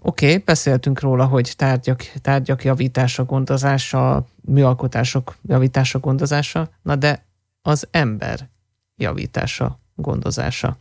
Oké, 0.00 0.26
okay, 0.26 0.38
beszéltünk 0.38 1.00
róla, 1.00 1.26
hogy 1.26 1.52
tárgyak, 1.56 2.02
tárgyak 2.20 2.64
javítása, 2.64 3.24
gondozása, 3.24 4.26
műalkotások 4.40 5.36
javítása, 5.42 5.98
gondozása, 5.98 6.68
na 6.82 6.96
de 6.96 7.24
az 7.62 7.88
ember 7.90 8.48
javítása, 8.96 9.78
gondozása. 9.94 10.76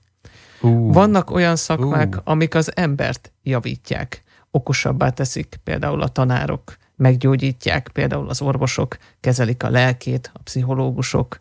Uh, 0.62 0.94
Vannak 0.94 1.32
olyan 1.32 1.56
szakmák, 1.56 2.16
uh. 2.16 2.22
amik 2.24 2.56
az 2.56 2.76
embert 2.76 3.32
javítják, 3.44 4.24
okosabbá 4.52 5.10
teszik, 5.10 5.60
például 5.64 6.02
a 6.02 6.08
tanárok 6.08 6.78
meggyógyítják, 6.96 7.90
például 7.94 8.30
az 8.30 8.42
orvosok 8.42 8.98
kezelik 9.20 9.64
a 9.64 9.70
lelkét, 9.70 10.32
a 10.34 10.40
pszichológusok, 10.44 11.38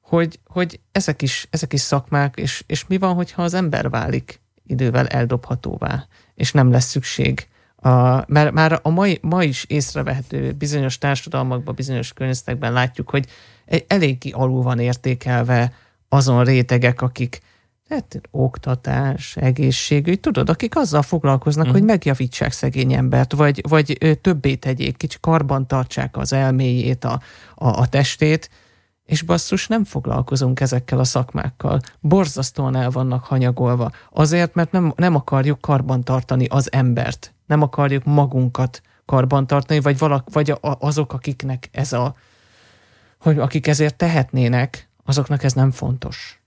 hogy, 0.00 0.38
hogy 0.46 0.80
ezek, 0.92 1.22
is, 1.22 1.46
ezek 1.50 1.72
is 1.72 1.80
szakmák, 1.80 2.36
és, 2.36 2.64
és 2.66 2.86
mi 2.86 2.98
van, 2.98 3.14
hogyha 3.14 3.42
az 3.42 3.54
ember 3.54 3.90
válik 3.90 4.40
idővel 4.66 5.06
eldobhatóvá, 5.06 6.06
és 6.40 6.52
nem 6.52 6.70
lesz 6.70 6.88
szükség. 6.88 7.46
A, 7.76 8.24
mert 8.26 8.52
már 8.52 8.80
a 8.82 8.90
mai, 8.90 9.18
ma 9.22 9.44
is 9.44 9.64
észrevehető 9.68 10.52
bizonyos 10.52 10.98
társadalmakban, 10.98 11.74
bizonyos 11.74 12.12
környezetekben 12.12 12.72
látjuk, 12.72 13.10
hogy 13.10 13.26
eléggé 13.86 14.30
alul 14.30 14.62
van 14.62 14.78
értékelve 14.78 15.72
azon 16.08 16.44
rétegek, 16.44 17.02
akik 17.02 17.40
hát, 17.88 18.20
oktatás, 18.30 19.36
egészségügy, 19.36 20.20
tudod, 20.20 20.48
akik 20.48 20.76
azzal 20.76 21.02
foglalkoznak, 21.02 21.68
mm. 21.68 21.70
hogy 21.70 21.82
megjavítsák 21.82 22.52
szegény 22.52 22.92
embert, 22.92 23.32
vagy, 23.32 23.62
vagy 23.68 24.18
többé 24.20 24.54
tegyék, 24.54 24.96
kicsi 24.96 25.16
karban 25.20 25.66
tartsák 25.66 26.16
az 26.16 26.32
elméjét, 26.32 27.04
a, 27.04 27.20
a, 27.54 27.68
a 27.68 27.88
testét, 27.88 28.50
és 29.10 29.22
basszus, 29.22 29.66
nem 29.66 29.84
foglalkozunk 29.84 30.60
ezekkel 30.60 30.98
a 30.98 31.04
szakmákkal. 31.04 31.80
Borzasztóan 32.00 32.76
el 32.76 32.90
vannak 32.90 33.24
hanyagolva. 33.24 33.90
Azért, 34.12 34.54
mert 34.54 34.72
nem, 34.72 34.92
nem 34.96 35.14
akarjuk 35.14 35.60
karbantartani 35.60 36.46
az 36.46 36.72
embert. 36.72 37.34
Nem 37.46 37.62
akarjuk 37.62 38.04
magunkat 38.04 38.82
karbantartani, 39.04 39.80
vagy, 39.80 39.98
valak, 39.98 40.26
vagy 40.32 40.54
azok, 40.60 41.12
akiknek 41.12 41.68
ez 41.72 41.92
a, 41.92 42.14
hogy 43.18 43.38
akik 43.38 43.66
ezért 43.66 43.96
tehetnének, 43.96 44.88
azoknak 45.04 45.42
ez 45.42 45.52
nem 45.52 45.70
fontos. 45.70 46.42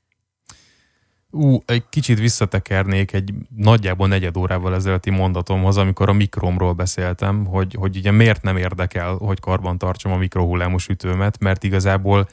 Ú, 1.29 1.57
egy 1.65 1.83
kicsit 1.89 2.19
visszatekernék 2.19 3.13
egy 3.13 3.33
nagyjából 3.55 4.07
negyed 4.07 4.37
órával 4.37 4.75
ezelőtti 4.75 5.09
mondatomhoz, 5.09 5.77
amikor 5.77 6.09
a 6.09 6.13
mikromról 6.13 6.73
beszéltem, 6.73 7.45
hogy, 7.45 7.73
hogy 7.73 7.97
ugye 7.97 8.11
miért 8.11 8.41
nem 8.41 8.57
érdekel, 8.57 9.13
hogy 9.13 9.39
karban 9.39 9.77
tartsam 9.77 10.11
a 10.11 10.17
mikrohullámú 10.17 10.77
sütőmet, 10.77 11.39
mert 11.39 11.63
igazából 11.63 12.27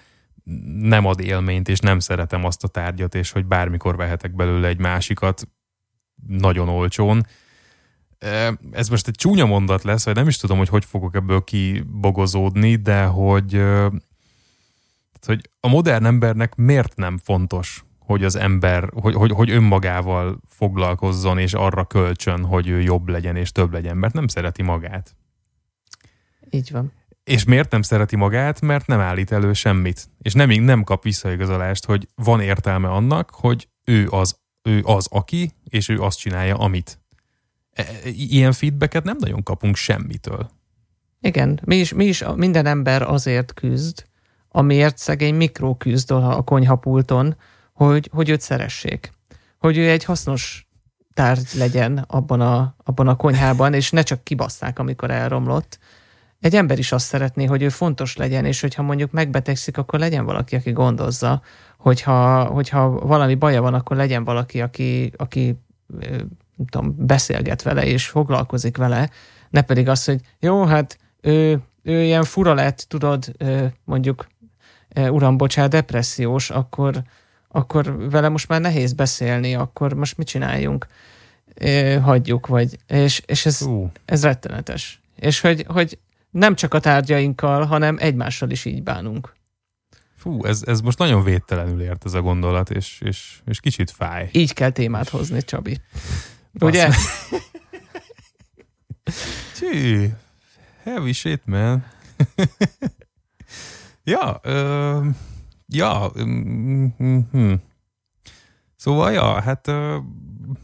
nem 0.80 1.06
ad 1.06 1.20
élményt, 1.20 1.68
és 1.68 1.78
nem 1.78 1.98
szeretem 1.98 2.44
azt 2.44 2.64
a 2.64 2.68
tárgyat, 2.68 3.14
és 3.14 3.30
hogy 3.30 3.46
bármikor 3.46 3.96
vehetek 3.96 4.34
belőle 4.34 4.68
egy 4.68 4.78
másikat 4.78 5.48
nagyon 6.26 6.68
olcsón. 6.68 7.26
Ez 8.70 8.88
most 8.88 9.08
egy 9.08 9.14
csúnya 9.14 9.46
mondat 9.46 9.82
lesz, 9.82 10.04
vagy 10.04 10.14
nem 10.14 10.28
is 10.28 10.36
tudom, 10.36 10.58
hogy 10.58 10.68
hogy 10.68 10.84
fogok 10.84 11.14
ebből 11.14 11.44
kibogozódni, 11.44 12.76
de 12.76 13.04
hogy, 13.04 13.62
hogy 15.26 15.50
a 15.60 15.68
modern 15.68 16.04
embernek 16.04 16.54
miért 16.54 16.96
nem 16.96 17.18
fontos, 17.18 17.84
hogy 17.98 18.24
az 18.24 18.36
ember, 18.36 18.90
hogy, 18.92 19.14
hogy, 19.14 19.30
hogy 19.30 19.50
önmagával 19.50 20.40
foglalkozzon, 20.46 21.38
és 21.38 21.54
arra 21.54 21.84
kölcsön, 21.84 22.44
hogy 22.44 22.68
ő 22.68 22.80
jobb 22.80 23.08
legyen 23.08 23.36
és 23.36 23.52
több 23.52 23.72
legyen, 23.72 23.96
mert 23.96 24.14
nem 24.14 24.26
szereti 24.26 24.62
magát. 24.62 25.16
Így 26.50 26.70
van. 26.70 26.92
És 27.24 27.44
miért 27.44 27.70
nem 27.70 27.82
szereti 27.82 28.16
magát? 28.16 28.60
Mert 28.60 28.86
nem 28.86 29.00
állít 29.00 29.32
elő 29.32 29.52
semmit. 29.52 30.08
És 30.18 30.32
nem, 30.32 30.50
nem 30.50 30.84
kap 30.84 31.02
visszaigazolást, 31.02 31.84
hogy 31.84 32.08
van 32.14 32.40
értelme 32.40 32.88
annak, 32.88 33.30
hogy 33.32 33.68
ő 33.84 34.08
az, 34.10 34.36
ő 34.62 34.80
az 34.84 35.06
aki, 35.10 35.50
és 35.64 35.88
ő 35.88 36.00
azt 36.00 36.18
csinálja, 36.18 36.56
amit. 36.56 36.98
E, 37.72 37.82
e, 37.82 38.08
ilyen 38.08 38.52
feedbacket 38.52 39.04
nem 39.04 39.16
nagyon 39.18 39.42
kapunk 39.42 39.76
semmitől. 39.76 40.50
Igen, 41.20 41.60
mi 41.64 41.76
is, 41.76 41.92
mi 41.92 42.04
is 42.04 42.24
minden 42.36 42.66
ember 42.66 43.02
azért 43.02 43.52
küzd, 43.52 44.04
amiért 44.48 44.98
szegény 44.98 45.34
mikro 45.34 45.74
küzd 45.74 46.10
a 46.10 46.42
konyhapulton, 46.42 47.36
hogy, 47.72 48.08
hogy 48.12 48.28
őt 48.28 48.40
szeressék. 48.40 49.12
Hogy 49.58 49.76
ő 49.76 49.90
egy 49.90 50.04
hasznos 50.04 50.68
tárgy 51.14 51.48
legyen 51.54 52.04
abban 52.06 52.40
a, 52.40 52.74
abban 52.84 53.08
a 53.08 53.16
konyhában, 53.16 53.74
és 53.74 53.90
ne 53.90 54.02
csak 54.02 54.24
kibasszák, 54.24 54.78
amikor 54.78 55.10
elromlott, 55.10 55.78
egy 56.40 56.56
ember 56.56 56.78
is 56.78 56.92
azt 56.92 57.06
szeretné, 57.06 57.44
hogy 57.44 57.62
ő 57.62 57.68
fontos 57.68 58.16
legyen, 58.16 58.44
és 58.44 58.60
hogyha 58.60 58.82
mondjuk 58.82 59.10
megbetegszik, 59.10 59.78
akkor 59.78 59.98
legyen 59.98 60.24
valaki, 60.24 60.56
aki 60.56 60.72
gondozza, 60.72 61.42
hogyha, 61.76 62.44
hogyha 62.44 62.88
valami 62.88 63.34
baja 63.34 63.62
van, 63.62 63.74
akkor 63.74 63.96
legyen 63.96 64.24
valaki, 64.24 64.60
aki, 64.60 65.12
aki 65.16 65.58
nem 66.56 66.66
tudom, 66.68 66.94
beszélget 66.98 67.62
vele 67.62 67.84
és 67.86 68.06
foglalkozik 68.06 68.76
vele, 68.76 69.10
ne 69.50 69.62
pedig 69.62 69.88
az, 69.88 70.04
hogy 70.04 70.20
jó, 70.38 70.64
hát 70.64 70.98
ő, 71.20 71.60
ő 71.82 72.02
ilyen 72.02 72.24
fura 72.24 72.54
lett, 72.54 72.84
tudod, 72.88 73.32
mondjuk, 73.84 74.26
uram, 74.96 75.36
bocsánat, 75.36 75.70
depressziós, 75.70 76.50
akkor, 76.50 77.02
akkor 77.48 78.10
vele 78.10 78.28
most 78.28 78.48
már 78.48 78.60
nehéz 78.60 78.92
beszélni, 78.92 79.54
akkor 79.54 79.92
most 79.92 80.16
mit 80.16 80.26
csináljunk? 80.26 80.86
Hagyjuk, 82.02 82.46
vagy, 82.46 82.78
és, 82.86 83.22
és 83.26 83.46
ez, 83.46 83.62
uh. 83.62 83.90
ez 84.04 84.22
rettenetes. 84.22 85.00
És 85.16 85.40
hogy, 85.40 85.64
hogy 85.68 85.98
nem 86.30 86.54
csak 86.54 86.74
a 86.74 86.80
tárgyainkkal, 86.80 87.64
hanem 87.64 87.96
egymással 87.98 88.50
is 88.50 88.64
így 88.64 88.82
bánunk. 88.82 89.32
Fú, 90.16 90.44
ez, 90.44 90.62
ez 90.66 90.80
most 90.80 90.98
nagyon 90.98 91.24
védtelenül 91.24 91.82
ért 91.82 92.04
ez 92.04 92.14
a 92.14 92.20
gondolat, 92.20 92.70
és, 92.70 93.00
és, 93.04 93.40
és 93.44 93.60
kicsit 93.60 93.90
fáj. 93.90 94.28
Így 94.32 94.52
kell 94.52 94.70
témát 94.70 95.04
és... 95.04 95.10
hozni, 95.10 95.42
Csabi. 95.42 95.80
Ugye? 96.60 96.88
Csű, 99.56 100.08
heavy 100.82 101.12
shit, 101.12 101.46
man. 101.46 101.84
ja, 104.12 104.40
uh, 104.44 105.06
ja, 105.66 106.10
um, 106.14 107.60
Szóval, 108.76 109.12
ja, 109.12 109.40
hát 109.40 109.66
uh, 109.66 109.96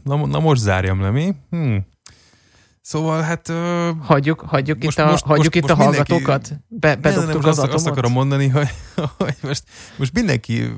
na, 0.03 0.25
na 0.25 0.39
most 0.39 0.61
zárjam 0.61 1.01
le, 1.01 1.09
mi? 1.09 1.35
Hmm. 1.49 1.85
Szóval 2.87 3.21
hát... 3.21 3.51
Hagyjuk 4.01 4.39
hagyjuk 4.39 4.83
most, 4.83 4.99
itt 4.99 5.05
a, 5.05 5.09
most, 5.09 5.23
hagyjuk 5.23 5.53
most, 5.53 5.55
itt 5.55 5.61
most 5.61 5.73
a 5.73 5.83
hallgatókat? 5.83 6.59
Be, 6.67 6.95
bedobtuk 6.95 7.33
ne, 7.33 7.39
ne, 7.39 7.39
az 7.39 7.45
azt, 7.45 7.57
atomot? 7.57 7.73
Azt 7.73 7.87
akarom 7.87 8.11
mondani, 8.11 8.47
hogy, 8.47 8.69
hogy 9.17 9.35
most, 9.41 9.63
most 9.97 10.13
mindenki 10.13 10.73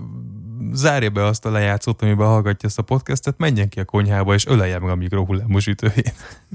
zárja 0.72 1.10
be 1.10 1.26
azt 1.26 1.46
a 1.46 1.52
lejátszót, 1.52 2.02
amiben 2.02 2.28
hallgatja 2.28 2.70
ezt 2.70 2.80
a 2.80 2.82
podcastet, 2.82 3.38
menjen 3.38 3.70
ki 3.70 3.80
a 3.80 3.86
konyhába, 3.86 4.34
és 4.34 4.46
ölelje 4.46 4.80
meg 4.80 4.90
a 4.90 4.96
mikrohullámos 4.96 5.68
ütőjét. 5.68 6.14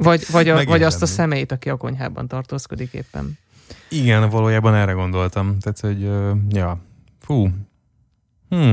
Vagy, 0.00 0.26
vagy, 0.30 0.48
a, 0.48 0.64
vagy 0.64 0.82
azt 0.82 1.02
a 1.02 1.06
személyt, 1.06 1.52
aki 1.52 1.70
a 1.70 1.76
konyhában 1.76 2.28
tartózkodik 2.28 2.92
éppen. 2.92 3.38
Igen, 3.88 4.28
valójában 4.28 4.74
erre 4.74 4.92
gondoltam. 4.92 5.58
Tehát, 5.58 5.80
hogy 5.80 6.02
ja, 6.48 6.80
fú. 7.20 7.48
Hm. 8.48 8.72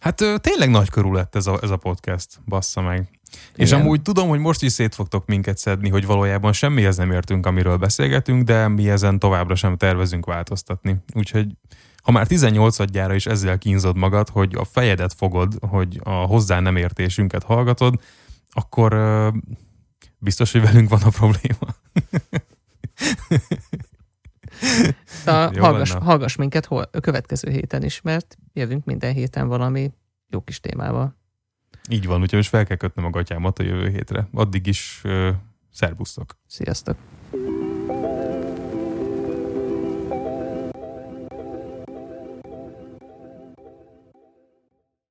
Hát 0.00 0.16
tényleg 0.40 0.70
nagy 0.70 0.90
körül 0.90 1.12
lett 1.12 1.34
ez 1.34 1.46
a, 1.46 1.58
ez 1.62 1.70
a 1.70 1.76
podcast, 1.76 2.40
bassza 2.46 2.80
meg. 2.80 3.17
Igen. 3.54 3.66
És 3.66 3.72
amúgy 3.72 4.02
tudom, 4.02 4.28
hogy 4.28 4.38
most 4.38 4.62
is 4.62 4.72
szét 4.72 4.94
fogtok 4.94 5.26
minket 5.26 5.58
szedni, 5.58 5.88
hogy 5.88 6.06
valójában 6.06 6.52
semmihez 6.52 6.96
nem 6.96 7.10
értünk, 7.10 7.46
amiről 7.46 7.76
beszélgetünk, 7.76 8.42
de 8.42 8.68
mi 8.68 8.90
ezen 8.90 9.18
továbbra 9.18 9.54
sem 9.54 9.76
tervezünk 9.76 10.26
változtatni. 10.26 10.96
Úgyhogy 11.14 11.46
ha 12.02 12.10
már 12.12 12.26
18 12.26 12.84
gyára 12.84 13.14
is 13.14 13.26
ezzel 13.26 13.58
kínzod 13.58 13.96
magad, 13.96 14.28
hogy 14.28 14.54
a 14.54 14.64
fejedet 14.64 15.12
fogod, 15.12 15.54
hogy 15.60 16.00
a 16.02 16.10
hozzá 16.10 16.60
nem 16.60 16.76
értésünket 16.76 17.42
hallgatod, 17.42 17.94
akkor 18.50 18.94
uh, 18.94 19.34
biztos, 20.18 20.52
hogy 20.52 20.62
velünk 20.62 20.88
van 20.88 21.02
a 21.02 21.08
probléma. 21.08 21.66
Szóval 25.24 25.52
hallgass, 25.58 25.92
hallgass 25.92 26.36
minket 26.36 26.66
hol, 26.66 26.88
a 26.92 27.00
következő 27.00 27.50
héten 27.50 27.82
is, 27.82 28.00
mert 28.00 28.38
jövünk 28.52 28.84
minden 28.84 29.12
héten 29.12 29.48
valami 29.48 29.92
jó 30.28 30.40
kis 30.40 30.60
témával. 30.60 31.16
Így 31.88 32.06
van, 32.06 32.20
úgyhogy 32.20 32.38
most 32.38 32.48
fel 32.48 32.64
kell 32.64 32.76
kötnöm 32.76 33.04
a 33.04 33.10
gatyámat 33.10 33.58
a 33.58 33.62
jövő 33.62 33.88
hétre. 33.88 34.28
Addig 34.32 34.66
is 34.66 35.00
uh, 35.04 35.28
szervusztok. 35.70 36.36
Sziasztok. 36.46 36.96